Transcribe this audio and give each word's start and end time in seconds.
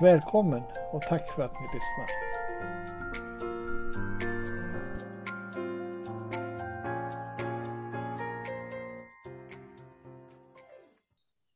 Välkommen 0.00 0.62
och 0.92 1.02
tack 1.02 1.34
för 1.34 1.42
att 1.42 1.52
ni 1.52 1.66
lyssnar. 1.74 2.06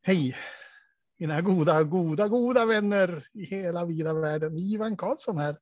Hej! 0.02 0.36
Mina 1.18 1.40
goda, 1.40 1.82
goda, 1.82 2.28
goda 2.28 2.64
vänner 2.64 3.26
i 3.32 3.44
hela 3.44 3.84
vida 3.84 4.14
världen. 4.14 4.56
Ivan 4.56 4.96
Karlsson 4.96 5.38
här. 5.38 5.56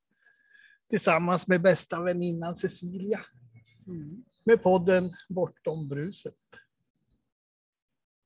Tillsammans 0.91 1.47
med 1.47 1.63
bästa 1.63 2.03
väninnan 2.03 2.57
Cecilia. 2.57 3.21
Med 4.47 4.63
podden 4.63 5.11
Bortom 5.29 5.89
bruset. 5.89 6.39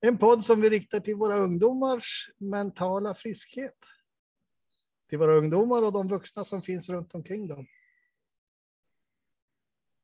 En 0.01 0.18
podd 0.18 0.45
som 0.45 0.60
vi 0.60 0.70
riktar 0.70 1.01
till 1.01 1.14
våra 1.14 1.37
ungdomars 1.37 2.30
mentala 2.38 3.14
friskhet 3.14 3.76
till 5.10 5.19
våra 5.19 5.37
ungdomar 5.37 5.82
och 5.82 5.92
de 5.92 6.09
vuxna 6.09 6.45
som 6.45 6.62
finns 6.62 6.88
runt 6.88 7.15
omkring 7.15 7.48
dem. 7.48 7.66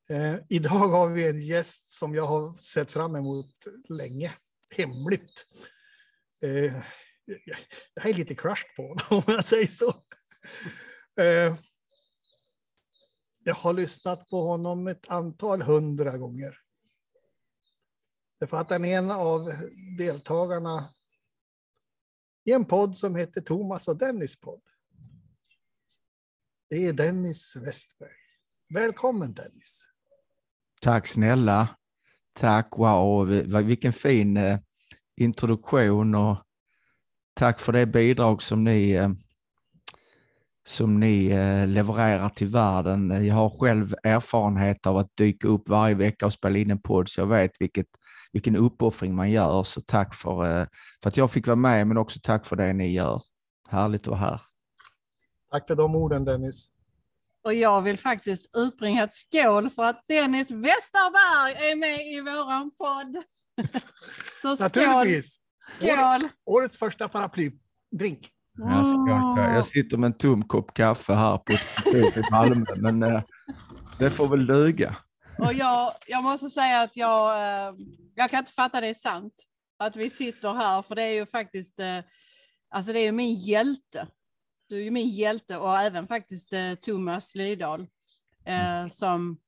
Eh, 0.08 0.34
idag 0.48 0.88
har 0.88 1.08
vi 1.08 1.28
en 1.28 1.42
gäst 1.42 1.88
som 1.88 2.14
jag 2.14 2.26
har 2.26 2.52
sett 2.52 2.90
fram 2.90 3.16
emot 3.16 3.54
länge, 3.88 4.32
hemligt. 4.76 5.46
Eh, 6.42 6.82
jag 7.94 8.06
är 8.06 8.14
lite 8.14 8.34
crushed 8.34 8.74
på 8.76 8.82
honom 8.82 9.06
om 9.26 9.34
jag 9.34 9.44
säger 9.44 9.66
så. 9.66 9.94
Eh, 11.20 11.54
jag 13.44 13.54
har 13.54 13.72
lyssnat 13.72 14.28
på 14.28 14.42
honom 14.42 14.86
ett 14.86 15.08
antal 15.08 15.62
hundra 15.62 16.18
gånger. 16.18 16.58
Därför 18.40 18.56
att 18.56 18.70
han 18.70 18.84
är 18.84 18.98
en 18.98 19.10
av 19.10 19.52
deltagarna 19.98 20.88
i 22.44 22.52
en 22.52 22.64
podd 22.64 22.96
som 22.96 23.16
heter 23.16 23.40
Thomas 23.40 23.88
och 23.88 23.96
Dennis 23.96 24.40
podd. 24.40 24.62
Det 26.70 26.86
är 26.86 26.92
Dennis 26.92 27.56
Westberg. 27.56 28.10
Välkommen 28.74 29.34
Dennis. 29.34 29.82
Tack 30.80 31.06
snälla. 31.06 31.68
Tack, 32.32 32.68
wow, 32.76 33.26
vilken 33.64 33.92
fin 33.92 34.36
eh, 34.36 34.58
introduktion 35.16 36.14
och 36.14 36.36
tack 37.34 37.60
för 37.60 37.72
det 37.72 37.86
bidrag 37.86 38.42
som 38.42 38.64
ni, 38.64 38.90
eh, 38.90 39.10
som 40.68 41.00
ni 41.00 41.26
eh, 41.26 41.66
levererar 41.66 42.28
till 42.28 42.48
världen. 42.48 43.26
Jag 43.26 43.34
har 43.34 43.50
själv 43.50 43.94
erfarenhet 44.02 44.86
av 44.86 44.96
att 44.96 45.16
dyka 45.16 45.48
upp 45.48 45.68
varje 45.68 45.94
vecka 45.94 46.26
och 46.26 46.32
spela 46.32 46.58
in 46.58 46.70
en 46.70 46.82
podd, 46.82 47.08
så 47.08 47.20
jag 47.20 47.26
vet 47.26 47.50
vilket, 47.60 47.86
vilken 48.32 48.56
uppoffring 48.56 49.14
man 49.14 49.30
gör. 49.30 49.62
Så 49.64 49.80
tack 49.80 50.14
för, 50.14 50.68
för 51.02 51.08
att 51.08 51.16
jag 51.16 51.30
fick 51.30 51.46
vara 51.46 51.56
med, 51.56 51.86
men 51.86 51.96
också 51.96 52.20
tack 52.22 52.46
för 52.46 52.56
det 52.56 52.72
ni 52.72 52.92
gör. 52.92 53.22
Härligt 53.68 54.02
att 54.02 54.06
vara 54.06 54.20
här. 54.20 54.40
Tack 55.56 55.66
för 55.66 55.74
de 55.74 55.94
orden 55.94 56.24
Dennis. 56.24 56.68
Och 57.44 57.54
jag 57.54 57.82
vill 57.82 57.98
faktiskt 57.98 58.56
utbringa 58.56 59.04
ett 59.04 59.14
skål 59.14 59.70
för 59.70 59.84
att 59.84 60.04
Dennis 60.08 60.50
Westerberg 60.50 61.70
är 61.70 61.76
med 61.76 62.06
i 62.06 62.20
våran 62.20 62.70
podd. 62.78 63.24
Så 64.42 64.56
skål! 64.56 64.64
Naturligtvis! 64.64 65.40
Skål! 65.76 66.20
Årets 66.46 66.78
första 66.78 67.08
paraplydrink. 67.08 68.30
Mm. 68.58 69.54
Jag 69.54 69.66
sitter 69.66 69.96
med 69.96 70.06
en 70.06 70.18
tom 70.18 70.48
kopp 70.48 70.74
kaffe 70.74 71.14
här 71.14 71.38
på 71.38 71.52
ett 71.52 72.16
i 72.16 72.22
Malmö, 72.30 72.64
men 72.76 73.02
eh, 73.02 73.22
det 73.98 74.10
får 74.10 74.28
väl 74.28 74.46
duga. 74.46 74.96
Och 75.38 75.52
jag, 75.52 75.92
jag 76.06 76.22
måste 76.22 76.50
säga 76.50 76.82
att 76.82 76.96
jag, 76.96 77.36
eh, 77.36 77.74
jag 78.14 78.30
kan 78.30 78.38
inte 78.38 78.52
fatta 78.52 78.80
det 78.80 78.88
är 78.88 78.94
sant 78.94 79.34
att 79.78 79.96
vi 79.96 80.10
sitter 80.10 80.54
här, 80.54 80.82
för 80.82 80.94
det 80.94 81.02
är 81.02 81.14
ju 81.14 81.26
faktiskt, 81.26 81.80
eh, 81.80 81.98
alltså 82.70 82.92
det 82.92 82.98
är 82.98 83.04
ju 83.04 83.12
min 83.12 83.34
hjälte 83.34 84.08
du 84.68 84.76
är 84.76 84.82
ju 84.84 84.90
min 84.90 85.08
hjälte 85.08 85.56
och 85.56 85.78
även 85.78 86.08
faktiskt 86.08 86.52
eh, 86.52 86.74
Thomas 86.74 87.34
Lydahl 87.34 87.80
eh, 88.44 88.78
mm. 88.78 88.90
som 88.90 89.38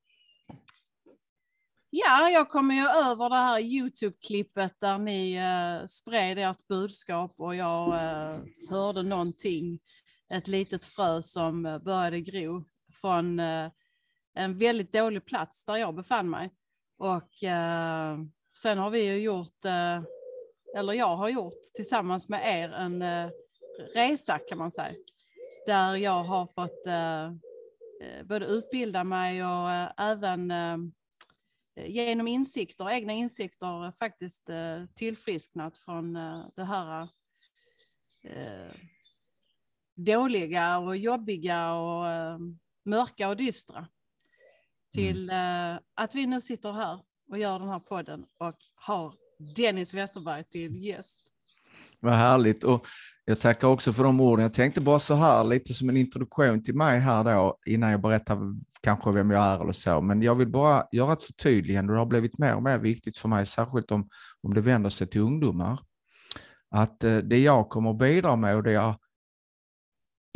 Ja, 1.90 2.30
jag 2.30 2.48
kom 2.50 2.70
ju 2.70 2.82
över 2.82 3.30
det 3.30 3.36
här 3.36 3.60
Youtube-klippet 3.60 4.74
där 4.80 4.98
ni 4.98 5.32
eh, 5.32 5.86
spred 5.86 6.38
ert 6.38 6.68
budskap 6.68 7.30
och 7.38 7.54
jag 7.54 7.88
eh, 7.88 8.40
hörde 8.70 9.02
någonting, 9.02 9.78
ett 10.30 10.48
litet 10.48 10.84
frö 10.84 11.22
som 11.22 11.66
eh, 11.66 11.78
började 11.78 12.20
gro 12.20 12.64
från 13.00 13.40
eh, 13.40 13.70
en 14.34 14.58
väldigt 14.58 14.92
dålig 14.92 15.24
plats 15.24 15.64
där 15.64 15.76
jag 15.76 15.94
befann 15.94 16.30
mig. 16.30 16.50
Och 16.98 17.44
eh, 17.44 18.18
sen 18.56 18.78
har 18.78 18.90
vi 18.90 19.04
ju 19.04 19.20
gjort, 19.20 19.64
eh, 19.64 20.02
eller 20.76 20.92
jag 20.92 21.16
har 21.16 21.28
gjort 21.28 21.62
tillsammans 21.74 22.28
med 22.28 22.62
er 22.62 22.72
en 22.72 23.02
resa 23.78 24.38
kan 24.38 24.58
man 24.58 24.70
säga. 24.70 24.94
Där 25.66 25.96
jag 25.96 26.24
har 26.24 26.46
fått 26.46 26.86
eh, 26.86 27.24
eh 28.00 28.24
både 28.24 28.46
utbilda 28.46 29.04
mig 29.04 29.44
och 29.44 29.70
eh, 29.70 29.90
även 29.96 30.50
eh, 30.50 30.76
genom 31.86 32.28
insikter, 32.28 32.90
egna 32.90 33.12
insikter 33.12 33.92
faktiskt 33.92 34.48
eh, 34.48 34.84
tillfrisknat 34.94 35.78
från 35.78 36.16
eh, 36.16 36.44
det 36.56 36.64
här 36.64 37.08
dåliga 39.94 40.78
och 40.78 40.96
jobbiga 40.96 41.72
och 41.72 42.04
mörka 42.84 43.28
och 43.28 43.36
dystra. 43.36 43.88
Till 44.92 45.30
mm. 45.30 45.82
att 45.94 46.14
vi 46.14 46.26
nu 46.26 46.40
sitter 46.40 46.72
här 46.72 47.00
och 47.30 47.38
gör 47.38 47.58
den 47.58 47.68
här 47.68 47.80
podden 47.80 48.26
och 48.38 48.56
har 48.74 49.14
Dennis 49.56 49.94
Westerberg 49.94 50.44
till 50.44 50.84
gäst. 50.84 51.27
Vad 52.00 52.14
härligt. 52.14 52.64
Och 52.64 52.86
jag 53.24 53.40
tackar 53.40 53.68
också 53.68 53.92
för 53.92 54.04
de 54.04 54.20
orden. 54.20 54.42
Jag 54.42 54.54
tänkte 54.54 54.80
bara 54.80 54.98
så 54.98 55.14
här, 55.14 55.44
lite 55.44 55.74
som 55.74 55.88
en 55.88 55.96
introduktion 55.96 56.62
till 56.62 56.74
mig 56.74 57.00
här 57.00 57.24
då, 57.24 57.58
innan 57.66 57.90
jag 57.90 58.00
berättar 58.00 58.38
kanske 58.80 59.12
vem 59.12 59.30
jag 59.30 59.44
är 59.44 59.60
eller 59.60 59.72
så. 59.72 60.00
Men 60.00 60.22
jag 60.22 60.34
vill 60.34 60.48
bara 60.48 60.84
göra 60.92 61.12
ett 61.12 61.22
förtydligande. 61.22 61.92
Det 61.92 61.98
har 61.98 62.06
blivit 62.06 62.38
mer 62.38 62.54
och 62.54 62.62
mer 62.62 62.78
viktigt 62.78 63.16
för 63.16 63.28
mig, 63.28 63.46
särskilt 63.46 63.90
om, 63.90 64.08
om 64.42 64.54
det 64.54 64.60
vänder 64.60 64.90
sig 64.90 65.06
till 65.06 65.20
ungdomar. 65.20 65.80
Att 66.70 67.04
eh, 67.04 67.16
det 67.16 67.38
jag 67.38 67.68
kommer 67.68 67.90
att 67.90 67.98
bidra 67.98 68.36
med 68.36 68.56
och 68.56 68.62
det 68.62 68.72
jag 68.72 68.94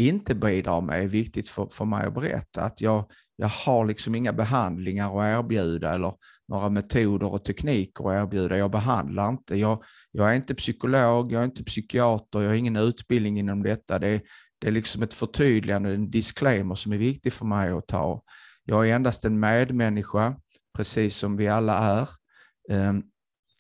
inte 0.08 0.34
bidrar 0.34 0.80
med 0.80 1.02
är 1.02 1.06
viktigt 1.06 1.48
för, 1.48 1.66
för 1.66 1.84
mig 1.84 2.06
att 2.06 2.14
berätta. 2.14 2.62
Att 2.62 2.80
jag, 2.80 3.10
jag 3.36 3.48
har 3.48 3.86
liksom 3.86 4.14
inga 4.14 4.32
behandlingar 4.32 5.20
att 5.20 5.38
erbjuda 5.38 5.94
eller 5.94 6.14
några 6.48 6.68
metoder 6.68 7.32
och 7.32 7.44
tekniker 7.44 8.10
att 8.10 8.22
erbjuda. 8.22 8.58
Jag 8.58 8.70
behandlar 8.70 9.28
inte. 9.28 9.56
Jag, 9.56 9.82
jag 10.10 10.30
är 10.30 10.34
inte 10.34 10.54
psykolog, 10.54 11.32
jag 11.32 11.40
är 11.40 11.44
inte 11.44 11.64
psykiater, 11.64 12.40
jag 12.40 12.48
har 12.48 12.54
ingen 12.54 12.76
utbildning 12.76 13.38
inom 13.38 13.62
detta. 13.62 13.98
Det 13.98 14.08
är, 14.08 14.22
det 14.58 14.66
är 14.66 14.72
liksom 14.72 15.02
ett 15.02 15.14
förtydligande, 15.14 15.94
en 15.94 16.10
disclaimer 16.10 16.74
som 16.74 16.92
är 16.92 16.98
viktig 16.98 17.32
för 17.32 17.44
mig 17.44 17.70
att 17.70 17.86
ta. 17.86 18.22
Jag 18.64 18.88
är 18.88 18.94
endast 18.94 19.24
en 19.24 19.40
medmänniska, 19.40 20.36
precis 20.76 21.16
som 21.16 21.36
vi 21.36 21.48
alla 21.48 21.78
är. 21.78 22.08
Ehm, 22.70 23.02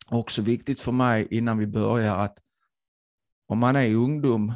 också 0.08 0.42
viktigt 0.42 0.80
för 0.80 0.92
mig 0.92 1.28
innan 1.30 1.58
vi 1.58 1.66
börjar 1.66 2.18
att 2.18 2.38
om 3.48 3.58
man 3.58 3.76
är 3.76 3.94
ungdom 3.94 4.52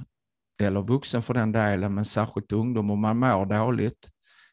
eller 0.61 0.83
vuxen 0.83 1.23
för 1.23 1.35
den 1.35 1.53
delen, 1.53 1.95
men 1.95 2.05
särskilt 2.05 2.53
ungdom, 2.53 2.91
om 2.91 3.01
man 3.01 3.19
mår 3.19 3.47
dåligt, 3.47 4.09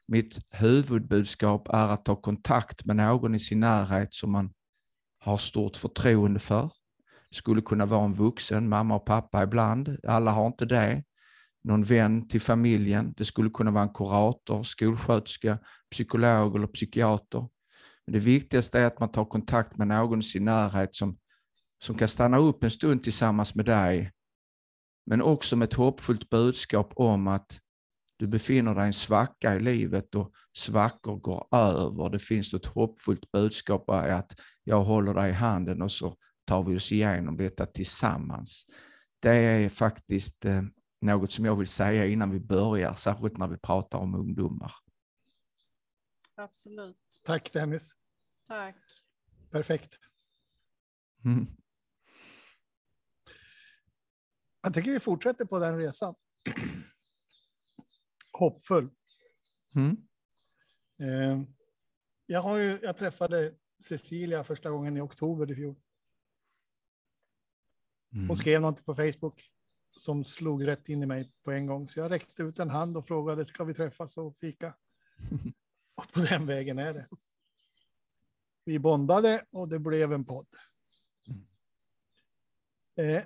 mitt 0.08 0.40
huvudbudskap 0.50 1.68
är 1.68 1.88
att 1.88 2.06
ta 2.06 2.16
kontakt 2.16 2.86
med 2.86 2.96
någon 2.96 3.36
i 3.36 3.40
sin 3.40 3.60
närhet 3.60 4.14
som 4.14 4.32
man 4.32 4.54
har 5.20 5.38
stort 5.38 5.78
förtroende 5.78 6.40
för. 6.40 6.70
Det 7.30 7.36
skulle 7.36 7.62
kunna 7.62 7.86
vara 7.86 8.06
en 8.06 8.14
vuxen, 8.14 8.70
mamma 8.70 8.96
och 8.96 9.06
pappa 9.06 9.44
ibland. 9.44 9.98
Alla 10.08 10.32
har 10.32 10.48
inte 10.48 10.66
det. 10.66 11.04
Någon 11.64 11.84
vän 11.84 12.28
till 12.28 12.42
familjen. 12.42 13.14
Det 13.18 13.26
skulle 13.26 13.50
kunna 13.50 13.72
vara 13.72 13.84
en 13.84 13.94
kurator, 13.94 14.64
skolsköterska, 14.64 15.60
psykolog 15.92 16.56
eller 16.56 16.68
psykiater. 16.68 17.48
Men 18.06 18.14
det 18.14 18.20
viktigaste 18.20 18.80
är 18.80 18.86
att 18.86 19.00
man 19.00 19.12
tar 19.12 19.26
kontakt 19.26 19.78
med 19.78 19.88
någon 19.88 20.20
i 20.20 20.24
sin 20.24 20.46
närhet 20.46 20.96
som, 20.96 21.18
som 21.84 21.98
kan 21.98 22.08
stanna 22.08 22.38
upp 22.38 22.64
en 22.64 22.72
stund 22.72 23.04
tillsammans 23.04 23.56
med 23.56 23.66
dig, 23.66 24.12
men 25.06 25.22
också 25.22 25.56
med 25.56 25.66
ett 25.66 25.74
hoppfullt 25.74 26.30
budskap 26.30 26.94
om 26.96 27.28
att 27.28 27.60
du 28.20 28.28
befinner 28.28 28.76
dig 28.76 28.84
i 28.84 28.88
en 28.88 28.94
svacka 28.94 29.56
i 29.56 29.60
livet 29.60 30.16
och 30.16 30.34
svackor 30.58 31.16
går 31.16 31.48
över. 31.52 32.10
Det 32.10 32.20
finns 32.20 32.54
ett 32.54 32.66
hoppfullt 32.66 33.32
budskap 33.32 33.90
i 33.90 33.92
att 33.92 34.40
jag 34.64 34.84
håller 34.84 35.14
dig 35.14 35.30
i 35.30 35.34
handen 35.34 35.82
och 35.82 35.92
så 35.92 36.16
tar 36.46 36.64
vi 36.64 36.78
oss 36.78 36.92
igenom 36.92 37.38
detta 37.38 37.66
tillsammans. 37.66 38.66
Det 39.20 39.30
är 39.30 39.70
faktiskt 39.70 40.46
eh, 40.46 40.62
något 41.02 41.32
som 41.32 41.46
jag 41.46 41.56
vill 41.56 41.68
säga 41.68 42.06
innan 42.06 42.32
vi 42.32 42.40
börjar, 42.40 42.94
särskilt 42.94 43.38
när 43.38 43.48
vi 43.48 43.58
pratar 43.58 43.98
om 43.98 44.16
ungdomar. 44.16 44.72
Absolut. 46.36 46.98
Tack 47.26 47.54
Dennis. 47.54 47.92
Tack. 48.48 48.76
Perfekt. 49.52 50.00
Mm. 51.26 51.48
Jag 54.64 54.74
tycker 54.74 54.92
vi 54.92 55.00
fortsätter 55.00 55.46
på 55.46 55.60
den 55.60 55.78
resan. 55.78 56.16
Hoppfull. 58.34 58.90
Mm. 59.76 59.98
Eh, 61.00 61.48
jag, 62.26 62.42
har 62.42 62.58
ju, 62.58 62.80
jag 62.82 62.98
träffade 62.98 63.54
Cecilia 63.80 64.44
första 64.44 64.70
gången 64.70 64.98
i 64.98 65.02
oktober 65.02 65.52
i 65.52 65.56
fjol. 65.56 65.76
Mm. 68.14 68.28
Hon 68.28 68.38
skrev 68.38 68.62
något 68.62 68.86
på 68.86 68.96
Facebook 68.96 69.52
som 70.00 70.26
slog 70.26 70.68
rätt 70.68 70.90
in 70.90 71.04
i 71.04 71.06
mig 71.06 71.34
på 71.44 71.52
en 71.52 71.68
gång. 71.68 71.90
Så 71.90 72.00
jag 72.00 72.12
räckte 72.12 72.44
ut 72.44 72.60
en 72.60 72.70
hand 72.70 72.98
och 72.98 73.08
frågade, 73.08 73.46
ska 73.46 73.64
vi 73.64 73.74
träffas 73.74 74.18
och 74.18 74.38
fika? 74.38 74.74
Och 75.96 76.12
på 76.14 76.20
den 76.20 76.46
vägen 76.46 76.80
är 76.80 76.94
det. 76.94 77.08
Vi 78.66 78.80
bondade 78.80 79.46
och 79.52 79.68
det 79.68 79.80
blev 79.80 80.14
en 80.14 80.26
podd. 80.26 80.48
Eh, 82.96 83.24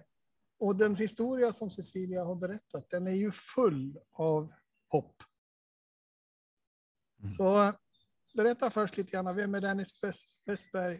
och 0.59 0.75
den 0.75 0.95
historia 0.95 1.53
som 1.53 1.69
Cecilia 1.69 2.23
har 2.23 2.35
berättat, 2.35 2.89
den 2.89 3.07
är 3.07 3.11
ju 3.11 3.31
full 3.31 3.99
av 4.13 4.53
hopp. 4.87 5.23
Mm. 7.19 7.29
Så 7.29 7.73
berätta 8.35 8.69
först 8.69 8.97
lite 8.97 9.11
grann, 9.11 9.35
vem 9.35 9.55
är 9.55 9.61
Dennis 9.61 10.03
West- 10.03 10.43
Westberg? 10.45 10.99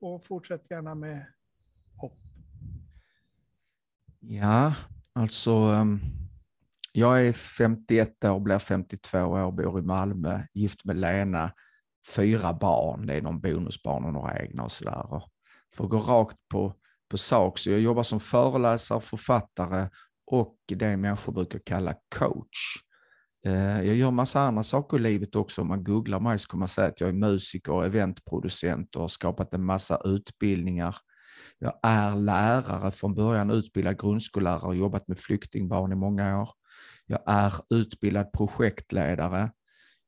Och 0.00 0.24
fortsätt 0.24 0.70
gärna 0.70 0.94
med 0.94 1.26
hopp. 1.96 2.18
Ja, 4.20 4.74
alltså 5.12 5.50
ehm, 5.50 6.00
jag 6.92 7.26
är 7.26 7.32
51 7.32 8.24
år, 8.24 8.40
blir 8.40 8.58
52 8.58 9.18
år, 9.18 9.52
bor 9.52 9.78
i 9.78 9.82
Malmö, 9.82 10.46
gift 10.52 10.84
med 10.84 10.96
Lena, 10.96 11.52
fyra 12.16 12.54
barn, 12.54 13.06
det 13.06 13.14
är 13.14 13.22
någon 13.22 13.40
bonusbarn 13.40 14.04
och 14.04 14.12
några 14.12 14.38
egna 14.38 14.64
och 14.64 14.72
sådär. 14.72 15.12
Och 15.12 15.30
För 15.74 15.84
att 15.84 15.90
gå 15.90 15.98
rakt 15.98 16.36
på, 16.48 16.74
på 17.08 17.18
sak, 17.18 17.58
så 17.58 17.70
jag 17.70 17.80
jobbar 17.80 18.02
som 18.02 18.20
föreläsare, 18.20 19.00
författare 19.00 19.88
och 20.26 20.56
det 20.66 20.96
människor 20.96 21.32
brukar 21.32 21.58
kalla 21.58 21.94
coach. 22.18 22.84
Eh, 23.46 23.82
jag 23.82 23.96
gör 23.96 24.10
massa 24.10 24.40
andra 24.40 24.62
saker 24.62 24.96
i 24.96 25.00
livet 25.00 25.36
också. 25.36 25.60
Om 25.60 25.68
man 25.68 25.84
googlar 25.84 26.20
mig 26.20 26.38
så 26.38 26.48
kommer 26.48 26.60
man 26.60 26.68
säga 26.68 26.88
att 26.88 27.00
jag 27.00 27.08
är 27.08 27.14
musiker, 27.14 27.84
eventproducent 27.84 28.96
och 28.96 29.02
har 29.02 29.08
skapat 29.08 29.54
en 29.54 29.64
massa 29.64 30.00
utbildningar. 30.04 30.96
Jag 31.58 31.78
är 31.82 32.16
lärare 32.16 32.90
från 32.90 33.14
början, 33.14 33.50
utbildad 33.50 34.00
grundskollärare 34.00 34.66
och 34.66 34.76
jobbat 34.76 35.08
med 35.08 35.18
flyktingbarn 35.18 35.92
i 35.92 35.96
många 35.96 36.42
år. 36.42 36.50
Jag 37.06 37.20
är 37.26 37.52
utbildad 37.70 38.32
projektledare. 38.32 39.50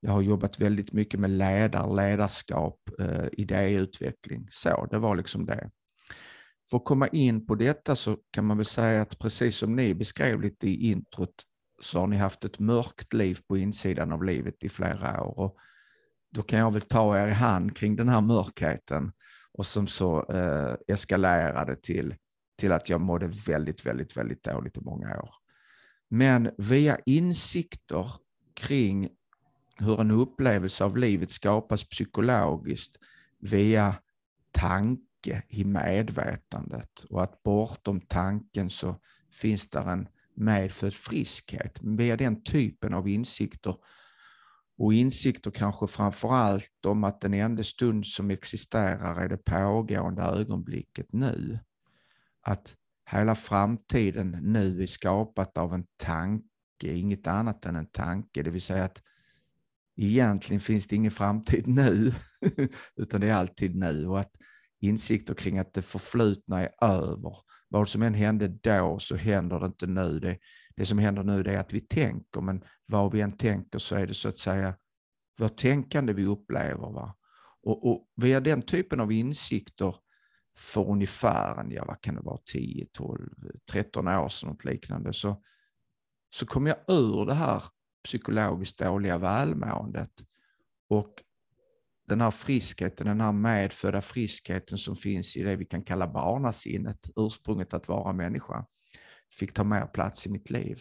Jag 0.00 0.12
har 0.12 0.22
jobbat 0.22 0.60
väldigt 0.60 0.92
mycket 0.92 1.20
med 1.20 1.30
ledar, 1.30 1.94
ledarskap, 1.96 2.80
eh, 2.98 3.26
idéutveckling. 3.32 4.48
Så, 4.50 4.86
det 4.90 4.98
var 4.98 5.16
liksom 5.16 5.46
det. 5.46 5.70
För 6.70 6.76
att 6.76 6.84
komma 6.84 7.08
in 7.08 7.46
på 7.46 7.54
detta 7.54 7.96
så 7.96 8.16
kan 8.30 8.44
man 8.44 8.56
väl 8.56 8.66
säga 8.66 9.02
att 9.02 9.18
precis 9.18 9.56
som 9.56 9.76
ni 9.76 9.94
beskrev 9.94 10.40
lite 10.40 10.68
i 10.68 10.90
introt 10.90 11.44
så 11.82 12.00
har 12.00 12.06
ni 12.06 12.16
haft 12.16 12.44
ett 12.44 12.58
mörkt 12.58 13.12
liv 13.12 13.38
på 13.48 13.56
insidan 13.56 14.12
av 14.12 14.24
livet 14.24 14.64
i 14.64 14.68
flera 14.68 15.22
år. 15.22 15.38
Och 15.38 15.56
då 16.30 16.42
kan 16.42 16.58
jag 16.58 16.72
väl 16.72 16.80
ta 16.80 17.18
er 17.18 17.26
i 17.26 17.32
hand 17.32 17.76
kring 17.76 17.96
den 17.96 18.08
här 18.08 18.20
mörkheten 18.20 19.12
och 19.52 19.66
som 19.66 19.86
så 19.86 20.32
eh, 20.32 20.74
eskalerade 20.88 21.76
till, 21.76 22.14
till 22.58 22.72
att 22.72 22.88
jag 22.88 23.00
mådde 23.00 23.26
väldigt, 23.26 23.86
väldigt, 23.86 24.16
väldigt 24.16 24.44
dåligt 24.44 24.76
i 24.76 24.80
många 24.80 25.20
år. 25.22 25.34
Men 26.08 26.50
via 26.58 26.98
insikter 27.06 28.12
kring 28.54 29.08
hur 29.78 30.00
en 30.00 30.10
upplevelse 30.10 30.84
av 30.84 30.96
livet 30.96 31.30
skapas 31.30 31.84
psykologiskt 31.84 32.96
via 33.38 33.94
icke 35.16 35.42
i 35.48 35.64
medvetandet 35.64 37.04
och 37.10 37.22
att 37.22 37.42
bortom 37.42 38.00
tanken 38.00 38.70
så 38.70 38.96
finns 39.32 39.70
där 39.70 39.90
en 39.90 40.08
medfödd 40.34 40.94
friskhet. 40.94 41.78
Via 41.82 42.16
den 42.16 42.42
typen 42.42 42.94
av 42.94 43.08
insikter 43.08 43.76
och 44.78 44.94
insikter 44.94 45.50
kanske 45.50 45.86
framför 45.86 46.32
allt 46.32 46.86
om 46.86 47.04
att 47.04 47.20
den 47.20 47.34
enda 47.34 47.64
stund 47.64 48.06
som 48.06 48.30
existerar 48.30 49.20
är 49.20 49.28
det 49.28 49.36
pågående 49.36 50.22
ögonblicket 50.22 51.12
nu. 51.12 51.58
Att 52.42 52.74
hela 53.10 53.34
framtiden 53.34 54.38
nu 54.42 54.82
är 54.82 54.86
skapat 54.86 55.58
av 55.58 55.74
en 55.74 55.86
tanke, 55.96 56.48
inget 56.82 57.26
annat 57.26 57.66
än 57.66 57.76
en 57.76 57.86
tanke. 57.86 58.42
Det 58.42 58.50
vill 58.50 58.62
säga 58.62 58.84
att 58.84 59.02
egentligen 59.96 60.60
finns 60.60 60.86
det 60.86 60.96
ingen 60.96 61.10
framtid 61.10 61.66
nu, 61.66 62.12
utan 62.96 63.20
det 63.20 63.28
är 63.28 63.34
alltid 63.34 63.76
nu. 63.76 64.06
Och 64.06 64.20
att 64.20 64.32
insikter 64.80 65.34
kring 65.34 65.58
att 65.58 65.72
det 65.72 65.82
förflutna 65.82 66.60
är 66.60 66.84
över. 66.84 67.36
Vad 67.68 67.88
som 67.88 68.02
än 68.02 68.14
hände 68.14 68.48
då 68.48 68.98
så 68.98 69.16
händer 69.16 69.60
det 69.60 69.66
inte 69.66 69.86
nu. 69.86 70.20
Det, 70.20 70.38
det 70.76 70.86
som 70.86 70.98
händer 70.98 71.22
nu 71.22 71.42
det 71.42 71.52
är 71.52 71.58
att 71.58 71.72
vi 71.72 71.80
tänker, 71.80 72.40
men 72.40 72.64
vad 72.86 73.12
vi 73.12 73.20
än 73.20 73.36
tänker 73.36 73.78
så 73.78 73.94
är 73.94 74.06
det 74.06 74.14
så 74.14 74.28
att 74.28 74.38
säga 74.38 74.74
vårt 75.38 75.56
tänkande 75.56 76.12
vi 76.12 76.24
upplever. 76.26 76.92
Va? 76.92 77.16
Och, 77.62 77.90
och 77.90 78.08
via 78.16 78.40
den 78.40 78.62
typen 78.62 79.00
av 79.00 79.12
insikter 79.12 79.96
för 80.56 80.90
ungefär 80.90 81.60
en, 81.60 81.70
ja, 81.70 81.84
vad 81.84 82.00
kan 82.00 82.14
det 82.14 82.20
vara, 82.20 82.40
10, 82.52 82.86
12, 82.92 83.30
13 83.70 84.08
år 84.08 84.28
sedan, 84.28 84.50
något 84.50 84.64
liknande, 84.64 85.12
så, 85.12 85.42
så 86.34 86.46
kom 86.46 86.66
jag 86.66 86.76
ur 86.88 87.26
det 87.26 87.34
här 87.34 87.62
psykologiskt 88.04 88.78
dåliga 88.78 89.18
välmåendet. 89.18 90.10
Och 90.88 91.22
den 92.06 92.20
här 92.20 92.30
friskheten, 92.30 93.06
den 93.06 93.20
här 93.20 93.32
medfödda 93.32 94.02
friskheten 94.02 94.78
som 94.78 94.96
finns 94.96 95.36
i 95.36 95.42
det 95.42 95.56
vi 95.56 95.64
kan 95.64 95.82
kalla 95.82 96.08
barnasinnet, 96.08 97.10
ursprunget 97.16 97.74
att 97.74 97.88
vara 97.88 98.12
människa, 98.12 98.66
fick 99.38 99.52
ta 99.52 99.64
mer 99.64 99.86
plats 99.86 100.26
i 100.26 100.30
mitt 100.30 100.50
liv. 100.50 100.80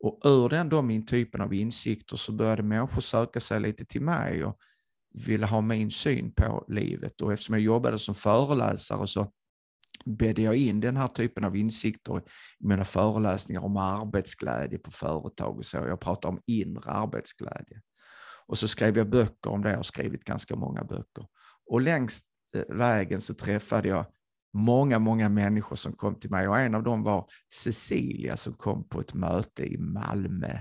Och 0.00 0.20
ur 0.24 0.48
den 0.48 0.68
då 0.68 0.82
min 0.82 1.06
typen 1.06 1.40
av 1.40 1.54
insikter 1.54 2.16
så 2.16 2.32
började 2.32 2.62
människor 2.62 3.00
söka 3.00 3.40
sig 3.40 3.60
lite 3.60 3.84
till 3.84 4.02
mig 4.02 4.44
och 4.44 4.58
ville 5.14 5.46
ha 5.46 5.60
min 5.60 5.90
syn 5.90 6.32
på 6.34 6.64
livet. 6.68 7.20
Och 7.20 7.32
eftersom 7.32 7.54
jag 7.54 7.62
jobbade 7.62 7.98
som 7.98 8.14
föreläsare 8.14 9.06
så 9.06 9.32
bäddade 10.04 10.42
jag 10.42 10.56
in 10.56 10.80
den 10.80 10.96
här 10.96 11.08
typen 11.08 11.44
av 11.44 11.56
insikter 11.56 12.18
i 12.18 12.22
mina 12.58 12.84
föreläsningar 12.84 13.64
om 13.64 13.76
arbetsglädje 13.76 14.78
på 14.78 14.90
företag 14.90 15.58
och 15.58 15.66
så. 15.66 15.76
Jag 15.76 16.00
pratar 16.00 16.28
om 16.28 16.40
inre 16.46 16.90
arbetsglädje. 16.90 17.80
Och 18.46 18.58
så 18.58 18.68
skrev 18.68 18.96
jag 18.96 19.10
böcker 19.10 19.50
om 19.50 19.62
det, 19.62 19.70
jag 19.70 19.76
har 19.76 19.82
skrivit 19.82 20.24
ganska 20.24 20.56
många 20.56 20.84
böcker. 20.84 21.26
Och 21.66 21.80
längs 21.80 22.22
eh, 22.56 22.76
vägen 22.76 23.20
så 23.20 23.34
träffade 23.34 23.88
jag 23.88 24.06
många, 24.52 24.98
många 24.98 25.28
människor 25.28 25.76
som 25.76 25.92
kom 25.92 26.14
till 26.14 26.30
mig 26.30 26.48
och 26.48 26.58
en 26.58 26.74
av 26.74 26.82
dem 26.82 27.02
var 27.02 27.26
Cecilia 27.52 28.36
som 28.36 28.52
kom 28.52 28.88
på 28.88 29.00
ett 29.00 29.14
möte 29.14 29.64
i 29.64 29.78
Malmö 29.78 30.58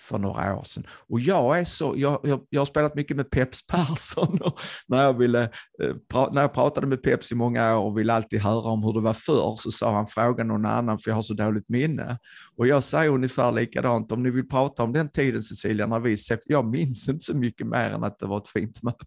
för 0.00 0.18
några 0.18 0.58
år 0.58 0.64
sedan. 0.64 0.86
Och 1.08 1.20
jag, 1.20 1.58
är 1.58 1.64
så, 1.64 1.94
jag, 1.96 2.20
jag, 2.22 2.46
jag 2.50 2.60
har 2.60 2.66
spelat 2.66 2.94
mycket 2.94 3.16
med 3.16 3.30
Peps 3.30 3.66
Persson 3.66 4.42
och 4.42 4.60
när, 4.86 5.02
jag 5.02 5.18
ville, 5.18 5.42
eh, 5.82 5.94
pra, 6.08 6.30
när 6.32 6.42
jag 6.42 6.54
pratade 6.54 6.86
med 6.86 7.02
Peps 7.02 7.32
i 7.32 7.34
många 7.34 7.78
år 7.78 7.84
och 7.84 7.98
ville 7.98 8.12
alltid 8.12 8.40
höra 8.40 8.70
om 8.70 8.82
hur 8.82 8.92
det 8.92 9.00
var 9.00 9.12
förr 9.12 9.56
så 9.56 9.72
sa 9.72 9.94
han 9.94 10.06
fråga 10.06 10.44
någon 10.44 10.66
annan 10.66 10.98
för 10.98 11.10
jag 11.10 11.16
har 11.16 11.22
så 11.22 11.34
dåligt 11.34 11.68
minne. 11.68 12.18
Och 12.56 12.66
jag 12.66 12.84
säger 12.84 13.10
ungefär 13.10 13.52
likadant, 13.52 14.12
om 14.12 14.22
ni 14.22 14.30
vill 14.30 14.48
prata 14.48 14.82
om 14.82 14.92
den 14.92 15.10
tiden 15.10 15.42
Cecilia, 15.42 15.86
när 15.86 16.00
vi 16.00 16.16
sett, 16.16 16.40
jag 16.44 16.66
minns 16.66 17.08
inte 17.08 17.24
så 17.24 17.36
mycket 17.36 17.66
mer 17.66 17.90
än 17.90 18.04
att 18.04 18.18
det 18.18 18.26
var 18.26 18.38
ett 18.38 18.48
fint 18.48 18.82
möte. 18.82 19.06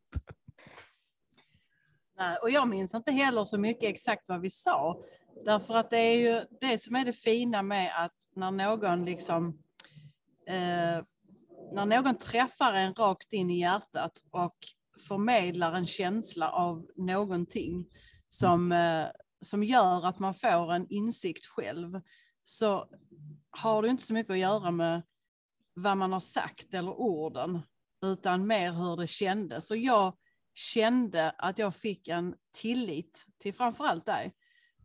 Nej, 2.19 2.37
och 2.41 2.49
jag 2.49 2.67
minns 2.67 2.93
inte 2.93 3.11
heller 3.11 3.43
så 3.43 3.57
mycket 3.57 3.89
exakt 3.89 4.29
vad 4.29 4.41
vi 4.41 4.49
sa. 4.49 5.01
Därför 5.45 5.75
att 5.75 5.89
det 5.89 5.97
är 5.97 6.17
ju 6.17 6.45
det 6.61 6.81
som 6.81 6.95
är 6.95 7.05
det 7.05 7.13
fina 7.13 7.61
med 7.61 7.91
att 7.95 8.15
när 8.35 8.51
någon 8.51 9.05
liksom 9.05 9.57
eh, 10.47 11.03
när 11.73 11.85
någon 11.85 12.17
träffar 12.17 12.73
en 12.73 12.93
rakt 12.93 13.33
in 13.33 13.49
i 13.49 13.59
hjärtat 13.59 14.23
och 14.31 14.55
förmedlar 15.07 15.73
en 15.73 15.87
känsla 15.87 16.51
av 16.51 16.87
någonting 16.95 17.85
som, 18.29 18.71
eh, 18.71 19.05
som 19.41 19.63
gör 19.63 20.05
att 20.05 20.19
man 20.19 20.33
får 20.33 20.73
en 20.73 20.87
insikt 20.89 21.45
själv 21.45 22.01
så 22.43 22.85
har 23.51 23.81
det 23.81 23.87
inte 23.87 24.03
så 24.03 24.13
mycket 24.13 24.31
att 24.31 24.37
göra 24.37 24.71
med 24.71 25.01
vad 25.75 25.97
man 25.97 26.13
har 26.13 26.19
sagt 26.19 26.73
eller 26.73 26.91
orden 26.91 27.61
utan 28.01 28.47
mer 28.47 28.71
hur 28.71 28.97
det 28.97 29.07
kändes. 29.07 29.71
Och 29.71 29.77
jag 29.77 30.13
kände 30.53 31.31
att 31.31 31.59
jag 31.59 31.75
fick 31.75 32.07
en 32.07 32.35
tillit 32.53 33.25
till 33.37 33.53
framförallt 33.53 34.05
dig. 34.05 34.33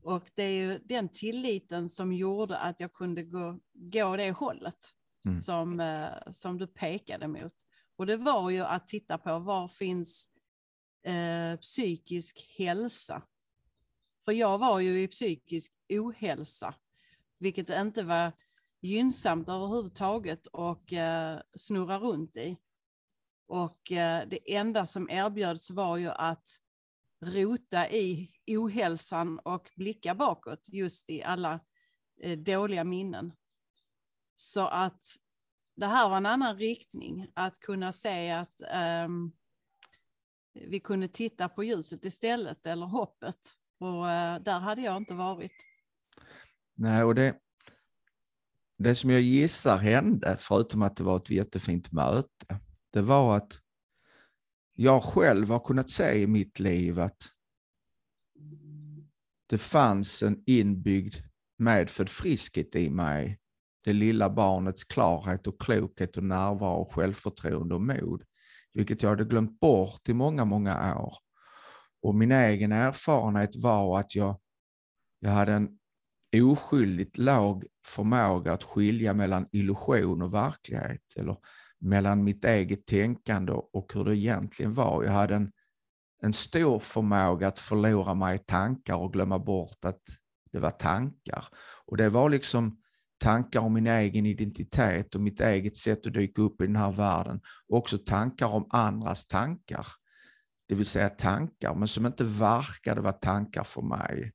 Och 0.02 0.30
det 0.34 0.42
är 0.42 0.52
ju 0.52 0.78
den 0.78 1.08
tilliten 1.08 1.88
som 1.88 2.12
gjorde 2.12 2.58
att 2.58 2.80
jag 2.80 2.92
kunde 2.92 3.22
gå, 3.22 3.58
gå 3.72 4.16
det 4.16 4.30
hållet 4.30 4.94
Mm. 5.28 5.40
som, 5.40 5.80
eh, 5.80 6.32
som 6.32 6.58
du 6.58 6.66
pekade 6.66 7.28
mot. 7.28 7.54
Och 7.96 8.06
det 8.06 8.16
var 8.16 8.50
ju 8.50 8.60
att 8.60 8.88
titta 8.88 9.18
på 9.18 9.38
var 9.38 9.68
finns 9.68 10.28
eh, 11.02 11.58
psykisk 11.60 12.54
hälsa? 12.58 13.22
För 14.24 14.32
jag 14.32 14.58
var 14.58 14.80
ju 14.80 15.02
i 15.02 15.08
psykisk 15.08 15.72
ohälsa, 15.88 16.74
vilket 17.38 17.70
inte 17.70 18.02
var 18.02 18.32
gynnsamt 18.80 19.48
överhuvudtaget 19.48 20.46
och 20.46 20.92
eh, 20.92 21.40
snurra 21.56 21.98
runt 21.98 22.36
i. 22.36 22.56
Och 23.46 23.92
eh, 23.92 24.28
det 24.28 24.54
enda 24.54 24.86
som 24.86 25.10
erbjöds 25.10 25.70
var 25.70 25.96
ju 25.96 26.08
att 26.08 26.48
rota 27.20 27.90
i 27.90 28.30
ohälsan 28.46 29.38
och 29.38 29.70
blicka 29.76 30.14
bakåt 30.14 30.68
just 30.68 31.10
i 31.10 31.22
alla 31.22 31.60
eh, 32.20 32.38
dåliga 32.38 32.84
minnen. 32.84 33.32
Så 34.40 34.66
att 34.66 35.04
det 35.76 35.86
här 35.86 36.08
var 36.08 36.16
en 36.16 36.26
annan 36.26 36.56
riktning, 36.56 37.30
att 37.34 37.60
kunna 37.60 37.92
se 37.92 38.30
att 38.30 38.62
um, 39.04 39.32
vi 40.52 40.80
kunde 40.80 41.08
titta 41.08 41.48
på 41.48 41.64
ljuset 41.64 42.04
istället, 42.04 42.66
eller 42.66 42.86
hoppet. 42.86 43.38
Och 43.78 44.02
uh, 44.02 44.38
där 44.44 44.58
hade 44.58 44.82
jag 44.82 44.96
inte 44.96 45.14
varit. 45.14 45.52
Nej, 46.74 47.04
och 47.04 47.14
det, 47.14 47.38
det 48.78 48.94
som 48.94 49.10
jag 49.10 49.20
gissar 49.20 49.78
hände, 49.78 50.36
förutom 50.40 50.82
att 50.82 50.96
det 50.96 51.04
var 51.04 51.16
ett 51.16 51.30
jättefint 51.30 51.92
möte, 51.92 52.60
det 52.90 53.02
var 53.02 53.36
att 53.36 53.60
jag 54.74 55.04
själv 55.04 55.48
har 55.48 55.60
kunnat 55.60 55.90
se 55.90 56.14
i 56.14 56.26
mitt 56.26 56.58
liv 56.58 57.00
att 57.00 57.28
det 59.46 59.58
fanns 59.58 60.22
en 60.22 60.42
inbyggd 60.46 61.14
medfödd 61.56 62.08
friskhet 62.08 62.76
i 62.76 62.90
mig. 62.90 63.40
Det 63.84 63.92
lilla 63.92 64.30
barnets 64.30 64.84
klarhet 64.84 65.46
och 65.46 65.60
klokhet 65.60 66.16
och 66.16 66.24
närvaro, 66.24 66.90
självförtroende 66.92 67.74
och 67.74 67.82
mod, 67.82 68.22
vilket 68.72 69.02
jag 69.02 69.10
hade 69.10 69.24
glömt 69.24 69.60
bort 69.60 70.08
i 70.08 70.14
många, 70.14 70.44
många 70.44 70.96
år. 70.96 71.14
Och 72.02 72.14
min 72.14 72.32
egen 72.32 72.72
erfarenhet 72.72 73.56
var 73.56 74.00
att 74.00 74.14
jag, 74.14 74.40
jag 75.20 75.30
hade 75.30 75.52
en 75.52 75.78
oskyldigt 76.36 77.18
låg 77.18 77.66
förmåga 77.86 78.52
att 78.52 78.64
skilja 78.64 79.14
mellan 79.14 79.48
illusion 79.52 80.22
och 80.22 80.34
verklighet, 80.34 81.02
eller 81.16 81.36
mellan 81.78 82.24
mitt 82.24 82.44
eget 82.44 82.86
tänkande 82.86 83.52
och 83.52 83.92
hur 83.94 84.04
det 84.04 84.16
egentligen 84.16 84.74
var. 84.74 85.04
Jag 85.04 85.12
hade 85.12 85.34
en, 85.34 85.52
en 86.22 86.32
stor 86.32 86.78
förmåga 86.78 87.48
att 87.48 87.58
förlora 87.58 88.14
mig 88.14 88.36
i 88.36 88.38
tankar 88.38 88.96
och 88.96 89.12
glömma 89.12 89.38
bort 89.38 89.84
att 89.84 90.02
det 90.52 90.58
var 90.58 90.70
tankar. 90.70 91.44
Och 91.86 91.96
det 91.96 92.10
var 92.10 92.30
liksom 92.30 92.80
tankar 93.18 93.60
om 93.60 93.72
min 93.72 93.86
egen 93.86 94.26
identitet 94.26 95.14
och 95.14 95.20
mitt 95.20 95.40
eget 95.40 95.76
sätt 95.76 96.06
att 96.06 96.12
dyka 96.12 96.42
upp 96.42 96.60
i 96.60 96.66
den 96.66 96.76
här 96.76 96.92
världen. 96.92 97.40
Och 97.68 97.78
också 97.78 97.98
tankar 97.98 98.46
om 98.46 98.66
andras 98.70 99.26
tankar. 99.26 99.86
Det 100.68 100.74
vill 100.74 100.86
säga 100.86 101.08
tankar, 101.08 101.74
men 101.74 101.88
som 101.88 102.06
inte 102.06 102.24
verkade 102.24 103.00
vara 103.00 103.12
tankar 103.12 103.64
för 103.64 103.82
mig. 103.82 104.32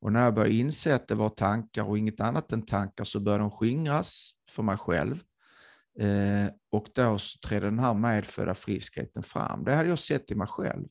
Och 0.00 0.12
när 0.12 0.24
jag 0.24 0.34
började 0.34 0.54
inse 0.54 0.94
att 0.94 1.08
det 1.08 1.14
var 1.14 1.28
tankar 1.28 1.82
och 1.82 1.98
inget 1.98 2.20
annat 2.20 2.52
än 2.52 2.66
tankar 2.66 3.04
så 3.04 3.20
började 3.20 3.44
de 3.44 3.50
skingras 3.50 4.32
för 4.50 4.62
mig 4.62 4.76
själv. 4.76 5.22
Eh, 6.00 6.50
och 6.72 6.86
då 6.94 7.18
så 7.18 7.38
trädde 7.48 7.66
den 7.66 7.78
här 7.78 7.94
medfödda 7.94 8.54
friskheten 8.54 9.22
fram. 9.22 9.64
Det 9.64 9.74
hade 9.74 9.88
jag 9.88 9.98
sett 9.98 10.30
i 10.30 10.34
mig 10.34 10.46
själv. 10.46 10.86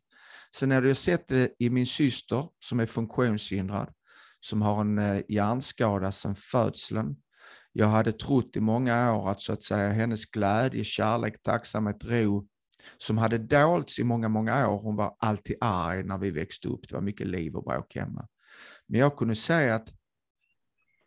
Sen 0.56 0.72
hade 0.72 0.88
jag 0.88 0.98
sett 0.98 1.28
det 1.28 1.56
i 1.60 1.70
min 1.70 1.88
syster 1.88 2.48
som 2.60 2.80
är 2.80 2.86
funktionshindrad, 2.86 3.94
som 4.40 4.62
har 4.62 4.82
en 4.82 4.98
eh, 4.98 5.22
hjärnskada 5.30 6.12
sedan 6.12 6.36
födseln. 6.36 7.16
Jag 7.78 7.88
hade 7.88 8.12
trott 8.12 8.56
i 8.56 8.60
många 8.60 9.14
år 9.16 9.30
att 9.30 9.42
så 9.42 9.54
att 9.54 9.64
säga 9.64 9.92
hennes 9.92 10.26
glädje, 10.26 10.84
kärlek, 10.84 11.44
tacksamhet, 11.44 12.04
ro, 12.04 12.48
som 12.98 13.18
hade 13.18 13.38
dolts 13.38 14.00
i 14.00 14.04
många, 14.04 14.30
många 14.30 14.70
år. 14.70 14.80
Hon 14.80 14.96
var 14.96 15.16
alltid 15.20 15.56
arg 15.62 16.04
när 16.04 16.18
vi 16.18 16.32
växte 16.32 16.68
upp. 16.68 16.90
Det 16.90 16.96
var 16.96 17.02
mycket 17.02 17.28
liv 17.28 17.56
och 17.56 17.64
bråk 17.64 17.96
hemma. 17.96 18.28
Men 18.88 19.00
jag 19.00 19.18
kunde 19.18 19.36
säga 19.36 19.76
att 19.76 19.94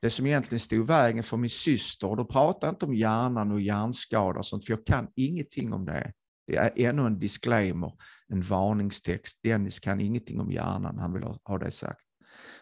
det 0.01 0.11
som 0.11 0.27
egentligen 0.27 0.61
stod 0.61 0.79
i 0.79 0.83
vägen 0.83 1.23
för 1.23 1.37
min 1.37 1.51
syster, 1.51 2.09
och 2.09 2.17
då 2.17 2.25
pratar 2.25 2.67
jag 2.67 2.73
inte 2.73 2.85
om 2.85 2.95
hjärnan 2.95 3.53
och 3.53 3.61
hjärnskador 3.61 4.39
och 4.39 4.47
sånt, 4.47 4.65
för 4.65 4.73
jag 4.73 4.87
kan 4.87 5.09
ingenting 5.17 5.73
om 5.73 5.85
det. 5.85 6.13
Det 6.47 6.57
är 6.57 6.73
ännu 6.77 7.07
en 7.07 7.19
disclaimer, 7.19 7.93
en 8.29 8.41
varningstext. 8.41 9.41
Dennis 9.43 9.81
kan 9.81 10.01
ingenting 10.01 10.41
om 10.41 10.51
hjärnan, 10.51 10.99
han 10.99 11.13
vill 11.13 11.23
ha 11.23 11.59
det 11.59 11.71
sagt. 11.71 12.01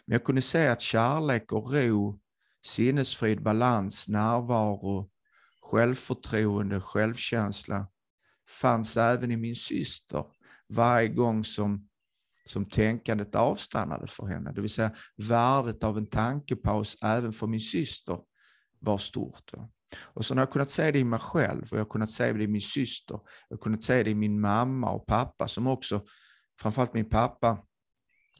Men 0.06 0.12
jag 0.12 0.24
kunde 0.24 0.42
säga 0.42 0.72
att 0.72 0.80
kärlek 0.80 1.52
och 1.52 1.72
ro, 1.72 2.20
sinnesfrid, 2.66 3.42
balans, 3.42 4.08
närvaro, 4.08 5.10
självförtroende, 5.62 6.80
självkänsla 6.80 7.86
fanns 8.48 8.96
även 8.96 9.30
i 9.30 9.36
min 9.36 9.56
syster 9.56 10.24
varje 10.68 11.08
gång 11.08 11.44
som 11.44 11.88
som 12.46 12.64
tänkandet 12.64 13.34
avstannade 13.34 14.06
för 14.06 14.26
henne. 14.26 14.52
Det 14.52 14.60
vill 14.60 14.70
säga 14.70 14.90
värdet 15.16 15.84
av 15.84 15.98
en 15.98 16.06
tankepaus 16.06 16.96
även 17.02 17.32
för 17.32 17.46
min 17.46 17.60
syster 17.60 18.18
var 18.78 18.98
stort. 18.98 19.52
Va? 19.52 19.68
Och 19.98 20.26
så 20.26 20.34
har 20.34 20.40
jag 20.40 20.50
kunnat 20.50 20.70
se 20.70 20.90
det 20.90 20.98
i 20.98 21.04
mig 21.04 21.18
själv 21.20 21.62
och 21.62 21.78
jag 21.78 21.84
har 21.84 21.90
kunnat 21.90 22.10
se 22.10 22.32
det 22.32 22.44
i 22.44 22.46
min 22.46 22.60
syster. 22.60 23.20
Jag 23.48 23.56
har 23.56 23.62
kunnat 23.62 23.82
se 23.82 24.02
det 24.02 24.10
i 24.10 24.14
min 24.14 24.40
mamma 24.40 24.90
och 24.90 25.06
pappa 25.06 25.48
som 25.48 25.66
också, 25.66 26.04
framförallt 26.60 26.94
min 26.94 27.08
pappa, 27.08 27.58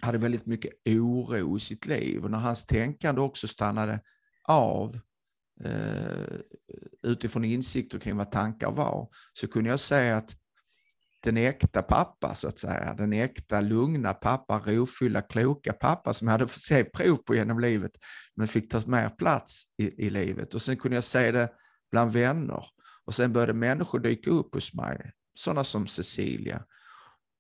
hade 0.01 0.19
väldigt 0.19 0.47
mycket 0.47 0.73
oro 0.85 1.57
i 1.57 1.61
sitt 1.61 1.87
liv 1.87 2.25
och 2.25 2.31
när 2.31 2.39
hans 2.39 2.65
tänkande 2.65 3.21
också 3.21 3.49
stannade 3.49 4.01
av 4.49 4.99
eh, 5.65 6.39
utifrån 7.03 7.45
insikter 7.45 7.99
kring 7.99 8.17
vad 8.17 8.31
tankar 8.31 8.71
var, 8.71 9.09
så 9.33 9.49
kunde 9.49 9.71
jag 9.71 9.81
säga 9.81 10.17
att 10.17 10.37
den 11.27 11.37
äkta 11.37 11.83
pappa, 11.83 12.35
så 12.35 12.49
att 12.49 12.59
säga. 12.59 12.95
Den 12.95 13.13
äkta, 13.13 13.61
lugna 13.61 14.15
pappa, 14.15 14.59
rofyllda, 14.59 15.23
kloka 15.23 15.73
pappa 15.73 16.15
som 16.15 16.29
jag 16.29 16.33
hade 16.33 16.49
fått 16.49 16.63
se 16.63 16.85
prov 16.85 17.17
på 17.17 17.35
genom 17.35 17.59
livet, 17.59 17.93
men 18.35 18.49
fick 18.49 18.71
ta 18.71 18.83
mer 18.87 19.11
plats 19.11 19.63
i, 19.77 20.07
i 20.07 20.11
livet. 20.11 20.55
Och 20.55 20.63
sen 20.63 20.77
kunde 20.77 20.97
jag 20.97 21.05
se 21.05 21.31
det 21.31 21.53
bland 21.91 22.13
vänner. 22.13 22.67
Och 23.05 23.15
sen 23.15 23.33
började 23.33 23.53
människor 23.53 23.99
dyka 23.99 24.31
upp 24.31 24.55
hos 24.55 24.75
mig, 24.75 25.13
sådana 25.35 25.65
som 25.65 25.87
Cecilia. 25.87 26.65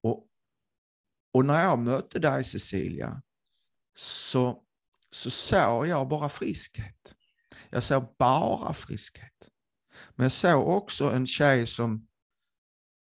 Och, 0.02 0.26
och 1.32 1.44
när 1.44 1.62
jag 1.62 1.78
mötte 1.78 2.18
dig 2.18 2.44
Cecilia, 2.44 3.22
så, 3.96 4.62
så 5.10 5.30
såg 5.30 5.86
jag 5.86 6.08
bara 6.08 6.28
friskhet. 6.28 7.14
Jag 7.70 7.82
såg 7.82 8.14
bara 8.18 8.75
friskhet. 8.75 9.48
Men 10.14 10.25
jag 10.25 10.32
såg 10.32 10.68
också 10.68 11.10
en 11.10 11.26
tjej 11.26 11.66
som 11.66 12.06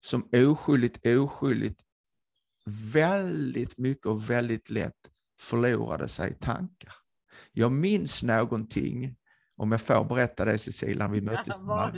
som 0.01 0.29
oskyldigt, 0.33 1.07
oskyldigt, 1.07 1.81
väldigt 2.67 3.79
mycket 3.79 4.07
och 4.07 4.31
väldigt 4.31 4.71
lätt 4.71 5.11
förlorade 5.41 6.09
sig 6.09 6.31
i 6.31 6.35
tankar. 6.35 6.95
Jag 7.53 7.73
minns 7.73 8.23
någonting, 8.23 9.17
om 9.57 9.73
jag 9.73 9.81
får 9.81 10.05
berätta 10.05 10.45
det 10.45 10.59
Cecilia, 10.59 11.09
vi 11.09 11.21
möttes. 11.31 11.47
Ja, 11.47 11.93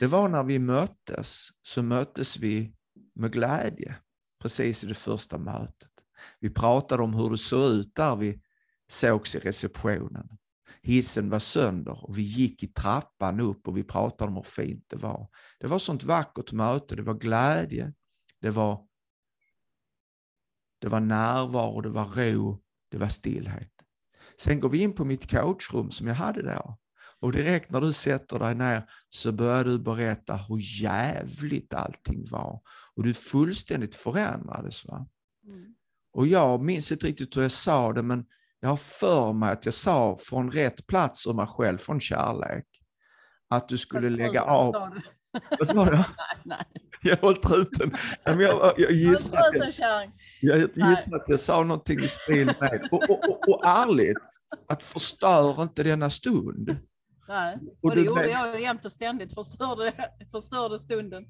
det 0.00 0.06
var 0.06 0.28
när 0.28 0.42
vi 0.42 0.58
möttes, 0.58 1.48
så 1.62 1.82
möttes 1.82 2.38
vi 2.38 2.74
med 3.14 3.32
glädje, 3.32 3.96
precis 4.42 4.84
i 4.84 4.86
det 4.86 4.94
första 4.94 5.38
mötet. 5.38 5.90
Vi 6.40 6.50
pratade 6.50 7.02
om 7.02 7.14
hur 7.14 7.30
det 7.30 7.38
såg 7.38 7.72
ut 7.72 7.94
där 7.94 8.16
vi 8.16 8.42
sågs 8.92 9.34
i 9.34 9.38
receptionen 9.38 10.38
hissen 10.82 11.30
var 11.30 11.38
sönder 11.38 12.04
och 12.04 12.18
vi 12.18 12.22
gick 12.22 12.62
i 12.62 12.66
trappan 12.66 13.40
upp 13.40 13.68
och 13.68 13.76
vi 13.76 13.84
pratade 13.84 14.28
om 14.28 14.36
hur 14.36 14.42
fint 14.42 14.84
det 14.88 14.96
var. 14.96 15.28
Det 15.60 15.66
var 15.66 15.78
sånt 15.78 16.04
vackert 16.04 16.52
möte, 16.52 16.96
det 16.96 17.02
var 17.02 17.14
glädje, 17.14 17.92
det 18.40 18.50
var, 18.50 18.86
det 20.80 20.88
var 20.88 21.00
närvaro, 21.00 21.80
det 21.80 21.90
var 21.90 22.04
ro, 22.04 22.62
det 22.90 22.98
var 22.98 23.08
stillhet. 23.08 23.72
Sen 24.36 24.60
går 24.60 24.68
vi 24.68 24.82
in 24.82 24.92
på 24.92 25.04
mitt 25.04 25.30
coachrum 25.30 25.90
som 25.90 26.06
jag 26.06 26.14
hade 26.14 26.42
då. 26.42 26.78
Och 27.20 27.32
direkt 27.32 27.70
när 27.70 27.80
du 27.80 27.92
sätter 27.92 28.38
dig 28.38 28.54
ner 28.54 28.90
så 29.08 29.32
börjar 29.32 29.64
du 29.64 29.78
berätta 29.78 30.36
hur 30.36 30.82
jävligt 30.82 31.74
allting 31.74 32.26
var. 32.30 32.60
Och 32.94 33.02
du 33.02 33.14
fullständigt 33.14 33.94
förändrades. 33.94 34.84
Va? 34.84 35.06
Mm. 35.46 35.74
Och 36.12 36.26
jag 36.26 36.62
minns 36.62 36.92
inte 36.92 37.06
riktigt 37.06 37.36
hur 37.36 37.42
jag 37.42 37.52
sa 37.52 37.92
det, 37.92 38.02
men 38.02 38.26
jag 38.62 38.68
har 38.68 38.76
för 38.76 39.32
mig 39.32 39.52
att 39.52 39.64
jag 39.64 39.74
sa 39.74 40.18
från 40.20 40.50
rätt 40.50 40.86
plats 40.86 41.26
ur 41.26 41.32
mig 41.32 41.46
själv, 41.46 41.78
från 41.78 42.00
kärlek, 42.00 42.66
att 43.48 43.68
du 43.68 43.78
skulle 43.78 44.10
lägga 44.10 44.42
av... 44.42 44.74
Vad 45.58 45.68
sa 45.68 45.84
du? 45.84 46.04
Jag 47.02 47.16
höll 47.16 47.36
truten. 47.36 47.96
Jag, 48.24 48.42
jag, 48.42 48.74
jag 48.76 48.92
gissar 48.92 49.36
att 49.36 49.78
jag, 49.78 50.10
jag, 50.40 50.58
gissar 50.60 51.16
att 51.16 51.28
jag 51.28 51.40
sa 51.40 51.64
någonting 51.64 52.00
i 52.00 52.08
stil 52.08 52.46
med, 52.60 52.88
och, 52.90 53.10
och, 53.10 53.28
och, 53.28 53.48
och 53.48 53.66
ärligt, 53.66 54.18
att 54.68 54.82
förstör 54.82 55.62
inte 55.62 55.82
denna 55.82 56.10
stund. 56.10 56.76
Nej, 57.28 57.58
och, 57.80 57.90
och 57.90 57.96
det 57.96 58.02
gjorde 58.02 58.30
jag 58.30 58.60
jämt 58.60 58.84
och 58.84 58.92
ständigt, 58.92 59.34
förstörde, 59.34 59.92
förstörde 60.32 60.78
stunden. 60.78 61.24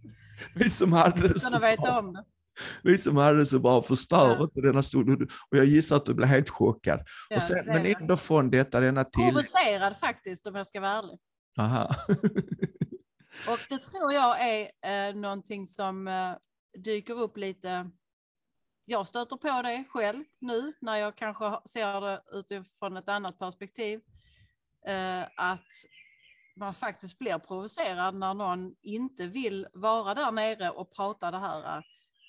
Vi 0.54 0.70
som 0.70 0.92
hade 0.92 1.28
det 1.28 1.40
så 1.40 1.58
veta 1.58 1.98
om 1.98 2.12
det. 2.12 2.24
Vi 2.82 2.98
som 2.98 3.16
hade 3.16 3.46
så 3.46 3.58
bra 3.58 3.82
förstör 3.82 4.36
ja. 4.54 4.62
denna 4.62 4.82
stund. 4.82 5.22
Och 5.50 5.58
jag 5.58 5.66
gissar 5.66 5.96
att 5.96 6.06
du 6.06 6.14
blev 6.14 6.28
helt 6.28 6.50
chockad. 6.50 7.00
Ja, 7.28 7.36
och 7.36 7.42
sen, 7.42 7.66
men 7.66 7.86
ändå 7.86 8.16
från 8.16 8.50
detta, 8.50 8.80
denna 8.80 9.04
till... 9.04 9.22
Provocerad 9.22 9.96
faktiskt, 9.96 10.46
om 10.46 10.54
jag 10.54 10.66
ska 10.66 10.80
vara 10.80 10.90
ärlig. 10.90 11.18
Aha. 11.58 11.94
och 13.48 13.58
det 13.68 13.78
tror 13.78 14.12
jag 14.12 14.36
är 14.40 14.70
eh, 14.86 15.14
någonting 15.14 15.66
som 15.66 16.08
eh, 16.08 16.32
dyker 16.78 17.20
upp 17.20 17.36
lite. 17.36 17.90
Jag 18.84 19.08
stöter 19.08 19.36
på 19.36 19.62
det 19.62 19.84
själv 19.88 20.24
nu 20.40 20.72
när 20.80 20.96
jag 20.96 21.16
kanske 21.16 21.58
ser 21.64 22.00
det 22.00 22.22
utifrån 22.32 22.96
ett 22.96 23.08
annat 23.08 23.38
perspektiv. 23.38 24.00
eh, 24.86 25.22
att 25.36 25.68
man 26.56 26.74
faktiskt 26.74 27.18
blir 27.18 27.38
provocerad 27.38 28.14
när 28.14 28.34
någon 28.34 28.74
inte 28.82 29.26
vill 29.26 29.66
vara 29.72 30.14
där 30.14 30.32
nere 30.32 30.70
och 30.70 30.96
prata 30.96 31.30
det 31.30 31.38
här 31.38 31.82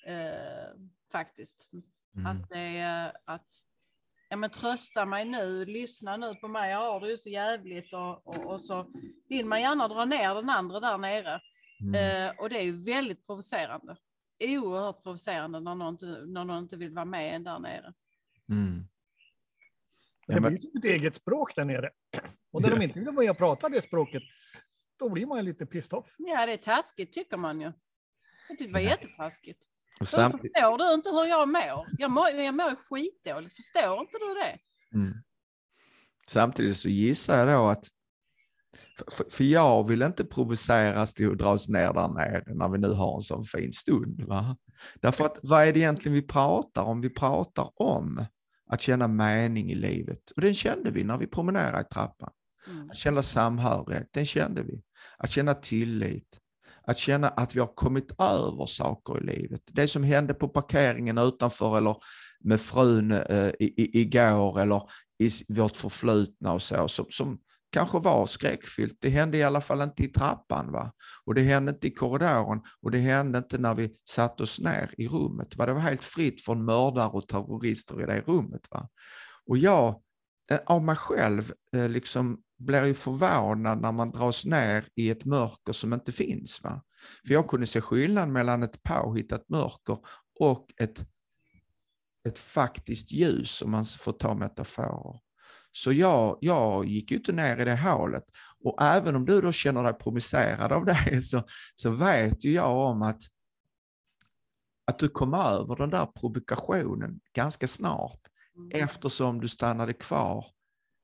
eh, 0.06 0.74
faktiskt. 1.12 1.68
Mm. 2.16 2.26
Att 2.26 2.48
det 2.48 2.78
är 2.78 3.12
att 3.24 3.48
ja, 4.28 4.36
men 4.36 4.50
trösta 4.50 5.06
mig 5.06 5.24
nu, 5.24 5.64
lyssna 5.64 6.16
nu 6.16 6.34
på 6.34 6.48
mig, 6.48 6.70
jag 6.70 6.78
har 6.78 7.00
det 7.00 7.10
ju 7.10 7.16
så 7.16 7.28
jävligt 7.28 7.92
och, 7.92 8.26
och, 8.26 8.52
och 8.52 8.60
så 8.60 8.86
vill 9.28 9.46
man 9.46 9.60
gärna 9.60 9.88
dra 9.88 10.04
ner 10.04 10.34
den 10.34 10.50
andra 10.50 10.80
där 10.80 10.98
nere. 10.98 11.40
Mm. 11.80 11.94
Eh, 11.94 12.36
och 12.38 12.48
det 12.48 12.58
är 12.58 12.62
ju 12.62 12.84
väldigt 12.84 13.26
provocerande. 13.26 13.96
Oerhört 14.44 15.02
provocerande 15.02 15.60
när 15.60 15.74
någon, 15.74 15.94
inte, 15.94 16.06
när 16.06 16.44
någon 16.44 16.62
inte 16.62 16.76
vill 16.76 16.94
vara 16.94 17.04
med 17.04 17.36
en 17.36 17.44
där 17.44 17.58
nere. 17.58 17.94
Mm. 18.48 18.84
Ja, 20.26 20.34
Det 20.34 20.40
blir 20.40 20.58
som 20.58 20.70
ett 20.78 20.84
eget 20.84 21.14
språk 21.14 21.54
där 21.56 21.64
nere. 21.64 21.90
Och 22.52 22.62
när 22.62 22.70
de 22.70 22.82
inte 22.82 22.98
vill 22.98 23.04
vara 23.04 23.16
med 23.16 23.30
och 23.30 23.38
prata 23.38 23.68
det 23.68 23.82
språket, 23.82 24.22
då 24.98 25.08
blir 25.08 25.26
man 25.26 25.38
ju 25.38 25.44
lite 25.44 25.66
pissed 25.66 25.98
off. 25.98 26.14
Ja, 26.18 26.46
det 26.46 26.52
är 26.52 26.56
taskigt 26.56 27.12
tycker 27.12 27.36
man 27.36 27.60
ju. 27.60 27.72
Jag 28.48 28.58
tyckte 28.58 28.64
det 28.64 28.72
var 28.72 28.80
jättetaskigt. 28.80 29.68
Samtidigt, 30.02 30.56
förstår 30.56 30.78
du 30.78 30.94
inte 30.94 31.08
hur 31.10 31.24
jag 31.24 31.48
mår? 31.48 31.86
Jag 31.98 32.10
mår, 32.10 32.28
jag 32.28 32.54
mår 32.54 32.76
skitdåligt, 32.76 33.56
förstår 33.56 34.00
inte 34.00 34.18
du 34.18 34.34
det? 34.34 34.58
mm. 34.98 35.14
samtidigt 36.28 36.76
så 36.76 36.88
gissar 36.88 37.38
jag 37.38 37.48
då 37.48 37.68
att 37.68 37.84
för, 38.98 39.10
för- 39.10 39.30
för 39.30 39.44
jag 39.44 39.88
vill 39.88 40.02
inte 40.02 40.24
provoceras 40.24 41.14
till 41.14 41.30
att 41.30 41.38
dras 41.38 41.68
ner 41.68 41.92
där 41.92 42.08
nere 42.08 42.54
när 42.54 42.68
vi 42.68 42.78
nu 42.78 42.88
har 42.88 43.16
en 43.16 43.22
sån 43.22 43.44
fin 43.44 43.72
stund. 43.72 44.20
Va? 44.20 44.56
Därför 45.00 45.24
att 45.24 45.38
vad 45.42 45.62
är 45.68 45.72
det 45.72 45.78
egentligen 45.80 46.14
vi 46.14 46.22
pratar 46.22 46.82
om? 46.82 47.00
Vi 47.00 47.10
pratar 47.10 47.70
om 47.74 48.26
att 48.66 48.80
känna 48.80 49.08
mening 49.08 49.70
i 49.70 49.74
livet. 49.74 50.30
Och 50.30 50.42
den 50.42 50.54
kände 50.54 50.90
vi 50.90 51.04
när 51.04 51.18
vi 51.18 51.26
promenerade 51.26 51.80
i 51.80 51.94
trappan. 51.94 52.30
Mm. 52.70 52.90
Att 52.90 52.96
känna 52.96 53.22
samhörighet, 53.22 54.08
den 54.12 54.26
kände 54.26 54.62
vi. 54.62 54.82
Att 55.18 55.30
känna 55.30 55.54
tillit. 55.54 56.40
Att 56.86 56.98
känna 56.98 57.28
att 57.28 57.56
vi 57.56 57.60
har 57.60 57.74
kommit 57.74 58.20
över 58.20 58.66
saker 58.66 59.22
i 59.22 59.36
livet. 59.36 59.62
Det 59.66 59.88
som 59.88 60.04
hände 60.04 60.34
på 60.34 60.48
parkeringen 60.48 61.18
utanför 61.18 61.78
eller 61.78 61.96
med 62.40 62.60
frun 62.60 63.12
eh, 63.12 63.48
i, 63.48 64.00
igår 64.00 64.60
eller 64.60 64.82
i 65.18 65.30
vårt 65.48 65.76
förflutna 65.76 66.52
och 66.52 66.62
så, 66.62 66.88
som, 66.88 67.06
som 67.10 67.38
kanske 67.74 67.98
var 67.98 68.26
skräckfyllt. 68.26 68.98
Det 69.00 69.10
hände 69.10 69.38
i 69.38 69.42
alla 69.42 69.60
fall 69.60 69.80
inte 69.80 70.04
i 70.04 70.08
trappan. 70.08 70.72
Va? 70.72 70.92
Och 71.24 71.34
det 71.34 71.42
hände 71.42 71.72
inte 71.72 71.86
i 71.86 71.90
korridoren 71.90 72.60
och 72.82 72.90
det 72.90 72.98
hände 72.98 73.38
inte 73.38 73.58
när 73.58 73.74
vi 73.74 73.96
satte 74.08 74.42
oss 74.42 74.60
ner 74.60 74.94
i 74.98 75.08
rummet. 75.08 75.56
Va? 75.56 75.66
Det 75.66 75.72
var 75.72 75.80
helt 75.80 76.04
fritt 76.04 76.44
från 76.44 76.64
mördare 76.64 77.08
och 77.08 77.28
terrorister 77.28 78.02
i 78.02 78.06
det 78.06 78.20
rummet. 78.20 78.68
Va? 78.70 78.88
Och 79.46 79.58
jag, 79.58 80.02
eh, 80.50 80.58
av 80.66 80.82
mig 80.82 80.96
själv, 80.96 81.52
eh, 81.76 81.88
liksom 81.88 82.38
blir 82.64 82.84
ju 82.84 82.94
förvånad 82.94 83.80
när 83.80 83.92
man 83.92 84.10
dras 84.10 84.44
ner 84.44 84.88
i 84.94 85.10
ett 85.10 85.24
mörker 85.24 85.72
som 85.72 85.92
inte 85.92 86.12
finns. 86.12 86.62
Va? 86.62 86.82
För 87.26 87.34
jag 87.34 87.48
kunde 87.48 87.66
se 87.66 87.80
skillnad 87.80 88.28
mellan 88.28 88.62
ett 88.62 88.82
påhittat 88.82 89.48
mörker 89.48 89.98
och 90.40 90.66
ett, 90.76 91.06
ett 92.26 92.38
faktiskt 92.38 93.12
ljus, 93.12 93.62
om 93.62 93.70
man 93.70 93.84
får 93.84 94.12
ta 94.12 94.34
metaforer. 94.34 95.20
Så 95.72 95.92
jag, 95.92 96.38
jag 96.40 96.84
gick 96.86 97.10
ju 97.10 97.16
inte 97.16 97.32
ner 97.32 97.56
i 97.60 97.64
det 97.64 97.76
hålet. 97.76 98.24
Och 98.64 98.82
även 98.82 99.16
om 99.16 99.24
du 99.24 99.40
då 99.40 99.52
känner 99.52 99.82
dig 99.82 99.94
provocerad 99.94 100.72
av 100.72 100.84
det 100.84 101.22
så, 101.22 101.42
så 101.74 101.90
vet 101.90 102.44
ju 102.44 102.52
jag 102.52 102.76
om 102.76 103.02
att, 103.02 103.20
att 104.86 104.98
du 104.98 105.08
kom 105.08 105.34
över 105.34 105.76
den 105.76 105.90
där 105.90 106.06
provokationen 106.06 107.20
ganska 107.34 107.68
snart 107.68 108.20
Mm. 108.56 108.82
eftersom 108.84 109.40
du 109.40 109.48
stannade 109.48 109.92
kvar. 109.92 110.46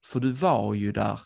För 0.04 0.20
du 0.20 0.32
var 0.32 0.74
ju 0.74 0.92
där 0.92 1.20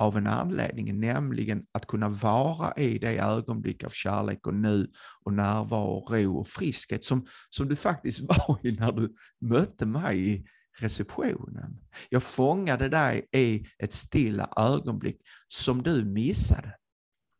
av 0.00 0.16
en 0.16 0.26
anledning, 0.26 1.00
nämligen 1.00 1.66
att 1.72 1.86
kunna 1.86 2.08
vara 2.08 2.74
i 2.76 2.98
det 2.98 3.18
ögonblick 3.18 3.84
av 3.84 3.90
kärlek 3.90 4.46
och 4.46 4.54
nu 4.54 4.90
och 5.24 5.32
närvaro, 5.32 6.06
ro 6.08 6.38
och 6.38 6.48
friskhet 6.48 7.04
som, 7.04 7.26
som 7.50 7.68
du 7.68 7.76
faktiskt 7.76 8.20
var 8.28 8.58
i 8.62 8.72
när 8.72 8.92
du 8.92 9.14
mötte 9.40 9.86
mig 9.86 10.34
i 10.34 10.46
receptionen. 10.78 11.80
Jag 12.08 12.22
fångade 12.22 12.88
dig 12.88 13.28
i 13.32 13.66
ett 13.78 13.92
stilla 13.92 14.48
ögonblick 14.56 15.20
som 15.48 15.82
du 15.82 16.04
missade. 16.04 16.76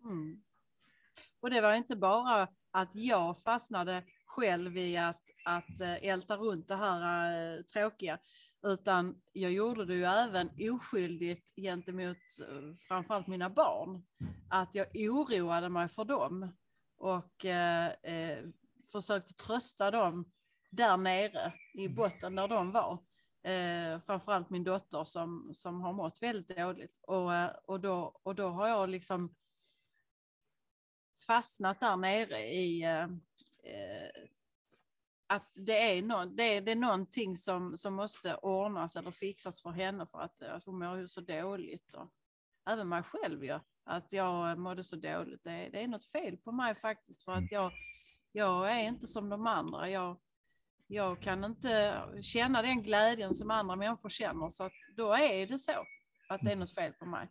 Mm. 0.04 0.42
Och 1.42 1.50
det 1.50 1.60
var 1.60 1.74
inte 1.74 1.96
bara 1.96 2.48
att 2.72 2.94
jag 2.94 3.38
fastnade 3.38 4.02
själv 4.26 4.76
i 4.76 4.96
att, 4.96 5.22
att 5.44 5.80
eh, 5.80 6.04
älta 6.04 6.36
runt 6.36 6.68
det 6.68 6.76
här 6.76 7.32
eh, 7.32 7.62
tråkiga, 7.62 8.18
utan 8.62 9.22
jag 9.32 9.52
gjorde 9.52 9.84
det 9.84 9.94
ju 9.94 10.04
även 10.04 10.50
oskyldigt 10.70 11.54
gentemot 11.56 12.16
eh, 12.40 12.76
framförallt 12.88 13.26
mina 13.26 13.50
barn. 13.50 14.06
Att 14.50 14.74
jag 14.74 14.86
oroade 14.94 15.68
mig 15.68 15.88
för 15.88 16.04
dem 16.04 16.52
och 16.96 17.44
eh, 17.44 17.86
eh, 17.86 18.44
försökte 18.92 19.34
trösta 19.34 19.90
dem 19.90 20.30
där 20.70 20.96
nere 20.96 21.52
i 21.74 21.88
botten 21.88 22.34
där 22.34 22.48
de 22.48 22.72
var. 22.72 22.98
Eh, 23.42 23.98
framförallt 24.06 24.50
min 24.50 24.64
dotter 24.64 25.04
som, 25.04 25.50
som 25.54 25.80
har 25.80 25.92
mått 25.92 26.22
väldigt 26.22 26.56
dåligt. 26.56 27.00
Och, 27.02 27.34
eh, 27.34 27.50
och, 27.64 27.80
då, 27.80 28.20
och 28.22 28.34
då 28.34 28.48
har 28.48 28.68
jag 28.68 28.88
liksom 28.88 29.34
fastnat 31.26 31.80
där 31.80 31.96
nere 31.96 32.38
i 32.38 32.82
eh, 32.82 33.04
eh, 33.64 34.10
att 35.30 35.52
det 35.66 35.98
är, 35.98 36.02
no, 36.02 36.24
det, 36.24 36.42
är, 36.42 36.60
det 36.60 36.72
är 36.72 36.76
någonting 36.76 37.36
som, 37.36 37.76
som 37.76 37.94
måste 37.94 38.34
ordnas 38.34 38.96
eller 38.96 39.10
fixas 39.10 39.62
för 39.62 39.70
henne 39.70 40.06
för 40.06 40.20
att 40.20 40.42
alltså, 40.42 40.70
hon 40.70 40.78
mår 40.78 40.98
ju 40.98 41.08
så 41.08 41.20
dåligt. 41.20 41.94
Och 41.94 42.12
även 42.70 42.88
mig 42.88 43.02
själv 43.02 43.44
ja, 43.44 43.60
att 43.84 44.12
jag 44.12 44.58
mådde 44.58 44.84
så 44.84 44.96
dåligt. 44.96 45.44
Det, 45.44 45.68
det 45.72 45.82
är 45.82 45.88
något 45.88 46.06
fel 46.06 46.36
på 46.36 46.52
mig 46.52 46.74
faktiskt 46.74 47.24
för 47.24 47.32
att 47.32 47.52
jag, 47.52 47.72
jag 48.32 48.72
är 48.72 48.84
inte 48.84 49.06
som 49.06 49.28
de 49.28 49.46
andra. 49.46 49.90
Jag, 49.90 50.16
jag 50.86 51.20
kan 51.22 51.44
inte 51.44 52.02
känna 52.22 52.62
den 52.62 52.82
glädjen 52.82 53.34
som 53.34 53.50
andra 53.50 53.76
människor 53.76 54.08
känner 54.08 54.48
så 54.48 54.64
att 54.64 54.72
då 54.96 55.14
är 55.14 55.46
det 55.46 55.58
så 55.58 55.84
att 56.28 56.40
det 56.40 56.52
är 56.52 56.56
något 56.56 56.74
fel 56.74 56.92
på 56.92 57.06
mig. 57.06 57.28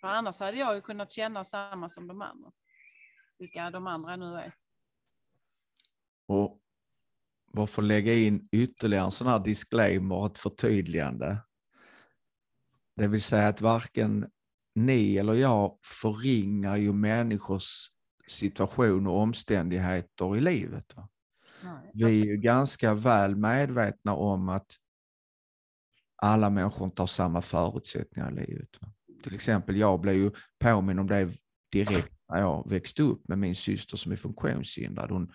För 0.00 0.08
annars 0.08 0.40
hade 0.40 0.58
jag 0.58 0.74
ju 0.74 0.80
kunnat 0.80 1.12
känna 1.12 1.44
samma 1.44 1.88
som 1.88 2.06
de 2.06 2.22
andra. 2.22 2.52
Vilka 3.38 3.70
de 3.70 3.86
andra 3.86 4.16
nu 4.16 4.34
är. 4.34 4.52
Och 6.26 6.61
varför 7.52 7.82
lägga 7.82 8.14
in 8.14 8.48
ytterligare 8.52 9.04
en 9.04 9.10
sån 9.10 9.26
här 9.26 9.38
disclaimer 9.38 10.26
ett 10.26 10.38
förtydligande? 10.38 11.38
Det 12.96 13.08
vill 13.08 13.22
säga 13.22 13.48
att 13.48 13.60
varken 13.60 14.26
ni 14.74 15.16
eller 15.16 15.34
jag 15.34 15.78
förringar 15.84 16.76
ju 16.76 16.92
människors 16.92 17.88
situation 18.28 19.06
och 19.06 19.18
omständigheter 19.18 20.36
i 20.36 20.40
livet. 20.40 20.96
Va? 20.96 21.08
Vi 21.94 22.04
är 22.04 22.26
ju 22.26 22.36
ganska 22.36 22.94
väl 22.94 23.36
medvetna 23.36 24.14
om 24.14 24.48
att 24.48 24.66
alla 26.16 26.50
människor 26.50 26.84
inte 26.84 27.02
har 27.02 27.06
samma 27.06 27.42
förutsättningar 27.42 28.32
i 28.32 28.46
livet. 28.46 28.68
Va? 28.80 28.92
Till 29.22 29.34
exempel, 29.34 29.76
jag 29.76 30.00
blev 30.00 30.14
ju 30.14 30.30
påminn 30.58 30.98
om 30.98 31.06
det 31.06 31.28
direkt 31.72 32.12
när 32.28 32.40
jag 32.40 32.70
växte 32.70 33.02
upp 33.02 33.28
med 33.28 33.38
min 33.38 33.56
syster 33.56 33.96
som 33.96 34.12
är 34.12 34.16
funktionshindrad. 34.16 35.10
Hon, 35.10 35.32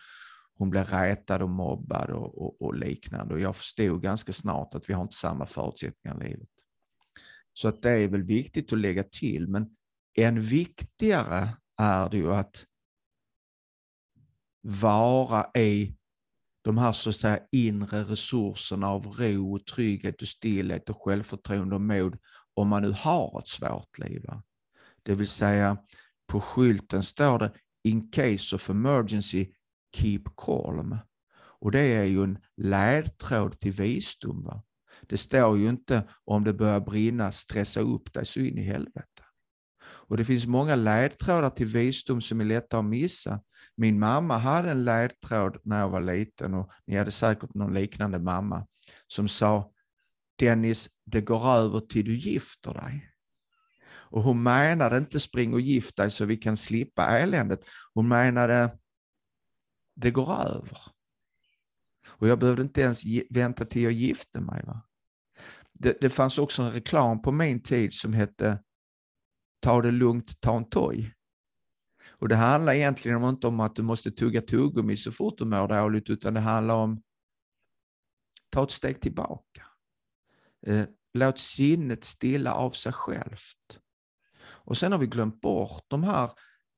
hon 0.58 0.70
blev 0.70 0.86
rätad 0.86 1.42
och 1.42 1.50
mobbad 1.50 2.10
och, 2.10 2.42
och, 2.42 2.62
och 2.62 2.76
liknande. 2.76 3.34
Och 3.34 3.40
jag 3.40 3.56
förstod 3.56 4.02
ganska 4.02 4.34
snart 4.34 4.76
att 4.76 4.90
vi 4.90 4.94
har 4.94 5.02
inte 5.02 5.16
samma 5.16 5.46
förutsättningar 5.46 6.24
i 6.24 6.30
livet. 6.30 6.50
Så 7.54 7.68
att 7.68 7.82
det 7.82 7.92
är 7.92 8.08
väl 8.08 8.24
viktigt 8.24 8.74
att 8.74 8.80
lägga 8.80 9.04
till, 9.04 9.48
men 9.48 9.76
än 10.18 10.42
viktigare 10.42 11.50
är 11.78 12.10
det 12.10 12.18
ju 12.18 12.34
att 12.34 12.66
vara 14.62 15.52
i 15.62 15.96
de 16.62 16.78
här 16.78 16.92
så 16.92 17.10
att 17.10 17.16
säga 17.16 17.40
inre 17.52 18.04
resurserna 18.04 18.88
av 18.88 19.08
ro, 19.08 19.56
och 19.56 19.66
trygghet 19.66 20.22
och 20.22 20.28
stillhet 20.28 20.90
och 20.90 21.02
självförtroende 21.04 21.76
och 21.76 21.82
mod 21.82 22.18
om 22.54 22.68
man 22.68 22.82
nu 22.82 22.92
har 22.92 23.40
ett 23.40 23.48
svårt 23.48 23.98
liv. 23.98 24.22
va. 24.28 24.44
Det 25.04 25.14
vill 25.14 25.28
säga 25.28 25.78
på 26.28 26.42
skylten 26.42 27.04
står 27.04 27.40
det 27.40 27.52
in 27.84 28.12
case 28.12 28.56
of 28.56 28.70
emergency 28.70 29.52
keep 29.96 30.24
calm. 30.38 30.98
Och 31.60 31.72
det 31.72 31.84
är 31.84 32.04
ju 32.04 32.24
en 32.24 32.38
ledtråd 32.58 33.60
till 33.60 33.72
visdom. 33.72 34.44
Va? 34.44 34.64
Det 35.02 35.18
står 35.18 35.58
ju 35.58 35.70
inte 35.70 36.04
om 36.26 36.44
det 36.44 36.54
börjar 36.54 36.80
brinna, 36.80 37.32
stressa 37.32 37.80
upp 37.80 38.14
dig 38.14 38.26
så 38.26 38.40
in 38.40 38.58
i 38.58 38.64
helvete. 38.64 39.24
Och 39.84 40.18
det 40.18 40.26
finns 40.26 40.46
många 40.46 40.76
ledtrådar 40.76 41.50
till 41.50 41.68
visdom 41.68 42.22
som 42.22 42.42
är 42.42 42.46
lätta 42.46 42.80
att 42.80 42.86
missa. 42.86 43.42
Min 43.76 44.00
mamma 44.00 44.38
hade 44.38 44.72
en 44.72 44.86
ledtråd 44.86 45.58
när 45.64 45.80
jag 45.80 45.90
var 45.90 46.02
liten 46.02 46.54
och 46.54 46.72
ni 46.88 46.98
hade 46.98 47.12
säkert 47.12 47.54
någon 47.54 47.74
liknande 47.74 48.20
mamma 48.20 48.68
som 49.08 49.28
sa 49.28 49.72
Dennis, 50.40 50.90
det 51.06 51.22
går 51.22 51.48
över 51.48 51.80
till 51.80 52.06
du 52.06 52.18
gifter 52.18 52.74
dig. 52.74 53.12
Och 54.10 54.24
hon 54.24 54.44
menade 54.44 54.98
inte 54.98 55.20
spring 55.20 55.54
och 55.54 55.62
gift 55.62 55.98
dig 55.98 56.12
så 56.12 56.26
vi 56.26 56.38
kan 56.38 56.58
slippa 56.58 57.20
eländet. 57.20 57.60
Hon 57.94 58.08
menade 58.08 58.78
det 59.98 60.12
går 60.12 60.34
över. 60.34 60.82
Och 62.08 62.28
jag 62.28 62.40
behövde 62.40 62.62
inte 62.62 62.82
ens 62.82 63.02
vänta 63.30 63.66
till 63.66 63.84
jag 63.84 63.92
gifte 63.92 64.40
mig. 64.40 64.64
Va? 64.66 64.82
Det, 65.74 65.98
det 66.02 66.10
fanns 66.10 66.38
också 66.38 66.62
en 66.62 66.72
reklam 66.72 67.22
på 67.22 67.32
min 67.32 67.64
tid 67.64 67.94
som 67.94 68.14
hette 68.14 68.64
ta 69.60 69.82
det 69.82 69.92
lugnt, 69.92 70.42
ta 70.42 70.58
en 70.58 70.70
toj. 70.70 71.14
Och 72.20 72.28
det 72.28 72.36
handlar 72.36 72.74
egentligen 72.74 73.24
inte 73.24 73.48
om 73.48 73.60
att 73.60 73.76
du 73.76 73.84
måste 73.84 74.12
tugga 74.12 74.42
tuggummi 74.42 74.98
så 74.98 75.12
fort 75.12 75.38
du 75.38 75.46
mår 75.46 75.68
dåligt, 75.68 76.10
utan 76.10 76.34
det 76.34 76.40
handlar 76.40 76.76
om 76.76 77.04
ta 78.50 78.64
ett 78.64 78.72
steg 78.72 79.02
tillbaka. 79.02 79.64
Eh, 80.68 80.86
låt 81.14 81.40
sinnet 81.40 82.04
stilla 82.04 82.54
av 82.54 82.72
sig 82.72 82.94
självt. 82.94 83.80
Och 84.40 84.78
sen 84.78 84.92
har 84.92 85.00
vi 85.00 85.08
glömt 85.08 85.42
bort 85.42 85.86
de 85.88 86.04
här, 86.04 86.32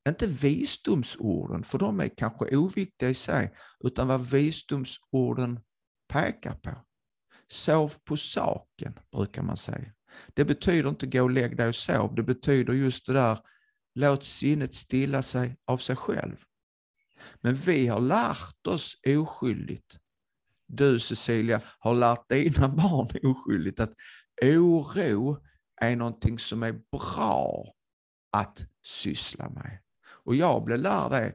inte 0.08 0.28
visdomsorden, 0.28 1.64
för 1.64 1.78
de 1.78 2.00
är 2.00 2.10
kanske 2.18 2.58
oviktiga 2.58 3.10
i 3.10 3.14
sig, 3.14 3.54
utan 3.84 4.08
vad 4.08 4.30
visdomsorden 4.30 5.60
pekar 6.08 6.54
på. 6.54 6.70
Sov 7.48 7.94
på 8.04 8.18
saken, 8.18 9.00
brukar 9.12 9.42
man 9.42 9.58
säga. 9.58 9.92
Det 10.34 10.46
betyder 10.46 10.90
inte 10.90 11.08
gå 11.08 11.24
och 11.24 11.30
lägg 11.30 11.58
dig 11.58 11.68
och 11.68 11.76
sov, 11.76 12.16
det 12.16 12.24
betyder 12.24 12.74
just 12.74 13.06
det 13.06 13.14
där, 13.14 13.40
låt 13.96 14.24
sinnet 14.24 14.74
stilla 14.74 15.24
sig 15.24 15.58
av 15.66 15.78
sig 15.78 15.96
själv. 15.96 16.44
Men 17.42 17.54
vi 17.54 17.88
har 17.88 18.00
lärt 18.02 18.68
oss 18.68 18.98
oskyldigt, 19.08 19.98
du 20.68 21.00
Cecilia 21.00 21.62
har 21.80 21.96
lärt 21.96 22.30
dina 22.30 22.70
barn 22.70 23.08
oskyldigt 23.24 23.80
att 23.80 23.94
oro 24.44 25.38
är 25.82 25.96
någonting 25.96 26.40
som 26.40 26.64
är 26.64 26.82
bra 26.92 27.74
att 28.32 28.66
syssla 28.84 29.50
med. 29.50 29.80
Och 30.30 30.36
jag 30.36 30.64
blev 30.64 30.80
lärd 30.80 31.12
det 31.12 31.34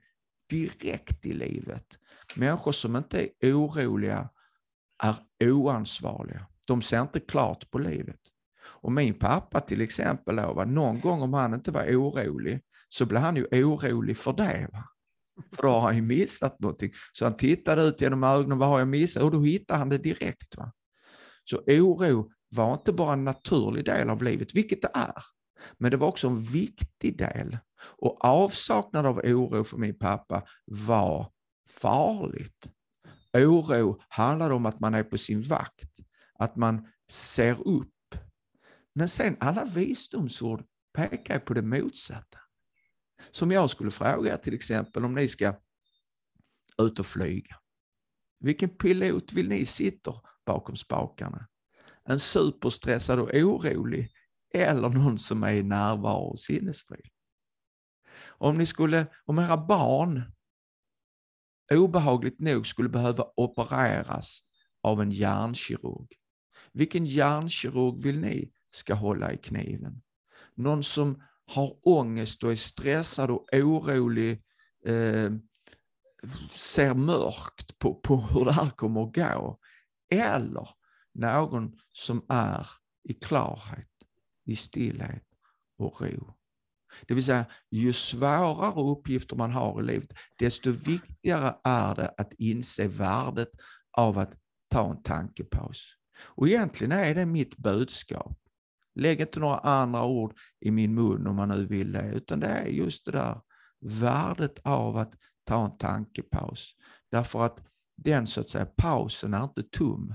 direkt 0.50 1.26
i 1.26 1.32
livet. 1.32 1.98
Människor 2.36 2.72
som 2.72 2.96
inte 2.96 3.28
är 3.40 3.52
oroliga 3.52 4.28
är 5.38 5.52
oansvariga. 5.52 6.46
De 6.66 6.82
ser 6.82 7.00
inte 7.00 7.20
klart 7.20 7.70
på 7.70 7.78
livet. 7.78 8.20
Och 8.64 8.92
min 8.92 9.14
pappa 9.14 9.60
till 9.60 9.80
exempel, 9.80 10.36
då, 10.36 10.64
någon 10.66 11.00
gång 11.00 11.22
om 11.22 11.34
han 11.34 11.54
inte 11.54 11.70
var 11.70 11.84
orolig 11.84 12.60
så 12.88 13.06
blev 13.06 13.22
han 13.22 13.36
ju 13.36 13.44
orolig 13.44 14.16
för 14.16 14.32
det. 14.32 14.68
Va? 14.72 14.84
För 15.56 15.62
då 15.62 15.68
har 15.68 15.80
han 15.80 15.96
ju 15.96 16.02
missat 16.02 16.60
någonting. 16.60 16.92
Så 17.12 17.24
han 17.24 17.36
tittade 17.36 17.82
ut 17.82 18.00
genom 18.00 18.24
ögonen, 18.24 18.58
vad 18.58 18.68
har 18.68 18.78
jag 18.78 18.88
missat? 18.88 19.22
Och 19.22 19.30
då 19.30 19.40
hittade 19.40 19.78
han 19.78 19.88
det 19.88 19.98
direkt. 19.98 20.56
Va? 20.56 20.72
Så 21.44 21.56
oro 21.66 22.30
var 22.48 22.72
inte 22.72 22.92
bara 22.92 23.12
en 23.12 23.24
naturlig 23.24 23.84
del 23.84 24.10
av 24.10 24.22
livet, 24.22 24.54
vilket 24.54 24.82
det 24.82 24.90
är. 24.94 25.22
Men 25.78 25.90
det 25.90 25.96
var 25.96 26.08
också 26.08 26.28
en 26.28 26.42
viktig 26.42 27.18
del. 27.18 27.58
Och 27.80 28.24
avsaknad 28.24 29.06
av 29.06 29.18
oro 29.18 29.64
för 29.64 29.76
min 29.76 29.98
pappa 29.98 30.42
var 30.64 31.32
farligt. 31.68 32.70
Oro 33.32 34.00
handlar 34.08 34.50
om 34.50 34.66
att 34.66 34.80
man 34.80 34.94
är 34.94 35.02
på 35.02 35.18
sin 35.18 35.40
vakt, 35.40 35.90
att 36.38 36.56
man 36.56 36.88
ser 37.10 37.68
upp. 37.68 37.90
Men 38.94 39.08
sen 39.08 39.36
alla 39.40 39.64
visdomsord 39.64 40.64
pekar 40.92 41.38
på 41.38 41.54
det 41.54 41.62
motsatta. 41.62 42.38
Som 43.30 43.50
jag 43.50 43.70
skulle 43.70 43.90
fråga 43.90 44.36
till 44.36 44.54
exempel 44.54 45.04
om 45.04 45.14
ni 45.14 45.28
ska 45.28 45.54
ut 46.78 46.98
och 46.98 47.06
flyga. 47.06 47.56
Vilken 48.40 48.68
pilot 48.68 49.32
vill 49.32 49.48
ni 49.48 49.66
sitta 49.66 50.14
bakom 50.46 50.76
spakarna? 50.76 51.48
En 52.04 52.20
superstressad 52.20 53.20
och 53.20 53.34
orolig 53.34 54.10
eller 54.62 54.88
någon 54.88 55.18
som 55.18 55.42
är 55.42 55.52
i 55.52 55.62
närvaro 55.62 56.30
och 56.30 56.40
sinnesfrid. 56.40 57.08
Om, 58.26 58.58
ni 58.58 58.66
skulle, 58.66 59.06
om 59.24 59.38
era 59.38 59.56
barn 59.56 60.22
obehagligt 61.72 62.40
nog 62.40 62.66
skulle 62.66 62.88
behöva 62.88 63.24
opereras 63.36 64.40
av 64.82 65.02
en 65.02 65.10
hjärnkirurg. 65.10 66.08
Vilken 66.72 67.04
hjärnkirurg 67.04 68.02
vill 68.02 68.20
ni 68.20 68.52
ska 68.70 68.94
hålla 68.94 69.32
i 69.32 69.38
kniven? 69.38 70.02
Någon 70.54 70.82
som 70.82 71.22
har 71.46 71.88
ångest 71.88 72.44
och 72.44 72.52
är 72.52 72.56
stressad 72.56 73.30
och 73.30 73.46
orolig, 73.52 74.44
eh, 74.86 75.32
ser 76.52 76.94
mörkt 76.94 77.78
på, 77.78 77.94
på 77.94 78.16
hur 78.16 78.44
det 78.44 78.52
här 78.52 78.70
kommer 78.70 79.02
att 79.02 79.14
gå. 79.14 79.58
Eller 80.10 80.68
någon 81.14 81.78
som 81.92 82.26
är 82.28 82.66
i 83.04 83.14
klarhet, 83.14 83.93
i 84.44 84.56
stillhet 84.56 85.24
och 85.78 86.00
ro. 86.00 86.34
Det 87.06 87.14
vill 87.14 87.24
säga, 87.24 87.46
ju 87.70 87.92
svårare 87.92 88.82
uppgifter 88.82 89.36
man 89.36 89.52
har 89.52 89.80
i 89.80 89.84
livet, 89.84 90.12
desto 90.38 90.70
viktigare 90.70 91.56
är 91.64 91.94
det 91.94 92.14
att 92.18 92.32
inse 92.32 92.88
värdet 92.88 93.50
av 93.92 94.18
att 94.18 94.34
ta 94.70 94.90
en 94.90 95.02
tankepaus. 95.02 95.82
Och 96.18 96.48
egentligen 96.48 96.92
är 96.92 97.14
det 97.14 97.26
mitt 97.26 97.56
budskap. 97.56 98.38
Lägg 98.94 99.20
inte 99.20 99.40
några 99.40 99.58
andra 99.58 100.04
ord 100.04 100.36
i 100.60 100.70
min 100.70 100.94
mun 100.94 101.26
om 101.26 101.36
man 101.36 101.48
nu 101.48 101.66
vill 101.66 101.92
det, 101.92 102.12
utan 102.12 102.40
det 102.40 102.46
är 102.46 102.66
just 102.66 103.04
det 103.04 103.10
där 103.10 103.40
värdet 103.80 104.58
av 104.62 104.96
att 104.96 105.14
ta 105.44 105.64
en 105.64 105.78
tankepaus. 105.78 106.74
Därför 107.10 107.44
att 107.44 107.60
den 107.96 108.26
så 108.26 108.40
att 108.40 108.48
säga 108.48 108.66
pausen 108.66 109.34
är 109.34 109.44
inte 109.44 109.62
tom. 109.62 110.14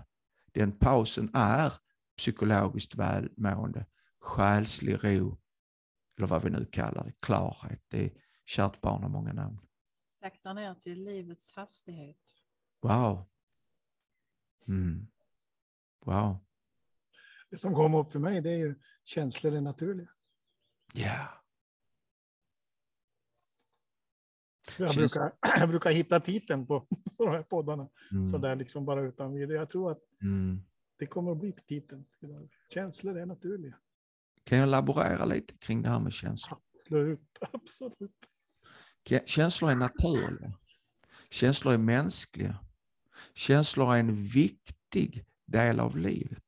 Den 0.53 0.71
pausen 0.71 1.29
är 1.33 1.73
psykologiskt 2.17 2.95
välmående, 2.95 3.85
själslig 4.19 5.03
ro, 5.03 5.37
eller 6.17 6.27
vad 6.27 6.43
vi 6.43 6.49
nu 6.49 6.65
kallar 6.65 7.03
det, 7.03 7.13
klarhet. 7.19 7.83
Det 7.87 8.05
är 8.05 8.11
kärt 8.45 8.81
barn 8.81 9.01
har 9.01 9.09
många 9.09 9.33
namn. 9.33 9.59
Sakta 10.19 10.53
ner 10.53 10.75
till 10.75 11.03
livets 11.03 11.51
hastighet. 11.55 12.17
Wow. 12.83 13.29
Mm. 14.67 15.07
Wow. 16.05 16.37
Det 17.49 17.57
som 17.57 17.73
kommer 17.73 17.97
upp 17.97 18.11
för 18.11 18.19
mig 18.19 18.41
det 18.41 18.49
är 18.51 18.57
ju 18.57 18.75
känslor 19.03 19.53
är 19.53 19.61
naturliga. 19.61 20.09
Ja. 20.93 21.01
Yeah. 21.01 21.29
Jag 24.77 24.95
brukar, 24.95 25.33
jag 25.59 25.69
brukar 25.69 25.91
hitta 25.91 26.19
titeln 26.19 26.67
på, 26.67 26.79
på 27.17 27.25
de 27.25 27.29
här 27.31 27.43
poddarna 27.43 27.89
Mm. 28.11 28.25
sådär 28.27 28.55
liksom 28.55 28.85
bara 28.85 29.01
utan 29.01 29.33
vidare. 29.33 29.57
Jag 29.57 29.69
tror 29.69 29.91
att 29.91 30.01
Mm. 30.21 30.61
det 30.97 31.05
kommer 31.05 31.31
att 31.31 31.37
bli 31.37 31.51
titeln. 31.51 32.05
Känslor 32.73 33.17
är 33.17 33.25
naturliga. 33.25 33.77
Kan 34.43 34.57
jag 34.57 34.69
laborera 34.69 35.25
lite 35.25 35.53
kring 35.57 35.81
det 35.81 35.89
här 35.89 35.99
med 35.99 36.13
känslor? 36.13 36.59
Absolut, 36.73 37.37
absolut. 37.41 38.11
Känslor 39.25 39.71
är 39.71 39.75
naturliga. 39.75 40.53
Känslor 41.29 41.73
är 41.73 41.77
mänskliga. 41.77 42.59
Känslor 43.33 43.93
är 43.93 43.99
en 43.99 44.23
viktig 44.23 45.25
del 45.45 45.79
av 45.79 45.97
livet. 45.97 46.43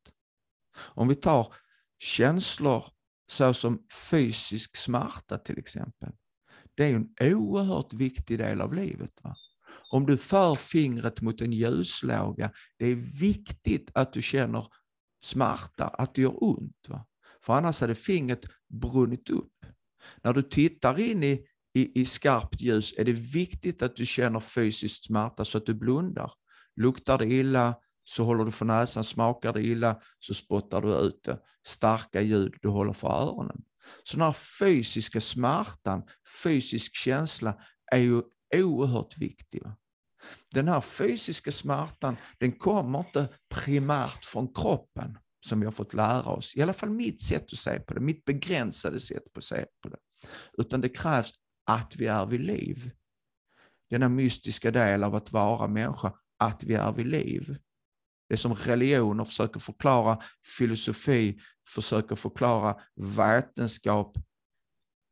Om 0.76 1.08
vi 1.08 1.16
tar 1.16 1.54
känslor 2.00 2.84
såsom 3.32 3.88
fysisk 4.10 4.78
smärta 4.78 5.38
till 5.38 5.60
exempel. 5.60 6.12
Det 6.76 6.86
är 6.86 6.96
en 6.96 7.34
oerhört 7.34 7.94
viktig 7.94 8.38
del 8.38 8.62
av 8.62 8.74
livet. 8.74 9.24
Va? 9.24 9.36
Om 9.92 10.06
du 10.06 10.18
för 10.18 10.56
fingret 10.56 11.22
mot 11.22 11.42
en 11.42 11.54
ljuslåga, 11.54 12.52
det 12.78 12.86
är 12.86 12.96
viktigt 12.96 13.92
att 13.94 14.14
du 14.14 14.22
känner 14.22 14.68
smärta, 15.24 15.88
att 15.88 16.16
det 16.16 16.22
gör 16.22 16.44
ont. 16.44 16.90
Va? 16.90 17.06
För 17.46 17.54
annars 17.54 17.82
hade 17.82 17.96
fingret 17.96 18.46
brunnit 18.70 19.30
upp. 19.30 19.66
När 20.24 20.34
du 20.34 20.42
tittar 20.42 21.00
in 21.00 21.24
i, 21.24 21.46
i, 21.74 22.02
i 22.02 22.06
skarpt 22.06 22.62
ljus 22.62 22.94
är 22.98 23.06
det 23.06 23.14
viktigt 23.14 23.82
att 23.82 23.96
du 23.96 24.06
känner 24.06 24.40
fysisk 24.40 25.06
smärta 25.06 25.46
så 25.46 25.58
att 25.58 25.66
du 25.66 25.74
blundar. 25.74 26.32
Luktar 26.76 27.18
det 27.18 27.26
illa 27.26 27.76
så 28.06 28.24
håller 28.24 28.46
du 28.46 28.52
för 28.52 28.66
näsan, 28.66 29.04
smakar 29.04 29.54
det 29.54 29.62
illa 29.62 30.02
så 30.20 30.34
spottar 30.34 30.82
du 30.82 30.94
ut 30.94 31.24
det. 31.24 31.40
Starka 31.66 32.22
ljud 32.22 32.54
du 32.62 32.70
håller 32.70 32.94
för 32.94 33.08
öronen. 33.08 33.62
Så 34.04 34.18
den 34.18 34.26
här 34.26 34.36
fysiska 34.60 35.22
smärtan, 35.22 36.04
fysisk 36.44 36.96
känsla 36.96 37.58
är 37.92 37.98
ju 37.98 38.22
oerhört 38.56 39.18
viktig. 39.18 39.62
Den 40.52 40.68
här 40.68 40.82
fysiska 40.82 41.52
smärtan, 41.52 42.18
den 42.40 42.52
kommer 42.52 43.00
inte 43.00 43.28
primärt 43.50 44.26
från 44.26 44.54
kroppen 44.54 45.18
som 45.42 45.60
vi 45.60 45.66
har 45.66 45.72
fått 45.72 45.94
lära 45.94 46.30
oss. 46.30 46.56
I 46.56 46.62
alla 46.62 46.74
fall 46.74 46.90
mitt 46.90 47.22
sätt 47.22 47.54
att 47.54 47.60
se 47.60 47.80
på 47.80 47.94
det, 47.94 48.00
mitt 48.00 48.26
begränsade 48.26 49.00
sätt 49.00 49.38
att 49.38 49.44
se 49.44 49.66
på 49.82 49.90
det. 49.90 49.98
Utan 50.58 50.82
det 50.82 50.90
krävs 50.90 51.34
att 51.66 51.96
vi 51.98 52.06
är 52.06 52.26
vid 52.26 52.40
liv. 52.40 52.92
Denna 53.90 54.10
mystiska 54.10 54.72
del 54.72 55.04
av 55.04 55.16
att 55.16 55.32
vara 55.32 55.68
människa, 55.68 56.14
att 56.38 56.64
vi 56.64 56.74
är 56.74 56.92
vid 56.92 57.08
liv. 57.08 57.58
Det 58.30 58.38
som 58.38 58.56
religioner 58.56 59.26
försöker 59.26 59.60
förklara, 59.60 60.20
filosofi 60.58 61.40
försöker 61.68 62.16
förklara, 62.16 62.82
vetenskap 62.96 64.18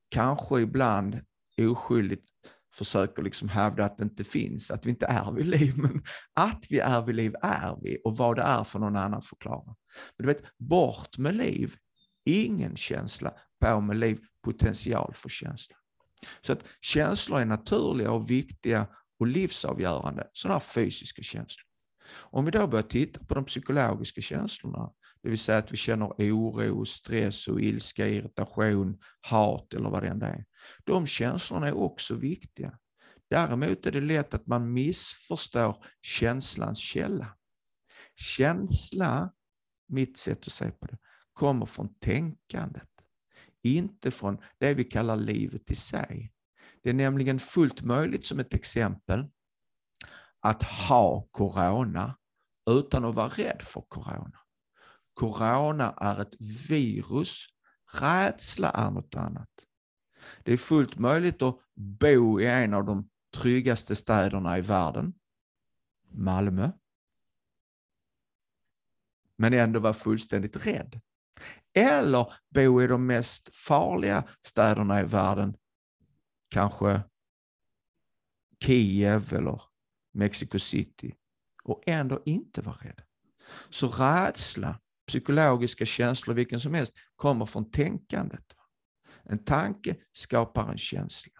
kanske 0.09 0.61
ibland 0.61 1.21
oskyldigt 1.57 2.29
försöker 2.73 3.23
liksom 3.23 3.49
hävda 3.49 3.86
att 3.86 3.97
det 3.97 4.03
inte 4.03 4.23
finns, 4.23 4.71
att 4.71 4.86
vi 4.86 4.89
inte 4.89 5.05
är 5.05 5.32
vid 5.32 5.45
liv. 5.45 5.77
Men 5.77 6.03
att 6.34 6.65
vi 6.69 6.79
är 6.79 7.01
vid 7.01 7.15
liv 7.15 7.36
är 7.41 7.77
vi 7.82 7.97
och 8.03 8.17
vad 8.17 8.36
det 8.36 8.41
är 8.41 8.63
för 8.63 8.79
någon 8.79 8.95
annan 8.95 9.21
förklara. 9.21 9.65
Men 9.65 9.75
du 10.17 10.25
vet, 10.25 10.43
bort 10.58 11.17
med 11.17 11.36
liv, 11.36 11.75
ingen 12.25 12.75
känsla, 12.75 13.34
på 13.60 13.82
med 13.82 13.97
liv, 13.97 14.19
potential 14.43 15.13
för 15.15 15.29
känsla. 15.29 15.75
Så 16.41 16.51
att 16.51 16.63
känslor 16.82 17.39
är 17.39 17.45
naturliga 17.45 18.12
och 18.12 18.29
viktiga 18.29 18.88
och 19.19 19.27
livsavgörande, 19.27 20.27
sådana 20.34 20.55
här 20.55 20.60
fysiska 20.60 21.21
känslor. 21.21 21.63
Om 22.12 22.45
vi 22.45 22.51
då 22.51 22.67
börjar 22.67 22.84
titta 22.84 23.25
på 23.25 23.36
de 23.36 23.45
psykologiska 23.45 24.21
känslorna, 24.21 24.91
det 25.23 25.29
vill 25.29 25.39
säga 25.39 25.58
att 25.58 25.71
vi 25.71 25.77
känner 25.77 26.08
oro, 26.08 26.86
stress 26.86 27.47
och 27.47 27.62
ilska, 27.62 28.08
irritation, 28.08 28.99
hat 29.21 29.73
eller 29.73 29.89
vad 29.89 30.03
det 30.03 30.10
än 30.10 30.21
är. 30.21 30.45
De 30.86 31.08
känslorna 31.08 31.67
är 31.67 31.77
också 31.77 32.15
viktiga. 32.15 32.79
Däremot 33.29 33.86
är 33.86 33.91
det 33.91 34.01
lätt 34.01 34.34
att 34.34 34.47
man 34.47 34.73
missförstår 34.73 35.86
känslans 36.01 36.79
källa. 36.79 37.36
Känsla, 38.15 39.32
mitt 39.88 40.17
sätt 40.17 40.47
att 40.47 40.53
se 40.53 40.71
på 40.71 40.86
det, 40.86 40.97
kommer 41.34 41.65
från 41.65 41.93
tänkandet. 41.99 42.89
Inte 43.63 44.12
från 44.12 44.38
det 44.58 44.73
vi 44.73 44.84
kallar 44.84 45.15
livet 45.15 45.71
i 45.71 45.75
sig. 45.75 46.34
Det 46.84 46.89
är 46.89 46.93
nämligen 46.93 47.39
fullt 47.39 47.82
möjligt 47.82 48.25
som 48.25 48.39
ett 48.39 48.53
exempel 48.53 49.29
att 50.39 50.63
ha 50.63 51.27
corona 51.32 52.17
utan 52.69 53.05
att 53.05 53.15
vara 53.15 53.29
rädd 53.29 53.62
för 53.62 53.82
corona. 53.82 54.39
Corona 55.19 55.93
är 55.97 56.21
ett 56.21 56.36
virus, 56.69 57.47
rädsla 57.93 58.71
är 58.71 58.91
något 58.91 59.15
annat. 59.15 59.49
Det 60.43 60.53
är 60.53 60.58
fullt 60.58 60.97
möjligt 60.97 61.41
att 61.41 61.60
bo 61.75 62.39
i 62.39 62.45
en 62.45 62.73
av 62.73 62.86
de 62.86 63.10
tryggaste 63.36 63.95
städerna 63.95 64.58
i 64.58 64.62
världen, 64.62 65.13
Malmö, 66.12 66.71
men 69.36 69.53
ändå 69.53 69.79
vara 69.79 69.93
fullständigt 69.93 70.65
rädd. 70.65 71.01
Eller 71.73 72.34
bo 72.49 72.82
i 72.82 72.88
de 72.88 73.05
mest 73.05 73.55
farliga 73.55 74.23
städerna 74.41 75.01
i 75.01 75.03
världen, 75.03 75.55
kanske 76.49 77.01
Kiev 78.63 79.34
eller 79.34 79.62
Mexico 80.12 80.60
City, 80.60 81.15
och 81.63 81.84
ändå 81.86 82.21
inte 82.25 82.62
vara 82.62 82.77
rädd. 82.82 83.01
Så 83.69 83.88
rädsla, 83.88 84.79
psykologiska 85.09 85.85
känslor, 85.85 86.35
vilken 86.35 86.59
som 86.59 86.73
helst, 86.73 86.93
kommer 87.15 87.45
från 87.45 87.71
tänkandet. 87.71 88.45
En 89.23 89.43
tanke 89.43 89.95
skapar 90.13 90.71
en 90.71 90.77
känsla. 90.77 91.31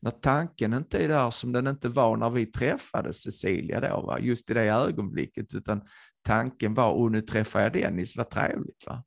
När 0.00 0.10
tanken 0.10 0.72
inte 0.72 1.04
är 1.04 1.08
där 1.08 1.30
som 1.30 1.52
den 1.52 1.66
inte 1.66 1.88
var 1.88 2.16
när 2.16 2.30
vi 2.30 2.46
träffade 2.46 3.12
Cecilia 3.12 3.80
då, 3.80 4.00
va? 4.06 4.18
just 4.18 4.50
i 4.50 4.54
det 4.54 4.60
ögonblicket, 4.60 5.54
utan 5.54 5.82
tanken 6.22 6.74
var, 6.74 6.92
och 6.92 7.12
nu 7.12 7.20
träffar 7.20 7.60
jag 7.60 7.72
Dennis, 7.72 8.16
vad 8.16 8.30
trevligt. 8.30 8.86
Va? 8.86 9.04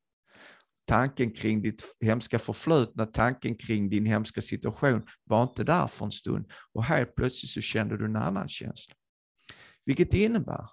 Tanken 0.88 1.32
kring 1.32 1.62
ditt 1.62 1.84
hemska 2.02 2.40
förflutna, 2.40 3.06
tanken 3.06 3.56
kring 3.56 3.90
din 3.90 4.06
hemska 4.06 4.42
situation 4.42 5.08
var 5.24 5.44
inte 5.44 5.64
där 5.64 5.88
för 5.88 6.06
en 6.06 6.12
stund 6.12 6.52
och 6.74 6.84
helt 6.84 7.16
plötsligt 7.16 7.52
så 7.52 7.62
kände 7.62 7.98
du 7.98 8.06
en 8.06 8.16
annan 8.16 8.48
känsla. 8.48 8.96
Vilket 9.86 10.14
innebär 10.14 10.68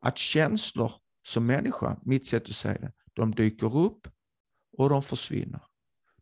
att 0.00 0.18
känslor 0.18 0.92
som 1.22 1.46
människa, 1.46 2.00
mitt 2.02 2.26
sätt 2.26 2.48
att 2.48 2.56
säga 2.56 2.78
det, 2.78 2.92
de 3.12 3.34
dyker 3.34 3.76
upp 3.76 4.08
och 4.78 4.88
de 4.88 5.02
försvinner. 5.02 5.60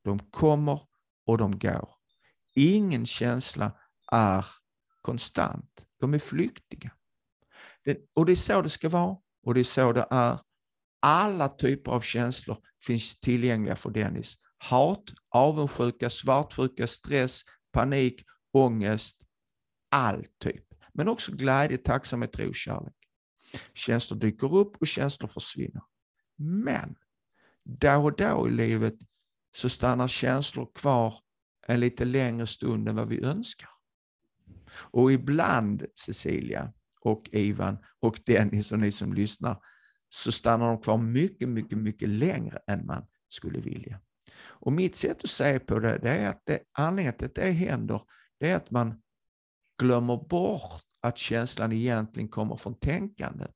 De 0.02 0.18
kommer 0.18 0.80
och 1.26 1.38
de 1.38 1.58
går. 1.58 1.88
Ingen 2.54 3.06
känsla 3.06 3.72
är 4.12 4.46
konstant. 5.00 5.86
De 6.00 6.14
är 6.14 6.18
flyktiga. 6.18 6.90
Det, 7.84 7.98
och 8.14 8.26
det 8.26 8.32
är 8.32 8.36
så 8.36 8.62
det 8.62 8.70
ska 8.70 8.88
vara 8.88 9.16
och 9.42 9.54
det 9.54 9.60
är 9.60 9.64
så 9.64 9.92
det 9.92 10.06
är. 10.10 10.38
Alla 11.02 11.48
typer 11.48 11.92
av 11.92 12.00
känslor 12.00 12.56
finns 12.86 13.20
tillgängliga 13.20 13.76
för 13.76 13.90
Dennis. 13.90 14.36
Hat, 14.58 15.04
avundsjuka, 15.30 16.10
svartsjuka, 16.10 16.86
stress, 16.86 17.42
panik, 17.72 18.24
ångest, 18.52 19.22
all 19.90 20.26
typ. 20.38 20.64
Men 20.92 21.08
också 21.08 21.32
glädje, 21.32 21.76
tacksamhet, 21.76 22.38
ro, 22.38 22.52
kärlek. 22.52 22.99
Känslor 23.74 24.18
dyker 24.18 24.54
upp 24.54 24.76
och 24.76 24.86
känslor 24.86 25.28
försvinner. 25.28 25.82
Men 26.36 26.94
då 27.64 28.04
och 28.04 28.16
då 28.16 28.48
i 28.48 28.50
livet 28.50 28.94
så 29.56 29.68
stannar 29.68 30.08
känslor 30.08 30.70
kvar 30.74 31.14
en 31.66 31.80
lite 31.80 32.04
längre 32.04 32.46
stund 32.46 32.88
än 32.88 32.96
vad 32.96 33.08
vi 33.08 33.24
önskar. 33.24 33.70
Och 34.72 35.12
ibland, 35.12 35.86
Cecilia 35.94 36.72
och 37.00 37.28
Ivan 37.32 37.78
och 38.00 38.20
Dennis 38.26 38.72
och 38.72 38.78
ni 38.78 38.92
som 38.92 39.12
lyssnar, 39.12 39.58
så 40.08 40.32
stannar 40.32 40.66
de 40.66 40.80
kvar 40.80 40.98
mycket, 40.98 41.48
mycket, 41.48 41.78
mycket 41.78 42.08
längre 42.08 42.58
än 42.66 42.86
man 42.86 43.06
skulle 43.28 43.60
vilja. 43.60 44.00
Och 44.42 44.72
mitt 44.72 44.96
sätt 44.96 45.24
att 45.24 45.30
se 45.30 45.58
på 45.58 45.78
det, 45.78 45.98
det 45.98 46.10
är 46.10 46.28
att 46.28 46.42
det, 46.44 46.60
anledningen 46.72 47.18
till 47.18 47.26
att 47.26 47.34
det 47.34 47.50
händer, 47.50 48.02
det 48.38 48.50
är 48.50 48.56
att 48.56 48.70
man 48.70 49.02
glömmer 49.78 50.16
bort 50.16 50.89
att 51.00 51.18
känslan 51.18 51.72
egentligen 51.72 52.28
kommer 52.28 52.56
från 52.56 52.78
tänkandet. 52.78 53.54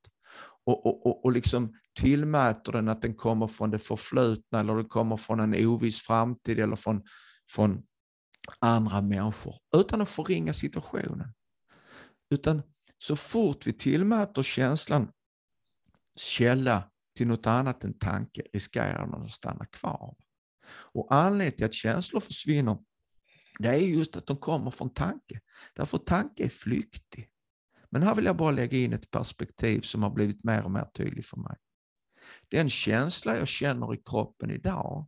Och, 0.67 0.87
och, 0.87 1.07
och, 1.07 1.25
och 1.25 1.33
liksom 1.33 1.75
tillmäter 1.95 2.73
den 2.73 2.89
att 2.89 3.03
den 3.03 3.15
kommer 3.15 3.47
från 3.47 3.71
det 3.71 3.79
förflutna 3.79 4.61
eller 4.61 4.77
det 4.77 4.85
kommer 4.85 5.17
från 5.17 5.41
en 5.41 5.67
oviss 5.67 6.03
framtid 6.03 6.59
eller 6.59 6.77
från, 6.77 7.03
från 7.51 7.83
andra 8.59 9.01
människor, 9.01 9.55
utan 9.77 10.01
att 10.01 10.11
förringa 10.11 10.55
situationen. 10.55 11.35
Utan 12.31 12.63
så 12.99 13.17
fort 13.17 13.67
vi 13.67 13.73
tillmäter 13.73 14.43
känslan 14.43 15.09
källa 16.17 16.91
till 17.17 17.27
något 17.27 17.47
annat 17.47 17.85
än 17.85 17.99
tanke 17.99 18.43
riskerar 18.53 19.07
den 19.07 19.23
att 19.23 19.31
stanna 19.31 19.67
kvar. 19.67 20.17
Och 20.67 21.15
anledningen 21.15 21.57
till 21.57 21.67
att 21.67 21.75
känslor 21.75 22.21
försvinner, 22.21 22.79
det 23.59 23.69
är 23.69 23.79
just 23.79 24.17
att 24.17 24.27
de 24.27 24.37
kommer 24.37 24.71
från 24.71 24.95
tanke. 24.95 25.41
Därför 25.75 25.99
tanke 25.99 26.45
är 26.45 26.49
flyktig. 26.49 27.29
Men 27.95 28.03
här 28.03 28.15
vill 28.15 28.25
jag 28.25 28.37
bara 28.37 28.51
lägga 28.51 28.79
in 28.79 28.93
ett 28.93 29.11
perspektiv 29.11 29.81
som 29.81 30.03
har 30.03 30.11
blivit 30.11 30.45
mer 30.45 30.63
och 30.65 30.71
mer 30.71 30.85
tydligt 30.85 31.27
för 31.27 31.37
mig. 31.37 31.57
Den 32.49 32.71
känsla 32.71 33.39
jag 33.39 33.49
känner 33.49 33.95
i 33.95 33.97
kroppen 33.97 34.51
idag, 34.51 35.07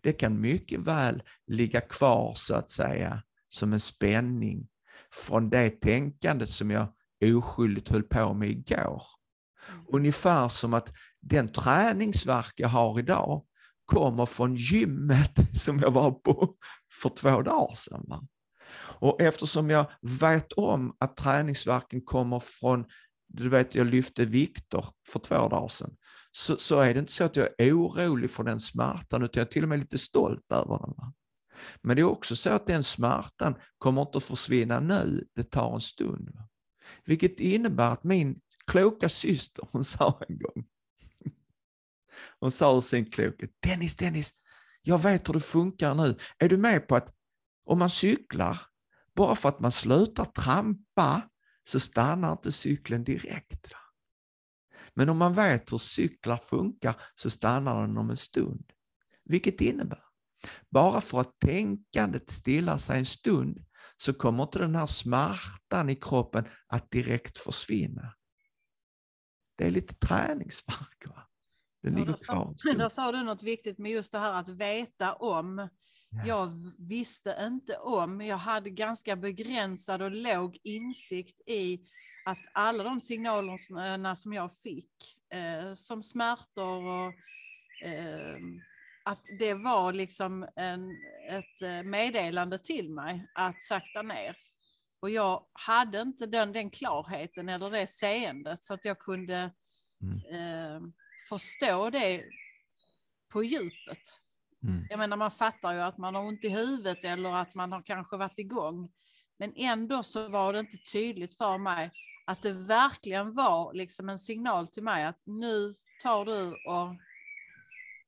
det 0.00 0.12
kan 0.12 0.40
mycket 0.40 0.80
väl 0.80 1.22
ligga 1.46 1.80
kvar 1.80 2.34
så 2.36 2.54
att 2.54 2.70
säga 2.70 3.22
som 3.48 3.72
en 3.72 3.80
spänning 3.80 4.68
från 5.12 5.50
det 5.50 5.70
tänkandet 5.70 6.50
som 6.50 6.70
jag 6.70 6.86
oskyldigt 7.24 7.88
höll 7.88 8.02
på 8.02 8.34
med 8.34 8.50
igår. 8.50 9.02
Mm. 9.68 9.84
Ungefär 9.88 10.48
som 10.48 10.74
att 10.74 10.92
den 11.20 11.52
träningsverk 11.52 12.52
jag 12.56 12.68
har 12.68 12.98
idag 12.98 13.44
kommer 13.84 14.26
från 14.26 14.54
gymmet 14.56 15.38
som 15.60 15.78
jag 15.78 15.90
var 15.90 16.10
på 16.10 16.54
för 17.02 17.08
två 17.08 17.42
dagar 17.42 17.74
sedan. 17.74 18.28
Och 19.00 19.20
eftersom 19.20 19.70
jag 19.70 19.86
vet 20.02 20.52
om 20.52 20.96
att 20.98 21.16
träningsverken 21.16 22.00
kommer 22.00 22.40
från, 22.40 22.84
du 23.28 23.48
vet 23.48 23.74
jag 23.74 23.86
lyfte 23.86 24.24
vikter 24.24 24.84
för 25.08 25.18
två 25.18 25.48
dagar 25.48 25.68
sedan, 25.68 25.96
så, 26.32 26.56
så 26.56 26.80
är 26.80 26.94
det 26.94 27.00
inte 27.00 27.12
så 27.12 27.24
att 27.24 27.36
jag 27.36 27.48
är 27.58 27.72
orolig 27.72 28.30
för 28.30 28.44
den 28.44 28.60
smärtan, 28.60 29.22
utan 29.22 29.40
jag 29.40 29.46
är 29.46 29.52
till 29.52 29.62
och 29.62 29.68
med 29.68 29.78
lite 29.78 29.98
stolt 29.98 30.52
över 30.52 30.78
den. 30.78 31.12
Men 31.82 31.96
det 31.96 32.02
är 32.02 32.04
också 32.04 32.36
så 32.36 32.50
att 32.50 32.66
den 32.66 32.84
smärtan 32.84 33.54
kommer 33.78 34.02
inte 34.02 34.18
att 34.18 34.24
försvinna 34.24 34.80
nu, 34.80 35.26
det 35.34 35.50
tar 35.50 35.74
en 35.74 35.80
stund. 35.80 36.38
Vilket 37.04 37.40
innebär 37.40 37.92
att 37.92 38.04
min 38.04 38.40
kloka 38.66 39.08
syster, 39.08 39.68
hon 39.72 39.84
sa 39.84 40.20
en 40.28 40.38
gång, 40.38 40.66
hon 42.40 42.52
sa 42.52 42.76
ur 42.76 42.80
sin 42.80 43.10
klokhet, 43.10 43.50
Dennis, 43.60 43.96
Dennis, 43.96 44.32
jag 44.82 45.02
vet 45.02 45.28
hur 45.28 45.34
det 45.34 45.40
funkar 45.40 45.94
nu. 45.94 46.16
Är 46.38 46.48
du 46.48 46.56
med 46.56 46.88
på 46.88 46.96
att 46.96 47.14
om 47.64 47.78
man 47.78 47.90
cyklar, 47.90 48.58
bara 49.18 49.36
för 49.36 49.48
att 49.48 49.60
man 49.60 49.72
slutar 49.72 50.24
trampa 50.24 51.30
så 51.68 51.80
stannar 51.80 52.32
inte 52.32 52.52
cykeln 52.52 53.04
direkt. 53.04 53.66
Men 54.94 55.08
om 55.08 55.18
man 55.18 55.34
vet 55.34 55.72
hur 55.72 55.78
cyklar 55.78 56.36
funkar 56.36 57.00
så 57.14 57.30
stannar 57.30 57.80
den 57.80 57.96
om 57.96 58.10
en 58.10 58.16
stund. 58.16 58.72
Vilket 59.24 59.60
innebär, 59.60 60.04
bara 60.70 61.00
för 61.00 61.20
att 61.20 61.38
tänkandet 61.38 62.30
stillar 62.30 62.78
sig 62.78 62.98
en 62.98 63.06
stund 63.06 63.64
så 63.96 64.14
kommer 64.14 64.42
inte 64.42 64.58
den 64.58 64.74
här 64.74 64.86
smärtan 64.86 65.90
i 65.90 65.96
kroppen 65.96 66.44
att 66.66 66.90
direkt 66.90 67.38
försvinna. 67.38 68.14
Det 69.56 69.66
är 69.66 69.70
lite 69.70 69.94
träningsvärk. 69.94 71.06
Va? 71.06 71.28
Den 71.82 71.94
ligger 71.94 72.16
kvar. 72.26 72.54
Där 72.76 72.88
sa 72.88 73.12
du 73.12 73.22
något 73.22 73.42
viktigt 73.42 73.78
med 73.78 73.92
just 73.92 74.12
det 74.12 74.18
här 74.18 74.32
att 74.32 74.48
veta 74.48 75.12
om. 75.12 75.68
Ja. 76.10 76.26
Jag 76.26 76.72
visste 76.78 77.36
inte 77.40 77.76
om, 77.76 78.20
jag 78.20 78.38
hade 78.38 78.70
ganska 78.70 79.16
begränsad 79.16 80.02
och 80.02 80.10
låg 80.10 80.58
insikt 80.62 81.48
i 81.48 81.80
att 82.24 82.38
alla 82.52 82.84
de 82.84 83.00
signalerna 83.00 84.16
som 84.16 84.32
jag 84.32 84.52
fick, 84.52 85.18
eh, 85.30 85.74
som 85.74 86.02
smärtor 86.02 86.86
och 86.86 87.14
eh, 87.88 88.38
att 89.04 89.26
det 89.38 89.54
var 89.54 89.92
liksom 89.92 90.48
en, 90.56 90.90
ett 91.28 91.62
eh, 91.62 91.82
meddelande 91.82 92.58
till 92.58 92.90
mig 92.90 93.26
att 93.34 93.62
sakta 93.62 94.02
ner. 94.02 94.36
Och 95.00 95.10
jag 95.10 95.46
hade 95.52 96.00
inte 96.00 96.26
den, 96.26 96.52
den 96.52 96.70
klarheten 96.70 97.48
eller 97.48 97.70
det 97.70 97.86
seendet 97.86 98.64
så 98.64 98.74
att 98.74 98.84
jag 98.84 98.98
kunde 98.98 99.50
mm. 100.02 100.24
eh, 100.30 100.80
förstå 101.28 101.90
det 101.90 102.24
på 103.32 103.44
djupet. 103.44 104.20
Mm. 104.62 104.86
Jag 104.90 104.98
menar 104.98 105.16
man 105.16 105.30
fattar 105.30 105.74
ju 105.74 105.80
att 105.80 105.98
man 105.98 106.14
har 106.14 106.22
ont 106.22 106.44
i 106.44 106.48
huvudet 106.48 107.04
eller 107.04 107.32
att 107.36 107.54
man 107.54 107.72
har 107.72 107.82
kanske 107.82 108.16
varit 108.16 108.38
igång. 108.38 108.90
Men 109.38 109.52
ändå 109.56 110.02
så 110.02 110.28
var 110.28 110.52
det 110.52 110.58
inte 110.60 110.76
tydligt 110.76 111.36
för 111.38 111.58
mig 111.58 111.90
att 112.24 112.42
det 112.42 112.52
verkligen 112.52 113.34
var 113.34 113.74
liksom 113.74 114.08
en 114.08 114.18
signal 114.18 114.68
till 114.68 114.82
mig 114.82 115.04
att 115.04 115.20
nu 115.26 115.74
tar 116.02 116.24
du 116.24 116.42
och 116.48 116.96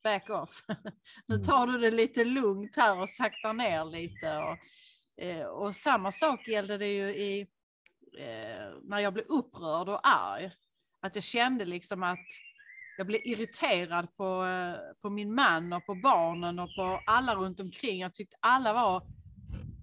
back 0.03 0.31
off. 0.31 0.65
nu 1.27 1.35
Mm. 1.35 1.47
tar 1.47 1.67
du 1.67 1.79
det 1.79 1.91
lite 1.91 2.25
lugnt 2.25 2.77
här 2.77 2.99
och 3.01 3.09
saktar 3.09 3.53
ner 3.53 3.85
lite. 3.85 4.39
Och, 4.39 4.59
eh, 5.25 5.47
och 5.47 5.77
samma 5.77 6.13
sak 6.13 6.49
gällde 6.49 6.79
det 6.79 6.93
ju 6.93 7.09
i, 7.09 7.41
eh, 8.19 8.73
när 8.83 8.99
jag 8.99 9.13
blev 9.13 9.27
upprörd 9.29 9.89
och 9.89 10.01
arg. 10.09 10.51
Att 11.01 11.15
jag 11.15 11.25
kände 11.25 11.65
liksom 11.65 12.03
att 12.03 12.27
jag 13.01 13.07
blev 13.07 13.21
irriterad 13.25 14.17
på, 14.17 14.45
eh, 14.45 14.95
på 15.03 15.11
min 15.11 15.35
man 15.35 15.73
och 15.73 15.87
på 15.87 15.95
barnen 15.95 16.59
och 16.59 16.75
på 16.77 17.01
alla 17.07 17.35
runt 17.35 17.61
omkring. 17.61 18.01
Jag 18.01 18.15
tyckte 18.15 18.37
alla 18.41 18.73
var 18.73 19.07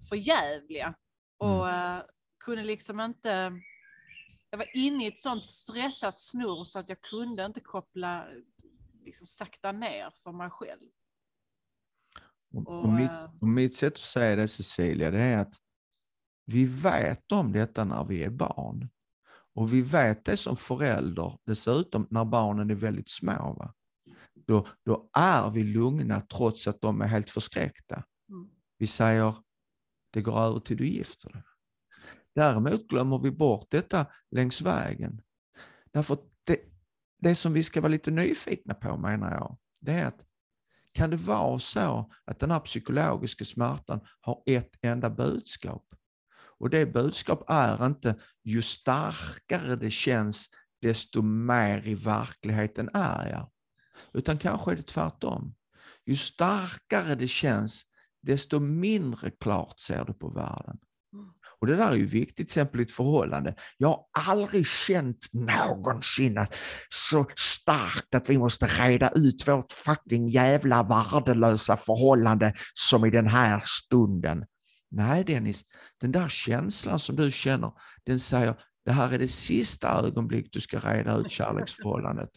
för 0.08 0.16
jävliga. 0.16 0.94
Och 1.38 1.68
eh, 1.68 2.02
kunde 2.44 2.64
liksom 2.64 3.00
inte... 3.00 3.52
Jag 4.50 4.58
var 4.58 4.76
inne 4.76 5.04
i 5.04 5.08
ett 5.08 5.18
sånt 5.18 5.46
stressat 5.46 6.20
snurr 6.20 6.64
så 6.64 6.78
att 6.78 6.88
jag 6.88 7.00
kunde 7.00 7.44
inte 7.44 7.60
koppla, 7.60 8.26
liksom 9.04 9.26
sakta 9.26 9.72
ner 9.72 10.10
för 10.22 10.32
mig 10.32 10.50
själv. 10.50 10.88
Och, 12.54 12.68
Och, 12.68 12.84
och, 12.84 12.88
mitt, 12.88 13.10
eh, 13.10 13.30
och 13.40 13.48
mitt 13.48 13.76
sätt 13.76 13.92
att 13.92 13.98
säga 13.98 14.36
det 14.36 14.48
Cecilia, 14.48 15.10
det 15.10 15.22
är 15.22 15.38
att 15.38 15.54
vi 16.44 16.66
vet 16.66 17.32
om 17.32 17.52
detta 17.52 17.84
när 17.84 18.04
vi 18.04 18.24
är 18.24 18.30
barn. 18.30 18.88
Och 19.58 19.72
vi 19.72 19.82
vet 19.82 20.24
det 20.24 20.36
som 20.36 20.56
förälder, 20.56 21.38
dessutom 21.44 22.06
när 22.10 22.24
barnen 22.24 22.70
är 22.70 22.74
väldigt 22.74 23.08
små. 23.08 23.54
Va? 23.58 23.74
Då, 24.46 24.66
då 24.84 25.10
är 25.12 25.50
vi 25.50 25.64
lugna 25.64 26.20
trots 26.20 26.68
att 26.68 26.80
de 26.80 27.00
är 27.00 27.06
helt 27.06 27.30
förskräckta. 27.30 27.94
Mm. 28.28 28.48
Vi 28.78 28.86
säger, 28.86 29.34
det 30.12 30.22
går 30.22 30.38
över 30.38 30.60
till 30.60 30.76
du 30.76 30.86
gifter 30.86 31.32
dig. 31.32 31.42
Däremot 32.34 32.88
glömmer 32.88 33.18
vi 33.18 33.30
bort 33.30 33.66
detta 33.70 34.06
längs 34.30 34.60
vägen. 34.60 35.22
Därför 35.90 36.18
det, 36.44 36.58
det 37.18 37.34
som 37.34 37.52
vi 37.52 37.62
ska 37.62 37.80
vara 37.80 37.92
lite 37.92 38.10
nyfikna 38.10 38.74
på 38.74 38.96
menar 38.96 39.30
jag, 39.30 39.58
det 39.80 39.92
är 39.92 40.06
att 40.06 40.20
kan 40.92 41.10
det 41.10 41.16
vara 41.16 41.58
så 41.58 42.12
att 42.24 42.38
den 42.38 42.50
här 42.50 42.60
psykologiska 42.60 43.44
smärtan 43.44 44.00
har 44.20 44.42
ett 44.46 44.78
enda 44.82 45.10
budskap? 45.10 45.84
Och 46.58 46.70
det 46.70 46.86
budskap 46.86 47.44
är 47.48 47.86
inte 47.86 48.16
ju 48.44 48.62
starkare 48.62 49.76
det 49.76 49.90
känns, 49.90 50.48
desto 50.82 51.22
mer 51.22 51.88
i 51.88 51.94
verkligheten 51.94 52.90
är 52.94 53.30
jag. 53.30 53.50
Utan 54.12 54.38
kanske 54.38 54.72
är 54.72 54.76
det 54.76 54.82
tvärtom. 54.82 55.54
Ju 56.06 56.16
starkare 56.16 57.14
det 57.14 57.28
känns, 57.28 57.82
desto 58.22 58.60
mindre 58.60 59.30
klart 59.30 59.80
ser 59.80 60.04
du 60.04 60.12
på 60.12 60.28
världen. 60.28 60.78
Och 61.60 61.66
det 61.66 61.76
där 61.76 61.90
är 61.90 61.96
ju 61.96 62.06
viktigt, 62.06 62.36
till 62.36 62.44
exempel 62.44 62.80
i 62.80 62.82
ett 62.82 62.90
förhållande. 62.90 63.54
Jag 63.76 64.04
har 64.12 64.32
aldrig 64.32 64.66
känt 64.66 65.28
någonsin 65.32 66.38
att 66.38 66.54
så 66.88 67.26
starkt 67.36 68.14
att 68.14 68.30
vi 68.30 68.38
måste 68.38 68.66
reda 68.66 69.10
ut 69.10 69.48
vårt 69.48 69.72
fucking 69.72 70.28
jävla 70.28 70.82
värdelösa 70.82 71.76
förhållande 71.76 72.54
som 72.74 73.04
i 73.04 73.10
den 73.10 73.26
här 73.26 73.62
stunden. 73.64 74.44
Nej 74.90 75.24
Dennis, 75.24 75.64
den 76.00 76.12
där 76.12 76.28
känslan 76.28 77.00
som 77.00 77.16
du 77.16 77.32
känner, 77.32 77.72
den 78.04 78.20
säger 78.20 78.54
det 78.84 78.92
här 78.92 79.12
är 79.12 79.18
det 79.18 79.28
sista 79.28 79.88
ögonblick 79.88 80.48
du 80.52 80.60
ska 80.60 80.78
reda 80.78 81.16
ut 81.16 81.30
kärleksförhållandet. 81.30 82.30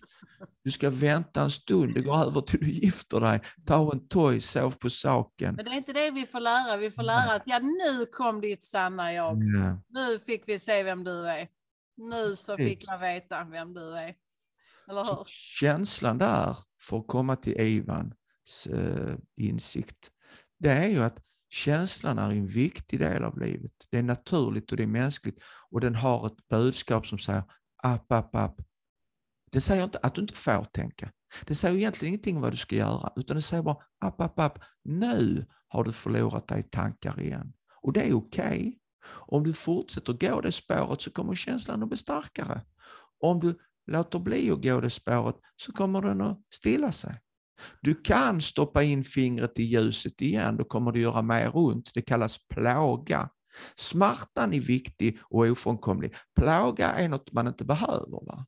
Du 0.63 0.71
ska 0.71 0.89
vänta 0.89 1.41
en 1.41 1.51
stund, 1.51 1.93
det 1.93 2.01
går 2.01 2.17
över 2.27 2.41
till 2.41 2.59
du 2.59 2.69
gifter 2.71 3.19
dig. 3.19 3.41
Ta 3.65 3.91
en 3.91 4.07
toj, 4.07 4.41
sov 4.41 4.71
på 4.71 4.89
saken. 4.89 5.55
Men 5.55 5.65
det 5.65 5.71
är 5.71 5.75
inte 5.75 5.93
det 5.93 6.11
vi 6.11 6.25
får 6.25 6.39
lära. 6.39 6.77
Vi 6.77 6.91
får 6.91 7.03
lära 7.03 7.33
att 7.33 7.43
ja, 7.45 7.59
nu 7.59 8.05
kom 8.05 8.41
ditt 8.41 8.63
sanna 8.63 9.13
jag. 9.13 9.43
Ja. 9.43 9.81
Nu 9.89 10.19
fick 10.19 10.43
vi 10.47 10.59
se 10.59 10.83
vem 10.83 11.03
du 11.03 11.27
är. 11.27 11.47
Nu 11.97 12.35
så 12.35 12.57
fick 12.57 12.83
jag 12.87 12.99
veta 12.99 13.43
vem 13.43 13.73
du 13.73 13.97
är. 13.97 14.15
Eller 14.89 15.03
Så 15.03 15.15
hur? 15.15 15.25
känslan 15.59 16.17
där, 16.17 16.57
för 16.81 16.97
att 16.97 17.07
komma 17.07 17.35
till 17.35 17.59
Ivans 17.61 18.67
eh, 18.67 19.15
insikt, 19.37 20.11
det 20.59 20.69
är 20.71 20.87
ju 20.87 21.03
att 21.03 21.19
känslan 21.51 22.19
är 22.19 22.29
en 22.29 22.47
viktig 22.47 22.99
del 22.99 23.23
av 23.23 23.39
livet. 23.39 23.71
Det 23.89 23.97
är 23.97 24.03
naturligt 24.03 24.71
och 24.71 24.77
det 24.77 24.83
är 24.83 24.87
mänskligt 24.87 25.39
och 25.69 25.81
den 25.81 25.95
har 25.95 26.27
ett 26.27 26.47
budskap 26.49 27.07
som 27.07 27.19
säger 27.19 27.43
app, 27.83 28.11
app, 28.11 28.35
app. 28.35 28.61
Det 29.51 29.61
säger 29.61 29.83
inte 29.83 29.99
att 30.03 30.15
du 30.15 30.21
inte 30.21 30.33
får 30.33 30.65
tänka. 30.65 31.11
Det 31.45 31.55
säger 31.55 31.77
egentligen 31.77 32.13
ingenting 32.13 32.35
om 32.35 32.41
vad 32.41 32.53
du 32.53 32.57
ska 32.57 32.75
göra, 32.75 33.13
utan 33.15 33.35
det 33.35 33.41
säger 33.41 33.63
bara 33.63 33.77
app, 33.99 34.21
app, 34.21 34.39
app. 34.39 34.59
Nu 34.83 35.45
har 35.67 35.83
du 35.83 35.91
förlorat 35.91 36.47
dig 36.47 36.59
i 36.59 36.63
tankar 36.63 37.19
igen. 37.19 37.53
Och 37.81 37.93
det 37.93 38.01
är 38.01 38.13
okej. 38.13 38.77
Om 39.07 39.43
du 39.43 39.53
fortsätter 39.53 40.13
gå 40.13 40.41
det 40.41 40.51
spåret 40.51 41.01
så 41.01 41.11
kommer 41.11 41.35
känslan 41.35 41.83
att 41.83 41.89
bli 41.89 41.97
starkare. 41.97 42.61
Om 43.19 43.39
du 43.39 43.59
låter 43.87 44.19
bli 44.19 44.51
att 44.51 44.63
gå 44.63 44.81
det 44.81 44.89
spåret 44.89 45.35
så 45.55 45.71
kommer 45.71 46.01
den 46.01 46.21
att 46.21 46.41
stilla 46.53 46.91
sig. 46.91 47.19
Du 47.81 47.93
kan 48.03 48.41
stoppa 48.41 48.83
in 48.83 49.03
fingret 49.03 49.59
i 49.59 49.63
ljuset 49.63 50.21
igen, 50.21 50.57
då 50.57 50.63
kommer 50.63 50.91
det 50.91 50.99
göra 50.99 51.21
mer 51.21 51.51
ont. 51.53 51.91
Det 51.93 52.01
kallas 52.01 52.47
plåga. 52.47 53.29
Smärtan 53.75 54.53
är 54.53 54.59
viktig 54.59 55.19
och 55.23 55.45
ofrånkomlig. 55.45 56.15
Plåga 56.35 56.87
är 56.87 57.09
något 57.09 57.31
man 57.31 57.47
inte 57.47 57.65
behöver. 57.65 58.25
Va? 58.25 58.45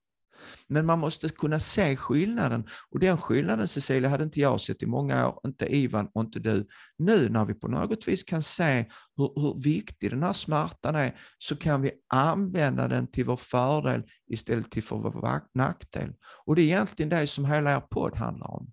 Men 0.68 0.86
man 0.86 1.00
måste 1.00 1.30
kunna 1.30 1.60
se 1.60 1.96
skillnaden 1.96 2.68
och 2.92 3.00
den 3.00 3.18
skillnaden 3.18 3.68
Cecilia 3.68 4.10
hade 4.10 4.24
inte 4.24 4.40
jag 4.40 4.62
sett 4.62 4.84
i 4.84 4.86
många 4.86 5.28
år, 5.28 5.40
inte 5.46 5.76
Ivan 5.76 6.10
och 6.14 6.22
inte 6.22 6.40
du. 6.40 6.68
Nu 6.98 7.30
när 7.30 7.46
vi 7.46 7.54
på 7.54 7.68
något 7.68 8.08
vis 8.08 8.24
kan 8.24 8.44
se 8.44 8.86
hur, 9.18 9.42
hur 9.42 9.64
viktig 9.64 10.10
den 10.10 10.24
här 10.24 10.34
smärtan 10.34 10.96
är 10.96 11.20
så 11.38 11.56
kan 11.56 11.82
vi 11.82 11.92
använda 12.14 12.88
den 12.88 13.08
till 13.08 13.26
vår 13.26 13.38
fördel 13.38 14.04
istället 14.28 14.72
till 14.72 14.84
för 14.84 14.96
vår 14.96 15.42
nackdel. 15.54 16.14
Och 16.46 16.56
det 16.56 16.62
är 16.62 16.66
egentligen 16.66 17.10
det 17.10 17.28
som 17.28 17.46
hela 17.46 17.76
er 17.76 17.80
podd 17.80 18.16
handlar 18.16 18.52
om. 18.52 18.72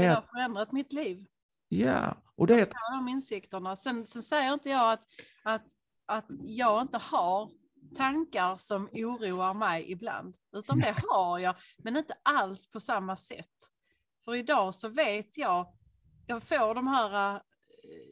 Det 0.00 0.06
har 0.06 0.22
förändrat 0.32 0.72
mitt 0.72 0.92
liv. 0.92 1.26
ja, 1.68 2.16
och 2.36 2.46
det 2.46 2.60
är 2.60 2.68
de 2.96 3.08
insikterna. 3.08 3.76
Sen, 3.76 4.06
sen 4.06 4.22
säger 4.22 4.52
inte 4.52 4.70
jag 4.70 4.92
att, 4.92 5.04
att, 5.42 5.66
att 6.06 6.26
jag 6.42 6.82
inte 6.82 6.98
har 6.98 7.50
tankar 7.96 8.56
som 8.56 8.88
oroar 8.92 9.54
mig 9.54 9.92
ibland. 9.92 10.36
Utan 10.52 10.78
det 10.78 10.96
har 11.08 11.38
jag, 11.38 11.56
men 11.78 11.96
inte 11.96 12.14
alls 12.22 12.70
på 12.70 12.80
samma 12.80 13.16
sätt. 13.16 13.70
För 14.24 14.34
idag 14.34 14.74
så 14.74 14.88
vet 14.88 15.38
jag, 15.38 15.66
jag 16.26 16.42
får 16.42 16.74
de 16.74 16.86
här, 16.86 17.34
eh, 17.34 17.40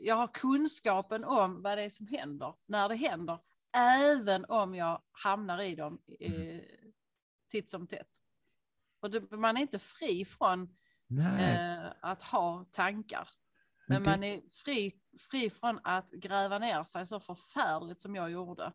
jag 0.03 0.17
har 0.17 0.27
kunskapen 0.27 1.25
om 1.25 1.63
vad 1.63 1.79
det 1.79 1.83
är 1.83 1.91
som 1.91 2.07
händer, 2.07 2.55
när 2.69 2.89
det 2.89 2.97
händer. 2.97 3.39
Även 3.77 4.45
om 4.45 4.75
jag 4.75 5.03
hamnar 5.13 5.61
i 5.61 5.75
dem 5.75 5.99
eh, 6.21 6.61
titt 7.51 7.71
som 7.71 7.87
tätt. 7.87 8.11
Och 9.01 9.11
det, 9.11 9.31
man 9.31 9.57
är 9.57 9.61
inte 9.61 9.79
fri 9.79 10.25
från 10.25 10.77
eh, 11.41 11.93
att 12.01 12.23
ha 12.23 12.65
tankar. 12.71 13.29
Men 13.87 14.03
Men 14.03 14.03
det- 14.03 14.11
man 14.11 14.25
är 14.25 14.43
fri, 14.53 14.93
fri 15.31 15.51
från 15.51 15.81
att 15.85 16.11
gräva 16.11 16.59
ner 16.59 16.85
sig 16.85 17.07
så 17.07 17.21
förfärligt 17.21 18.01
som 18.01 18.15
jag 18.15 18.31
gjorde. 18.31 18.73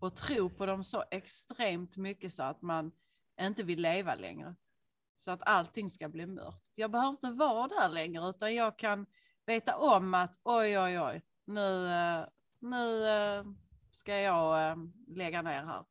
Och 0.00 0.14
tro 0.16 0.50
på 0.50 0.66
dem 0.66 0.84
så 0.84 1.04
extremt 1.10 1.96
mycket 1.96 2.32
så 2.32 2.42
att 2.42 2.62
man 2.62 2.92
inte 3.40 3.62
vill 3.62 3.80
leva 3.82 4.14
längre. 4.14 4.54
Så 5.16 5.30
att 5.30 5.42
allting 5.46 5.90
ska 5.90 6.08
bli 6.08 6.26
mörkt. 6.26 6.70
Jag 6.74 6.90
behöver 6.90 7.10
inte 7.10 7.30
vara 7.30 7.68
där 7.68 7.88
längre 7.88 8.28
utan 8.28 8.54
jag 8.54 8.78
kan 8.78 9.06
veta 9.46 9.76
om 9.76 10.14
att 10.14 10.40
oj, 10.42 10.78
oj, 10.78 11.00
oj, 11.00 11.22
nu, 11.44 11.86
eh, 11.92 12.24
nu 12.58 13.08
eh, 13.08 13.44
ska 13.92 14.16
jag 14.18 14.70
eh, 14.70 14.76
lägga 15.06 15.42
ner 15.42 15.64
här. 15.64 15.84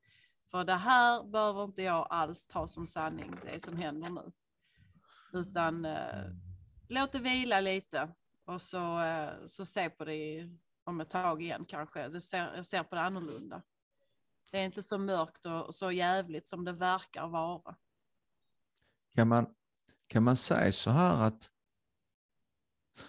För 0.52 0.64
det 0.64 0.76
här 0.76 1.24
behöver 1.24 1.64
inte 1.64 1.82
jag 1.82 2.08
alls 2.10 2.48
ta 2.48 2.68
som 2.68 2.86
sanning, 2.86 3.36
det 3.44 3.64
som 3.64 3.78
händer 3.78 4.10
nu. 4.10 4.32
Utan 5.38 5.86
eh, 5.86 6.32
låt 6.88 7.12
det 7.12 7.20
vila 7.20 7.60
lite 7.60 8.10
och 8.46 8.62
så, 8.62 9.04
eh, 9.04 9.46
så 9.46 9.66
se 9.66 9.90
på 9.90 10.06
det 10.06 10.50
om 10.84 11.02
ett 11.02 11.10
tag 11.10 11.42
igen 11.42 11.66
kanske. 11.68 12.08
Det 12.08 12.22
ser, 12.22 12.56
jag 12.56 12.66
ser 12.66 12.84
på 12.84 12.96
det 12.96 13.02
annorlunda. 13.02 13.62
Det 14.52 14.58
är 14.58 14.66
inte 14.66 14.84
så 14.84 14.98
mörkt 14.98 15.46
och 15.46 15.76
så 15.76 15.92
jävligt 15.92 16.50
som 16.50 16.66
det 16.66 16.74
verkar 16.74 17.28
vara. 17.28 17.76
kan 19.16 19.28
man, 19.28 19.48
kan 20.08 20.24
man 20.24 20.38
säga 20.38 20.72
så 20.72 20.92
här 20.92 21.22
att 21.22 21.52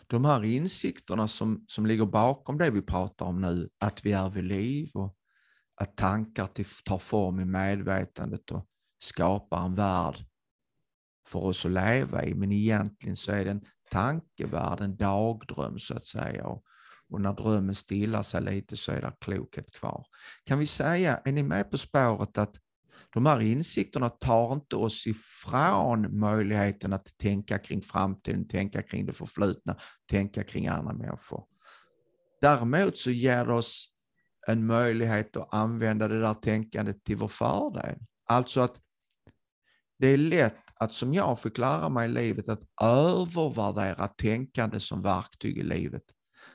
de 0.06 0.24
här 0.24 0.44
insikterna 0.44 1.28
som, 1.28 1.64
som 1.68 1.86
ligger 1.86 2.06
bakom 2.06 2.58
det 2.58 2.70
vi 2.70 2.82
pratar 2.82 3.26
om 3.26 3.40
nu, 3.40 3.68
att 3.78 4.04
vi 4.06 4.12
är 4.12 4.30
vid 4.30 4.44
liv 4.44 4.90
och 4.94 5.16
att 5.74 5.96
tankar 5.96 6.46
till, 6.46 6.66
tar 6.84 6.98
form 6.98 7.40
i 7.40 7.44
medvetandet 7.44 8.50
och 8.50 8.66
skapar 8.98 9.64
en 9.64 9.74
värld 9.74 10.27
för 11.28 11.38
oss 11.38 11.66
att 11.66 11.72
leva 11.72 12.24
i, 12.24 12.34
men 12.34 12.52
egentligen 12.52 13.16
så 13.16 13.32
är 13.32 13.44
det 13.44 13.50
en 13.50 13.64
tankevärld, 13.90 14.80
en 14.80 14.96
dagdröm 14.96 15.78
så 15.78 15.94
att 15.94 16.06
säga. 16.06 16.46
Och, 16.46 16.64
och 17.10 17.20
när 17.20 17.32
drömmen 17.32 17.74
stillar 17.74 18.22
sig 18.22 18.42
lite 18.42 18.76
så 18.76 18.92
är 18.92 19.00
det 19.00 19.12
klokhet 19.20 19.72
kvar. 19.72 20.06
Kan 20.44 20.58
vi 20.58 20.66
säga, 20.66 21.20
är 21.24 21.32
ni 21.32 21.42
med 21.42 21.70
på 21.70 21.78
spåret 21.78 22.38
att 22.38 22.56
de 23.14 23.26
här 23.26 23.40
insikterna 23.40 24.10
tar 24.10 24.52
inte 24.52 24.76
oss 24.76 25.06
ifrån 25.06 26.18
möjligheten 26.18 26.92
att 26.92 27.18
tänka 27.18 27.58
kring 27.58 27.82
framtiden, 27.82 28.48
tänka 28.48 28.82
kring 28.82 29.06
det 29.06 29.12
förflutna, 29.12 29.76
tänka 30.10 30.44
kring 30.44 30.66
andra 30.66 30.92
människor. 30.92 31.44
Däremot 32.40 32.98
så 32.98 33.10
ger 33.10 33.44
det 33.46 33.52
oss 33.52 33.88
en 34.46 34.66
möjlighet 34.66 35.36
att 35.36 35.54
använda 35.54 36.08
det 36.08 36.20
där 36.20 36.34
tänkandet 36.34 37.04
till 37.04 37.16
vår 37.16 37.28
fördel. 37.28 37.98
Alltså 38.26 38.60
att 38.60 38.80
det 39.98 40.06
är 40.06 40.16
lätt 40.16 40.58
att, 40.74 40.94
som 40.94 41.14
jag 41.14 41.40
fick 41.40 41.58
lära 41.58 41.88
mig 41.88 42.10
i 42.10 42.12
livet, 42.12 42.48
att 42.48 42.62
övervärdera 42.82 44.08
tänkande 44.08 44.80
som 44.80 45.02
verktyg 45.02 45.58
i 45.58 45.62
livet. 45.62 46.02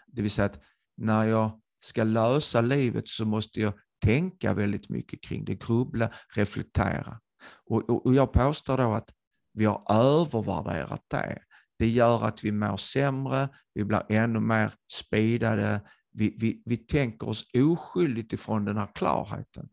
Det 0.07 0.21
vill 0.21 0.31
säga 0.31 0.45
att 0.45 0.59
när 0.97 1.23
jag 1.23 1.61
ska 1.83 2.03
lösa 2.03 2.61
livet 2.61 3.07
så 3.07 3.25
måste 3.25 3.59
jag 3.59 3.73
tänka 4.05 4.53
väldigt 4.53 4.89
mycket 4.89 5.23
kring 5.23 5.45
det, 5.45 5.55
grubbla, 5.55 6.11
reflektera. 6.35 7.19
Och, 7.65 7.89
och, 7.89 8.05
och 8.05 8.15
jag 8.15 8.33
påstår 8.33 8.77
då 8.77 8.93
att 8.93 9.09
vi 9.53 9.65
har 9.65 9.83
övervärderat 9.89 11.05
det. 11.07 11.39
Det 11.79 11.89
gör 11.89 12.25
att 12.25 12.43
vi 12.43 12.51
mår 12.51 12.77
sämre, 12.77 13.49
vi 13.73 13.83
blir 13.83 14.11
ännu 14.11 14.39
mer 14.39 14.73
speedade, 14.91 15.81
vi, 16.11 16.35
vi, 16.39 16.63
vi 16.65 16.77
tänker 16.77 17.29
oss 17.29 17.45
oskyldigt 17.53 18.33
ifrån 18.33 18.65
den 18.65 18.77
här 18.77 18.89
klarheten. 18.95 19.69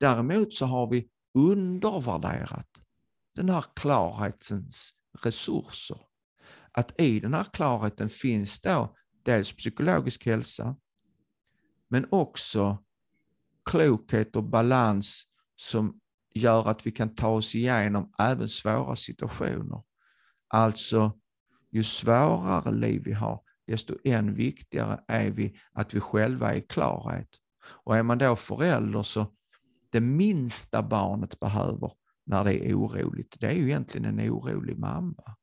Däremot 0.00 0.54
så 0.54 0.66
har 0.66 0.90
vi 0.90 1.08
undervärderat 1.38 2.68
den 3.34 3.48
här 3.48 3.64
klarhetens 3.74 4.90
resurser. 5.22 5.98
Att 6.72 7.00
i 7.00 7.20
den 7.20 7.34
här 7.34 7.44
klarheten 7.44 8.08
finns 8.08 8.60
då 8.60 8.96
dels 9.24 9.52
psykologisk 9.52 10.26
hälsa, 10.26 10.76
men 11.88 12.06
också 12.10 12.78
klokhet 13.64 14.36
och 14.36 14.44
balans 14.44 15.22
som 15.56 16.00
gör 16.34 16.68
att 16.68 16.86
vi 16.86 16.90
kan 16.90 17.14
ta 17.14 17.28
oss 17.28 17.54
igenom 17.54 18.12
även 18.18 18.48
svåra 18.48 18.96
situationer. 18.96 19.82
Alltså, 20.48 21.12
ju 21.70 21.82
svårare 21.82 22.72
liv 22.72 23.02
vi 23.04 23.12
har, 23.12 23.40
desto 23.66 23.96
än 24.04 24.34
viktigare 24.34 25.04
är 25.08 25.30
vi 25.30 25.56
att 25.72 25.94
vi 25.94 26.00
själva 26.00 26.52
är 26.52 26.56
i 26.56 26.60
klarhet. 26.60 27.28
Och 27.64 27.96
är 27.96 28.02
man 28.02 28.18
då 28.18 28.36
förälder 28.36 29.02
så 29.02 29.26
det 29.90 30.00
minsta 30.00 30.82
barnet 30.82 31.40
behöver 31.40 31.92
när 32.24 32.44
det 32.44 32.70
är 32.70 32.74
oroligt, 32.74 33.36
det 33.40 33.46
är 33.46 33.52
ju 33.52 33.64
egentligen 33.64 34.18
en 34.18 34.30
orolig 34.30 34.78
mamma. 34.78 35.36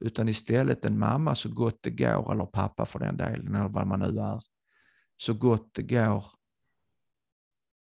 Utan 0.00 0.28
istället 0.28 0.84
en 0.84 0.98
mamma 0.98 1.34
så 1.34 1.48
gott 1.48 1.78
det 1.80 1.90
går, 1.90 2.32
eller 2.32 2.46
pappa 2.46 2.86
för 2.86 2.98
den 2.98 3.16
delen, 3.16 3.54
eller 3.54 3.68
vad 3.68 3.86
man 3.86 4.00
nu 4.00 4.20
är, 4.20 4.40
så 5.16 5.34
gott 5.34 5.74
det 5.74 5.82
går 5.82 6.24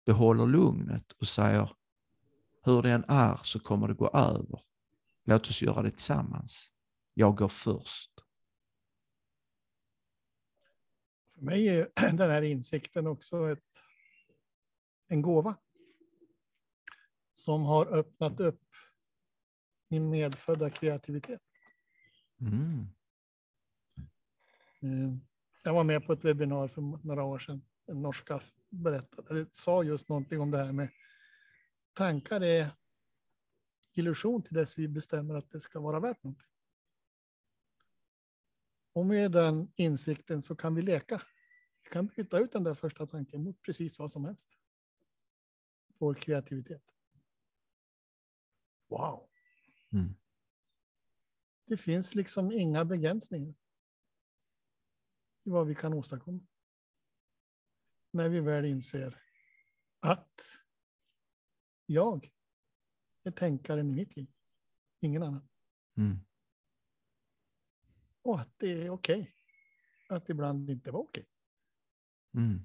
behåller 0.06 0.46
lugnet 0.46 1.12
och 1.12 1.28
säger 1.28 1.72
hur 2.62 2.82
det 2.82 2.90
än 2.90 3.04
är 3.08 3.40
så 3.44 3.60
kommer 3.60 3.88
det 3.88 3.94
gå 3.94 4.08
över. 4.08 4.60
Låt 5.24 5.48
oss 5.48 5.62
göra 5.62 5.82
det 5.82 5.90
tillsammans. 5.90 6.70
Jag 7.14 7.36
går 7.36 7.48
först. 7.48 8.10
För 11.34 11.42
mig 11.42 11.68
är 11.68 11.88
den 12.16 12.30
här 12.30 12.42
insikten 12.42 13.06
också 13.06 13.50
ett, 13.50 13.64
en 15.08 15.22
gåva 15.22 15.54
som 17.36 17.62
har 17.62 17.86
öppnat 17.86 18.40
upp 18.40 18.62
min 19.88 20.10
medfödda 20.10 20.70
kreativitet. 20.70 21.42
Mm. 22.40 22.86
Eh, 24.80 25.18
jag 25.62 25.74
var 25.74 25.84
med 25.84 26.06
på 26.06 26.12
ett 26.12 26.24
webbinar 26.24 26.68
för 26.68 26.82
några 27.06 27.24
år 27.24 27.38
sedan. 27.38 27.62
En 27.86 28.02
norska 28.02 28.40
berättade, 28.68 29.30
eller 29.30 29.46
sa 29.52 29.82
just 29.82 30.08
någonting 30.08 30.40
om 30.40 30.50
det 30.50 30.58
här 30.58 30.72
med 30.72 30.88
tankar 31.92 32.40
är 32.40 32.70
illusion 33.92 34.42
till 34.42 34.54
dess 34.54 34.78
vi 34.78 34.88
bestämmer 34.88 35.34
att 35.34 35.50
det 35.50 35.60
ska 35.60 35.80
vara 35.80 36.00
värt 36.00 36.24
någonting. 36.24 36.48
Och 38.92 39.06
med 39.06 39.32
den 39.32 39.72
insikten 39.76 40.42
så 40.42 40.56
kan 40.56 40.74
vi 40.74 40.82
leka. 40.82 41.22
Vi 41.82 41.90
kan 41.90 42.06
byta 42.06 42.38
ut 42.38 42.52
den 42.52 42.64
där 42.64 42.74
första 42.74 43.06
tanken 43.06 43.42
mot 43.42 43.62
precis 43.62 43.98
vad 43.98 44.12
som 44.12 44.24
helst. 44.24 44.48
Vår 45.98 46.14
kreativitet. 46.14 46.95
Wow. 48.88 49.28
Mm. 49.92 50.14
Det 51.66 51.76
finns 51.76 52.14
liksom 52.14 52.52
inga 52.52 52.84
begränsningar 52.84 53.54
i 55.44 55.50
vad 55.50 55.66
vi 55.66 55.74
kan 55.74 55.94
åstadkomma. 55.94 56.46
När 58.10 58.28
vi 58.28 58.40
väl 58.40 58.64
inser 58.64 59.22
att 60.00 60.40
jag 61.86 62.30
är 63.22 63.30
tänkaren 63.30 63.90
i 63.90 63.94
mitt 63.94 64.16
liv, 64.16 64.26
ingen 65.00 65.22
annan. 65.22 65.48
Mm. 65.96 66.18
Och 68.22 68.40
att 68.40 68.58
det 68.58 68.72
är 68.72 68.90
okej. 68.90 69.20
Okay. 69.20 69.32
Att 70.08 70.28
ibland 70.28 70.70
inte 70.70 70.90
var 70.90 71.00
okej. 71.00 71.26
Okay. 72.32 72.44
Mm. 72.44 72.64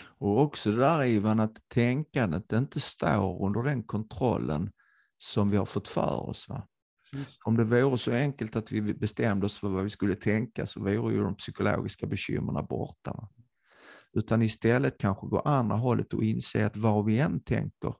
Och 0.00 0.40
också 0.40 0.70
det 0.70 0.76
där 0.76 1.04
Ivan, 1.04 1.40
att 1.40 1.68
tänkandet 1.68 2.52
inte 2.52 2.80
står 2.80 3.46
under 3.46 3.62
den 3.62 3.82
kontrollen 3.82 4.72
som 5.22 5.50
vi 5.50 5.56
har 5.56 5.66
fått 5.66 5.88
för 5.88 6.28
oss. 6.28 6.48
Va? 6.48 6.66
Om 7.44 7.56
det 7.56 7.64
vore 7.64 7.98
så 7.98 8.12
enkelt 8.12 8.56
att 8.56 8.72
vi 8.72 8.94
bestämde 8.94 9.46
oss 9.46 9.58
för 9.58 9.68
vad 9.68 9.82
vi 9.82 9.90
skulle 9.90 10.14
tänka 10.14 10.66
så 10.66 10.80
vore 10.80 11.14
ju 11.14 11.20
de 11.20 11.36
psykologiska 11.36 12.06
bekymren 12.06 12.66
borta. 12.66 13.12
Va? 13.12 13.28
Utan 14.12 14.42
istället 14.42 14.98
kanske 14.98 15.26
gå 15.26 15.40
andra 15.40 15.76
hållet 15.76 16.14
och 16.14 16.24
inse 16.24 16.66
att 16.66 16.76
vad 16.76 17.04
vi 17.04 17.18
än 17.18 17.40
tänker 17.40 17.94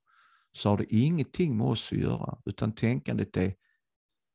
så 0.52 0.68
har 0.68 0.76
det 0.76 0.94
ingenting 0.94 1.56
med 1.56 1.66
oss 1.66 1.92
att 1.92 1.98
göra, 1.98 2.38
utan 2.44 2.74
tänkandet 2.74 3.36
är 3.36 3.54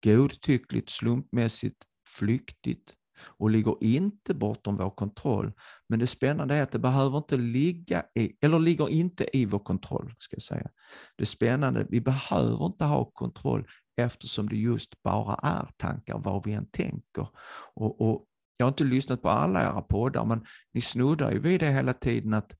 godtyckligt, 0.04 0.90
slumpmässigt, 0.90 1.84
flyktigt 2.08 2.94
och 3.22 3.50
ligger 3.50 3.84
inte 3.84 4.34
bortom 4.34 4.78
vår 4.78 4.90
kontroll. 4.90 5.52
Men 5.90 6.00
det 6.00 6.08
spännande 6.08 6.56
är 6.56 6.64
att 6.64 6.72
det 6.72 6.80
behöver 6.80 7.18
inte 7.18 7.38
ligga 7.38 8.04
i, 8.16 8.38
eller 8.42 8.60
ligger 8.60 8.90
inte 8.90 9.38
i 9.38 9.46
vår 9.46 9.60
kontroll, 9.60 10.14
ska 10.18 10.36
jag 10.36 10.44
säga. 10.44 10.70
Det 11.16 11.26
spännande, 11.26 11.88
vi 11.90 12.02
behöver 12.02 12.66
inte 12.66 12.86
ha 12.86 13.06
kontroll 13.06 13.68
eftersom 13.98 14.50
det 14.50 14.56
just 14.56 15.04
bara 15.04 15.36
är 15.36 15.70
tankar, 15.78 16.20
vad 16.20 16.46
vi 16.46 16.54
än 16.54 16.70
tänker. 16.70 17.28
Och, 17.74 18.02
och 18.02 18.26
jag 18.58 18.66
har 18.66 18.72
inte 18.72 18.84
lyssnat 18.84 19.22
på 19.22 19.30
alla 19.30 19.62
era 19.62 19.82
poddar, 19.82 20.26
men 20.26 20.46
ni 20.74 20.82
snuddar 20.82 21.32
ju 21.32 21.40
vid 21.40 21.60
det 21.60 21.72
hela 21.72 21.94
tiden 21.94 22.34
att 22.34 22.56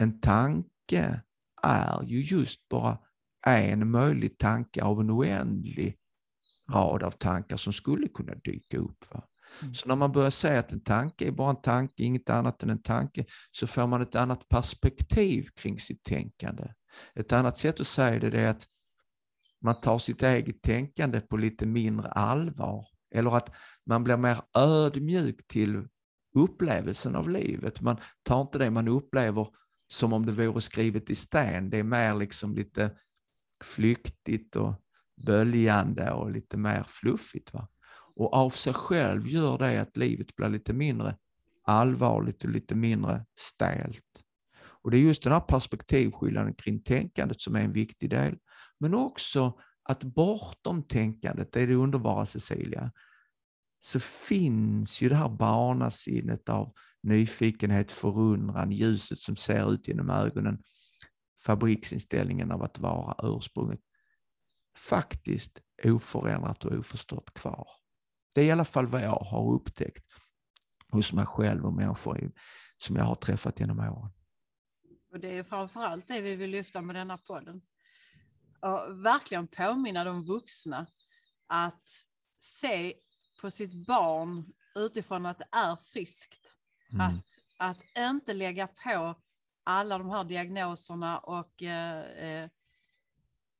en 0.00 0.20
tanke 0.20 1.20
är 1.62 2.02
ju 2.02 2.22
just 2.22 2.68
bara 2.68 2.98
en 3.46 3.90
möjlig 3.90 4.38
tanke 4.38 4.82
av 4.82 5.00
en 5.00 5.10
oändlig 5.10 5.98
rad 6.72 7.02
av 7.02 7.10
tankar 7.10 7.56
som 7.56 7.72
skulle 7.72 8.08
kunna 8.08 8.34
dyka 8.34 8.78
upp. 8.78 9.14
Va? 9.14 9.24
Mm. 9.62 9.74
Så 9.74 9.88
när 9.88 9.96
man 9.96 10.12
börjar 10.12 10.30
säga 10.30 10.60
att 10.60 10.72
en 10.72 10.80
tanke 10.80 11.26
är 11.26 11.30
bara 11.30 11.50
en 11.50 11.62
tanke, 11.62 12.02
inget 12.02 12.30
annat 12.30 12.62
än 12.62 12.70
en 12.70 12.82
tanke, 12.82 13.24
så 13.52 13.66
får 13.66 13.86
man 13.86 14.02
ett 14.02 14.14
annat 14.14 14.48
perspektiv 14.48 15.46
kring 15.56 15.80
sitt 15.80 16.04
tänkande. 16.04 16.68
Ett 17.14 17.32
annat 17.32 17.58
sätt 17.58 17.80
att 17.80 17.86
säga 17.86 18.30
det 18.30 18.40
är 18.40 18.48
att 18.48 18.66
man 19.60 19.80
tar 19.80 19.98
sitt 19.98 20.22
eget 20.22 20.62
tänkande 20.62 21.20
på 21.20 21.36
lite 21.36 21.66
mindre 21.66 22.08
allvar. 22.08 22.86
Eller 23.14 23.36
att 23.36 23.54
man 23.86 24.04
blir 24.04 24.16
mer 24.16 24.38
ödmjuk 24.54 25.46
till 25.46 25.88
upplevelsen 26.34 27.16
av 27.16 27.30
livet. 27.30 27.80
Man 27.80 27.96
tar 28.22 28.40
inte 28.40 28.58
det 28.58 28.70
man 28.70 28.88
upplever 28.88 29.48
som 29.88 30.12
om 30.12 30.26
det 30.26 30.32
vore 30.32 30.60
skrivet 30.60 31.10
i 31.10 31.14
sten. 31.14 31.70
Det 31.70 31.78
är 31.78 31.82
mer 31.82 32.14
liksom 32.14 32.54
lite 32.54 32.90
flyktigt 33.64 34.56
och 34.56 34.74
böljande 35.16 36.10
och 36.10 36.30
lite 36.30 36.56
mer 36.56 36.84
fluffigt. 36.88 37.54
Va? 37.54 37.68
Och 38.14 38.34
av 38.34 38.50
sig 38.50 38.74
själv 38.74 39.28
gör 39.28 39.58
det 39.58 39.80
att 39.80 39.96
livet 39.96 40.36
blir 40.36 40.48
lite 40.48 40.72
mindre 40.72 41.16
allvarligt 41.64 42.44
och 42.44 42.50
lite 42.50 42.74
mindre 42.74 43.24
stelt. 43.38 44.02
Och 44.58 44.90
det 44.90 44.96
är 44.96 45.00
just 45.00 45.22
den 45.22 45.32
här 45.32 45.40
perspektivskillnaden 45.40 46.54
kring 46.54 46.82
tänkandet 46.82 47.40
som 47.40 47.56
är 47.56 47.60
en 47.60 47.72
viktig 47.72 48.10
del. 48.10 48.38
Men 48.80 48.94
också 48.94 49.58
att 49.82 50.04
bortom 50.04 50.82
tänkandet, 50.82 51.52
det 51.52 51.60
är 51.60 51.66
det 51.66 51.74
underbara 51.74 52.26
Cecilia, 52.26 52.92
så 53.80 54.00
finns 54.00 55.02
ju 55.02 55.08
det 55.08 55.14
här 55.14 55.28
barnasinnet 55.28 56.48
av 56.48 56.72
nyfikenhet, 57.02 57.92
förundran, 57.92 58.72
ljuset 58.72 59.18
som 59.18 59.36
ser 59.36 59.72
ut 59.72 59.88
genom 59.88 60.10
ögonen, 60.10 60.62
fabriksinställningen 61.46 62.50
av 62.52 62.62
att 62.62 62.78
vara 62.78 63.14
ursprunget, 63.22 63.80
faktiskt 64.76 65.60
oförändrat 65.84 66.64
och 66.64 66.72
oförstått 66.72 67.34
kvar. 67.34 67.68
Det 68.32 68.40
är 68.40 68.44
i 68.44 68.50
alla 68.50 68.64
fall 68.64 68.86
vad 68.86 69.02
jag 69.02 69.18
har 69.18 69.52
upptäckt 69.52 70.04
hos 70.88 71.12
mig 71.12 71.26
själv 71.26 71.66
och 71.66 71.72
människor 71.72 72.32
som 72.78 72.96
jag 72.96 73.04
har 73.04 73.14
träffat 73.14 73.60
genom 73.60 73.78
åren. 73.78 74.10
Och 75.12 75.20
det 75.20 75.38
är 75.38 75.42
framförallt 75.42 76.08
det 76.08 76.20
vi 76.20 76.36
vill 76.36 76.50
lyfta 76.50 76.80
med 76.80 76.96
denna 76.96 77.18
podden. 77.18 77.60
Och 78.60 79.04
verkligen 79.04 79.46
påminna 79.46 80.04
de 80.04 80.24
vuxna 80.24 80.86
att 81.46 81.84
se 82.40 82.94
på 83.40 83.50
sitt 83.50 83.86
barn 83.86 84.44
utifrån 84.74 85.26
att 85.26 85.38
det 85.38 85.48
är 85.52 85.76
friskt. 85.76 86.54
Mm. 86.92 87.06
Att, 87.06 87.24
att 87.58 87.78
inte 87.98 88.34
lägga 88.34 88.66
på 88.66 89.14
alla 89.64 89.98
de 89.98 90.10
här 90.10 90.24
diagnoserna 90.24 91.18
och 91.18 91.62
eh, 91.62 92.00
eh 92.00 92.50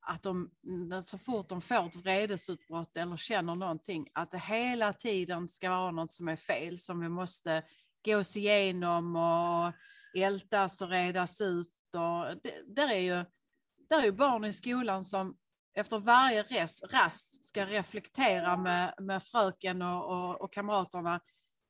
att 0.07 0.22
de 0.22 0.50
mm, 0.64 1.02
så 1.02 1.18
fort 1.18 1.48
de 1.48 1.61
får 1.61 1.86
ett 1.86 1.96
vredesutbrott 1.96 2.96
eller 2.96 3.16
känner 3.16 3.54
någonting, 3.54 4.09
att 4.12 4.30
det 4.30 4.38
hela 4.38 4.92
tiden 4.92 5.48
ska 5.48 5.70
vara 5.70 5.90
något 5.90 6.12
som 6.12 6.28
är 6.28 6.36
fel, 6.36 6.78
som 6.78 7.00
vi 7.00 7.09
måste 7.09 7.62
gås 8.04 8.36
igenom 8.36 9.16
och 9.16 9.72
ältas 10.22 10.82
och 10.82 10.88
redas 10.88 11.40
ut. 11.40 11.94
Och 11.94 12.40
det, 12.42 12.74
där, 12.76 12.88
är 12.88 13.00
ju, 13.00 13.24
där 13.88 13.98
är 13.98 14.04
ju 14.04 14.12
barn 14.12 14.44
i 14.44 14.52
skolan 14.52 15.04
som 15.04 15.36
efter 15.74 15.98
varje 15.98 16.42
res, 16.42 16.82
rast 16.82 17.44
ska 17.44 17.66
reflektera 17.66 18.57
med, 18.57 18.94
med 18.98 19.22
fröken 19.22 19.82
och, 19.82 20.11
och, 20.11 20.40
och 20.40 20.52
kamraterna. 20.52 21.20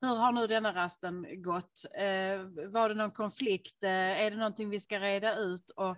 Hur 0.01 0.16
har 0.16 0.32
nu 0.32 0.47
denna 0.47 0.74
rasten 0.74 1.43
gått? 1.43 1.84
Eh, 1.95 2.70
var 2.72 2.89
det 2.89 2.95
någon 2.95 3.11
konflikt? 3.11 3.82
Eh, 3.82 3.91
är 3.91 4.30
det 4.30 4.37
någonting 4.37 4.70
vi 4.70 4.80
ska 4.80 5.01
reda 5.01 5.37
ut? 5.37 5.70
Och, 5.70 5.97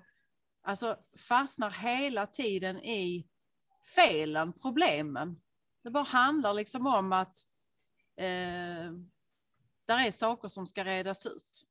alltså 0.69 0.97
fastnar 1.19 1.71
hela 1.71 2.27
tiden 2.27 2.79
i 2.79 3.29
felen, 3.95 4.53
problemen. 4.53 5.41
Det 5.83 5.91
bara 5.91 6.05
handlar 6.05 6.55
liksom 6.55 6.87
om 6.87 7.13
att 7.13 7.35
eh, 8.17 8.93
där 9.87 10.07
är 10.07 10.11
saker 10.11 10.49
som 10.49 10.67
ska 10.67 10.85
redas 10.85 11.27
ut. 11.27 11.65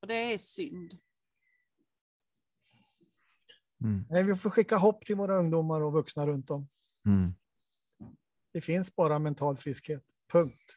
Och 0.00 0.06
det 0.06 0.34
är 0.34 0.38
synd. 0.38 0.98
Mm. 3.82 4.04
Nej, 4.10 4.24
vi 4.24 4.36
får 4.36 4.50
skicka 4.50 4.76
hopp 4.76 5.06
till 5.06 5.16
våra 5.16 5.38
ungdomar 5.38 5.80
och 5.80 5.92
vuxna 5.92 6.26
runt 6.26 6.50
om. 6.50 6.68
Mm. 7.06 7.34
Det 8.52 8.60
finns 8.60 8.96
bara 8.96 9.18
mental 9.18 9.56
friskhet. 9.56 10.04
Punkt. 10.32 10.76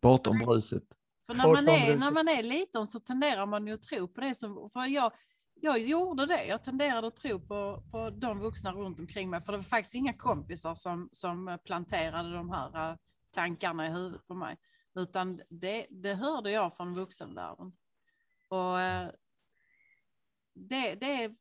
Bortom 0.00 0.38
bruset. 0.38 0.84
För 1.26 1.34
när 1.34 1.52
man, 1.52 1.68
är, 1.68 1.96
när 1.96 2.10
man 2.10 2.28
är 2.28 2.42
liten 2.42 2.86
så 2.86 3.00
tenderar 3.00 3.46
man 3.46 3.66
ju 3.66 3.72
att 3.72 3.82
tro 3.82 4.08
på 4.08 4.20
det 4.20 4.34
som... 4.34 4.70
För 4.70 4.86
jag, 4.86 5.12
jag 5.62 5.78
gjorde 5.78 6.26
det. 6.26 6.44
Jag 6.44 6.62
tenderade 6.62 7.06
att 7.06 7.16
tro 7.16 7.40
på, 7.40 7.82
på 7.90 8.10
de 8.10 8.38
vuxna 8.38 8.72
runt 8.72 9.00
omkring 9.00 9.30
mig. 9.30 9.40
För 9.40 9.52
det 9.52 9.58
var 9.58 9.64
faktiskt 9.64 9.94
inga 9.94 10.12
kompisar 10.12 10.74
som, 10.74 11.08
som 11.12 11.58
planterade 11.64 12.32
de 12.32 12.50
här 12.50 12.90
eh, 12.90 12.96
tankarna 13.30 13.86
i 13.86 13.90
huvudet 13.90 14.26
på 14.26 14.34
mig. 14.34 14.56
Utan 14.94 15.40
det, 15.48 15.86
det 15.90 16.14
hörde 16.14 16.50
jag 16.50 16.76
från 16.76 16.94
vuxenvärlden. 16.94 17.72
Och 18.48 18.80
eh, 18.80 19.10
det, 20.54 20.94
det, 20.94 21.34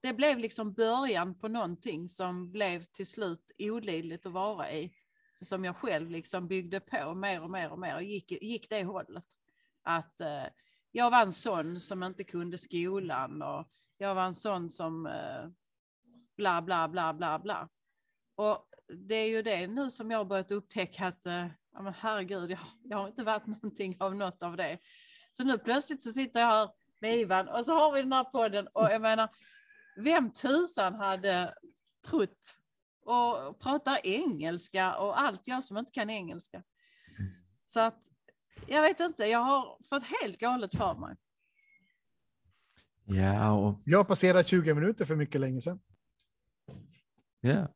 det 0.00 0.14
blev 0.14 0.38
liksom 0.38 0.72
början 0.72 1.38
på 1.38 1.48
någonting 1.48 2.08
som 2.08 2.52
blev 2.52 2.84
till 2.84 3.06
slut 3.06 3.50
olidligt 3.58 4.26
att 4.26 4.32
vara 4.32 4.72
i. 4.72 4.92
Som 5.40 5.64
jag 5.64 5.76
själv 5.76 6.10
liksom 6.10 6.48
byggde 6.48 6.80
på 6.80 7.14
mer 7.14 7.42
och 7.42 7.50
mer 7.50 7.70
och 7.70 7.78
mer 7.78 7.94
och 7.94 8.02
gick, 8.02 8.32
gick 8.42 8.70
det 8.70 8.84
hållet. 8.84 9.24
Att 9.82 10.20
eh, 10.20 10.44
jag 10.96 11.10
var 11.10 11.22
en 11.22 11.32
sån 11.32 11.80
som 11.80 12.02
inte 12.02 12.24
kunde 12.24 12.58
skolan 12.58 13.42
och 13.42 13.68
jag 13.98 14.14
var 14.14 14.24
en 14.24 14.34
sån 14.34 14.70
som 14.70 15.06
eh, 15.06 15.48
bla 16.36 16.62
bla 16.62 16.88
bla 16.88 17.14
bla 17.14 17.38
bla. 17.38 17.68
Och 18.36 18.68
det 19.08 19.14
är 19.14 19.28
ju 19.28 19.42
det 19.42 19.66
nu 19.66 19.90
som 19.90 20.10
jag 20.10 20.18
har 20.18 20.24
börjat 20.24 20.52
upptäcka 20.52 21.06
att 21.06 21.26
eh, 21.26 21.46
ja, 21.72 21.82
men 21.82 21.94
herregud, 21.94 22.50
jag, 22.50 22.58
jag 22.82 22.98
har 22.98 23.08
inte 23.08 23.24
varit 23.24 23.46
någonting 23.62 23.96
av 24.00 24.16
något 24.16 24.42
av 24.42 24.56
det. 24.56 24.78
Så 25.32 25.44
nu 25.44 25.58
plötsligt 25.58 26.02
så 26.02 26.12
sitter 26.12 26.40
jag 26.40 26.46
här 26.46 26.68
med 27.00 27.16
Ivan 27.16 27.48
och 27.48 27.64
så 27.64 27.72
har 27.72 27.92
vi 27.92 28.02
den 28.02 28.12
här 28.12 28.24
podden 28.24 28.68
och 28.72 28.88
jag 28.90 29.02
menar, 29.02 29.28
vem 29.96 30.32
tusan 30.32 30.94
hade 30.94 31.54
trott 32.06 32.56
och 33.00 33.60
pratar 33.60 34.06
engelska 34.06 34.98
och 34.98 35.20
allt 35.20 35.48
jag 35.48 35.64
som 35.64 35.76
inte 35.76 35.92
kan 35.92 36.10
engelska. 36.10 36.62
Så 37.66 37.80
att 37.80 38.15
jag 38.68 38.82
vet 38.82 39.00
inte, 39.00 39.24
jag 39.24 39.38
har 39.38 39.78
fått 39.88 40.02
helt 40.02 40.38
galet 40.38 40.76
för 40.76 40.94
mig. 40.94 41.16
Ja, 43.04 43.52
och... 43.52 43.82
Jag 43.84 43.98
har 43.98 44.04
passerat 44.04 44.46
20 44.46 44.74
minuter 44.74 45.04
för 45.04 45.16
mycket 45.16 45.40
länge 45.40 45.60
sedan. 45.60 45.80
Ja. 47.40 47.68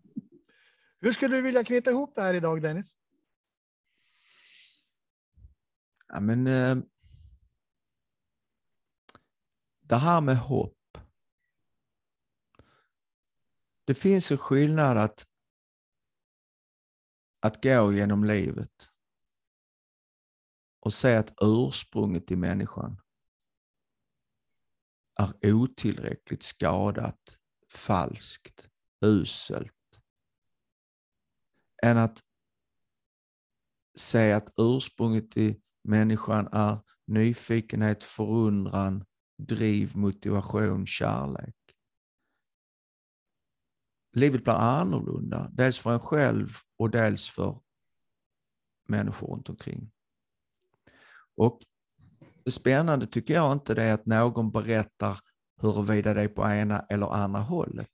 Hur 1.00 1.12
skulle 1.12 1.36
du 1.36 1.42
vilja 1.42 1.64
knyta 1.64 1.90
ihop 1.90 2.14
det 2.14 2.22
här 2.22 2.34
idag, 2.34 2.62
Dennis? 2.62 2.96
Ja, 6.08 6.20
men, 6.20 6.46
eh, 6.46 6.76
det 9.80 9.96
här 9.96 10.20
med 10.20 10.36
hopp. 10.36 10.98
Det 13.84 13.94
finns 13.94 14.30
en 14.30 14.38
skillnad 14.38 14.98
att, 14.98 15.26
att 17.40 17.62
gå 17.62 17.92
genom 17.92 18.24
livet 18.24 18.89
och 20.80 20.92
se 20.92 21.16
att 21.16 21.34
ursprunget 21.40 22.30
i 22.30 22.36
människan 22.36 23.00
är 25.40 25.52
otillräckligt 25.52 26.42
skadat, 26.42 27.36
falskt, 27.72 28.68
uselt. 29.00 29.74
Än 31.82 31.98
att 31.98 32.22
se 33.96 34.32
att 34.32 34.54
ursprunget 34.56 35.36
i 35.36 35.60
människan 35.82 36.48
är 36.52 36.78
nyfikenhet, 37.06 38.04
förundran, 38.04 39.04
driv, 39.38 39.96
motivation, 39.96 40.86
kärlek. 40.86 41.56
Livet 44.12 44.44
blir 44.44 44.54
annorlunda, 44.54 45.50
dels 45.52 45.78
för 45.78 45.92
en 45.92 46.00
själv 46.00 46.48
och 46.76 46.90
dels 46.90 47.28
för 47.28 47.60
människor 48.88 49.34
runt 49.34 49.48
omkring. 49.48 49.92
Och 51.40 51.60
det 52.44 52.50
spännande 52.50 53.06
tycker 53.06 53.34
jag 53.34 53.52
inte 53.52 53.74
det 53.74 53.82
är 53.82 53.94
att 53.94 54.06
någon 54.06 54.50
berättar 54.50 55.18
huruvida 55.62 56.14
det 56.14 56.22
är 56.22 56.28
på 56.28 56.42
ena 56.48 56.80
eller 56.80 57.14
andra 57.14 57.40
hållet. 57.40 57.90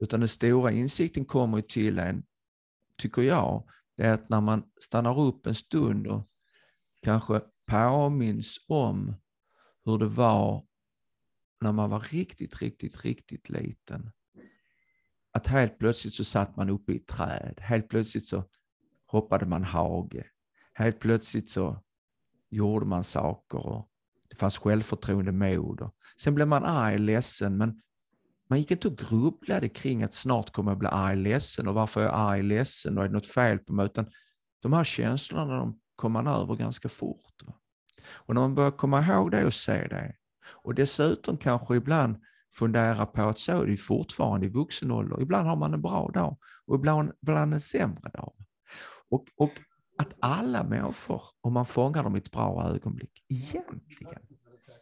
Utan 0.00 0.20
den 0.20 0.28
stora 0.28 0.72
insikten 0.72 1.24
kommer 1.24 1.60
till 1.60 1.98
en, 1.98 2.22
tycker 2.98 3.22
jag, 3.22 3.68
det 3.96 4.02
är 4.02 4.14
att 4.14 4.28
när 4.28 4.40
man 4.40 4.62
stannar 4.80 5.20
upp 5.20 5.46
en 5.46 5.54
stund 5.54 6.06
och 6.06 6.28
kanske 7.02 7.40
påminns 7.66 8.64
om 8.68 9.14
hur 9.84 9.98
det 9.98 10.08
var 10.08 10.66
när 11.60 11.72
man 11.72 11.90
var 11.90 12.00
riktigt, 12.00 12.62
riktigt, 12.62 13.04
riktigt 13.04 13.48
liten. 13.48 14.10
Att 15.32 15.46
helt 15.46 15.78
plötsligt 15.78 16.14
så 16.14 16.24
satt 16.24 16.56
man 16.56 16.70
uppe 16.70 16.92
i 16.92 16.96
ett 16.96 17.06
träd. 17.06 17.54
Helt 17.60 17.88
plötsligt 17.88 18.26
så 18.26 18.44
hoppade 19.06 19.46
man 19.46 19.64
hage. 19.64 20.26
Helt 20.74 20.98
plötsligt 21.00 21.48
så 21.50 21.82
gjorde 22.50 22.86
man 22.86 23.04
saker 23.04 23.66
och 23.66 23.88
det 24.30 24.36
fanns 24.36 24.58
självförtroende, 24.58 25.32
mod. 25.32 25.80
Och 25.80 25.94
sen 26.20 26.34
blev 26.34 26.48
man 26.48 26.64
arg, 26.64 26.98
ledsen, 26.98 27.56
men 27.56 27.82
man 28.48 28.58
gick 28.58 28.70
inte 28.70 28.88
och 28.88 28.98
grubblade 28.98 29.68
kring 29.68 30.02
att 30.02 30.14
snart 30.14 30.52
kommer 30.52 30.70
jag 30.70 30.78
bli 30.78 30.88
arg, 30.88 31.16
ledsen 31.16 31.68
och 31.68 31.74
varför 31.74 32.00
är 32.00 32.04
jag 32.04 32.14
arg, 32.14 32.42
ledsen 32.42 32.98
och 32.98 33.04
är 33.04 33.08
det 33.08 33.14
något 33.14 33.26
fel 33.26 33.58
på 33.58 33.72
mig? 33.72 33.86
Utan 33.86 34.10
de 34.62 34.72
här 34.72 34.84
känslorna 34.84 35.56
de 35.58 35.80
kom 35.96 36.12
man 36.12 36.26
över 36.26 36.54
ganska 36.54 36.88
fort. 36.88 37.42
Och 38.08 38.34
när 38.34 38.40
man 38.40 38.54
börjar 38.54 38.70
komma 38.70 39.06
ihåg 39.06 39.30
det 39.30 39.44
och 39.44 39.54
se 39.54 39.86
det 39.88 40.14
och 40.62 40.74
dessutom 40.74 41.36
kanske 41.36 41.76
ibland 41.76 42.16
fundera 42.54 43.06
på 43.06 43.22
att 43.22 43.38
så 43.38 43.62
är 43.62 43.66
det 43.66 43.76
fortfarande 43.76 44.46
i 44.46 44.50
vuxen 44.50 44.90
ålder. 44.90 45.22
Ibland 45.22 45.48
har 45.48 45.56
man 45.56 45.74
en 45.74 45.82
bra 45.82 46.10
dag 46.14 46.38
och 46.66 46.74
ibland, 46.74 47.12
ibland 47.22 47.54
en 47.54 47.60
sämre 47.60 48.10
dag. 48.10 48.32
Och, 49.10 49.24
och 49.36 49.52
att 49.98 50.14
alla 50.20 50.64
människor, 50.64 51.22
om 51.40 51.52
man 51.52 51.66
fångar 51.66 52.02
dem 52.02 52.16
i 52.16 52.18
ett 52.18 52.30
bra 52.30 52.70
ögonblick, 52.74 53.24
egentligen 53.28 54.22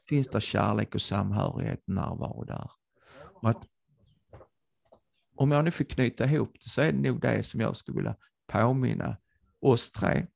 finns 0.09 0.29
det 0.29 0.41
kärlek 0.41 0.95
och 0.95 1.03
samhörighet 1.03 1.83
närvaro 1.87 2.45
där. 2.45 2.71
Och 3.43 3.51
att, 3.51 3.67
om 5.37 5.51
jag 5.51 5.65
nu 5.65 5.71
får 5.71 5.85
knyta 5.85 6.25
ihop 6.25 6.53
det 6.65 6.69
så 6.69 6.81
är 6.81 6.93
det 6.93 6.99
nog 6.99 7.21
det 7.21 7.43
som 7.43 7.61
jag 7.61 7.77
skulle 7.77 7.97
vilja 7.97 8.17
påminna 8.47 9.17
oss 9.61 9.93
tre. 9.93 10.27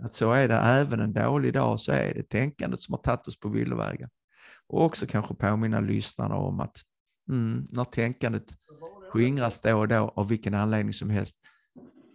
Att 0.00 0.12
så 0.12 0.32
är 0.32 0.48
det 0.48 0.54
även 0.54 1.00
en 1.00 1.12
dålig 1.12 1.52
dag 1.52 1.80
så 1.80 1.92
är 1.92 2.14
det 2.14 2.22
tänkandet 2.22 2.80
som 2.80 2.92
har 2.92 3.02
tagit 3.02 3.28
oss 3.28 3.40
på 3.40 3.48
villovägar. 3.48 4.10
Och 4.66 4.84
också 4.84 5.06
kanske 5.06 5.34
påminna 5.34 5.80
lyssnarna 5.80 6.36
om 6.36 6.60
att 6.60 6.76
mm, 7.28 7.66
när 7.70 7.84
tänkandet 7.84 8.56
skingras 9.10 9.60
då 9.60 9.78
och 9.78 9.88
då 9.88 10.12
av 10.16 10.28
vilken 10.28 10.54
anledning 10.54 10.92
som 10.92 11.10
helst 11.10 11.36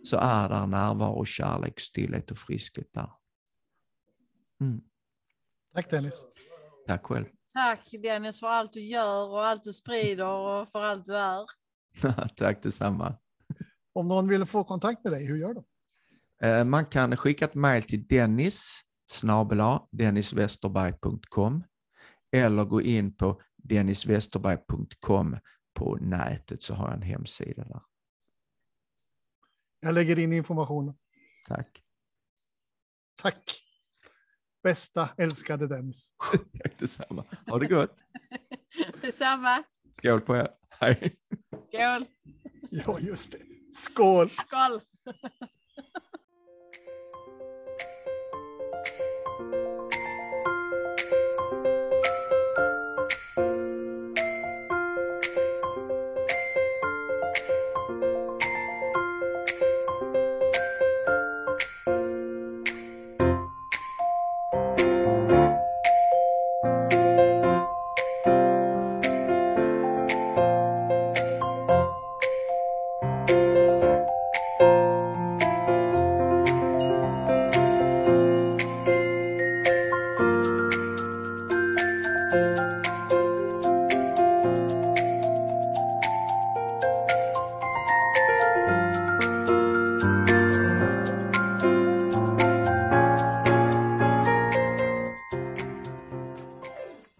så 0.07 0.17
är 0.17 0.49
där 0.49 0.67
närvaro, 0.67 1.25
kärlek, 1.25 1.79
stillhet 1.79 2.31
och 2.31 2.37
friskhet 2.37 2.89
där. 2.93 3.11
Mm. 4.61 4.81
Tack 5.73 5.89
Dennis. 5.89 6.25
Tack 6.87 7.03
själv. 7.05 7.25
Tack 7.53 7.89
Dennis 8.03 8.39
för 8.39 8.47
allt 8.47 8.73
du 8.73 8.81
gör 8.81 9.29
och 9.29 9.45
allt 9.45 9.63
du 9.63 9.73
sprider 9.73 10.27
och 10.27 10.69
för 10.69 10.83
allt 10.83 11.05
du 11.05 11.17
är. 11.17 11.45
Tack 12.35 12.63
detsamma. 12.63 13.15
Om 13.93 14.07
någon 14.07 14.27
vill 14.27 14.45
få 14.45 14.63
kontakt 14.63 15.03
med 15.03 15.13
dig, 15.13 15.25
hur 15.25 15.37
gör 15.37 15.53
de? 15.53 15.63
Eh, 16.47 16.65
man 16.65 16.85
kan 16.85 17.17
skicka 17.17 17.45
ett 17.45 17.55
mejl 17.55 17.83
till 17.83 18.07
dennis 18.07 18.83
denniswesterberg.com 19.91 21.63
eller 22.31 22.65
gå 22.65 22.81
in 22.81 23.15
på 23.15 23.41
denniswesterberg.com 23.55 25.37
på 25.73 25.95
nätet 25.95 26.63
så 26.63 26.73
har 26.73 26.87
jag 26.87 26.93
en 26.93 27.01
hemsida 27.01 27.63
där. 27.63 27.81
Jag 29.79 29.93
lägger 29.93 30.19
in 30.19 30.33
informationen. 30.33 30.95
Tack. 31.47 31.83
Tack. 33.15 33.63
Bästa 34.63 35.09
älskade 35.17 35.67
Dennis. 35.67 36.13
Tack 36.63 36.73
detsamma. 36.79 37.25
Ha 37.47 37.59
det 37.59 37.67
gott. 37.67 37.95
Detsamma. 39.01 39.63
Skål 39.91 40.21
på 40.21 40.35
er. 40.35 40.49
Hej. 40.69 41.15
Skål. 41.49 42.05
Ja, 42.69 42.99
just 42.99 43.31
det. 43.31 43.39
Skål. 43.73 44.29
Skål. 44.29 44.81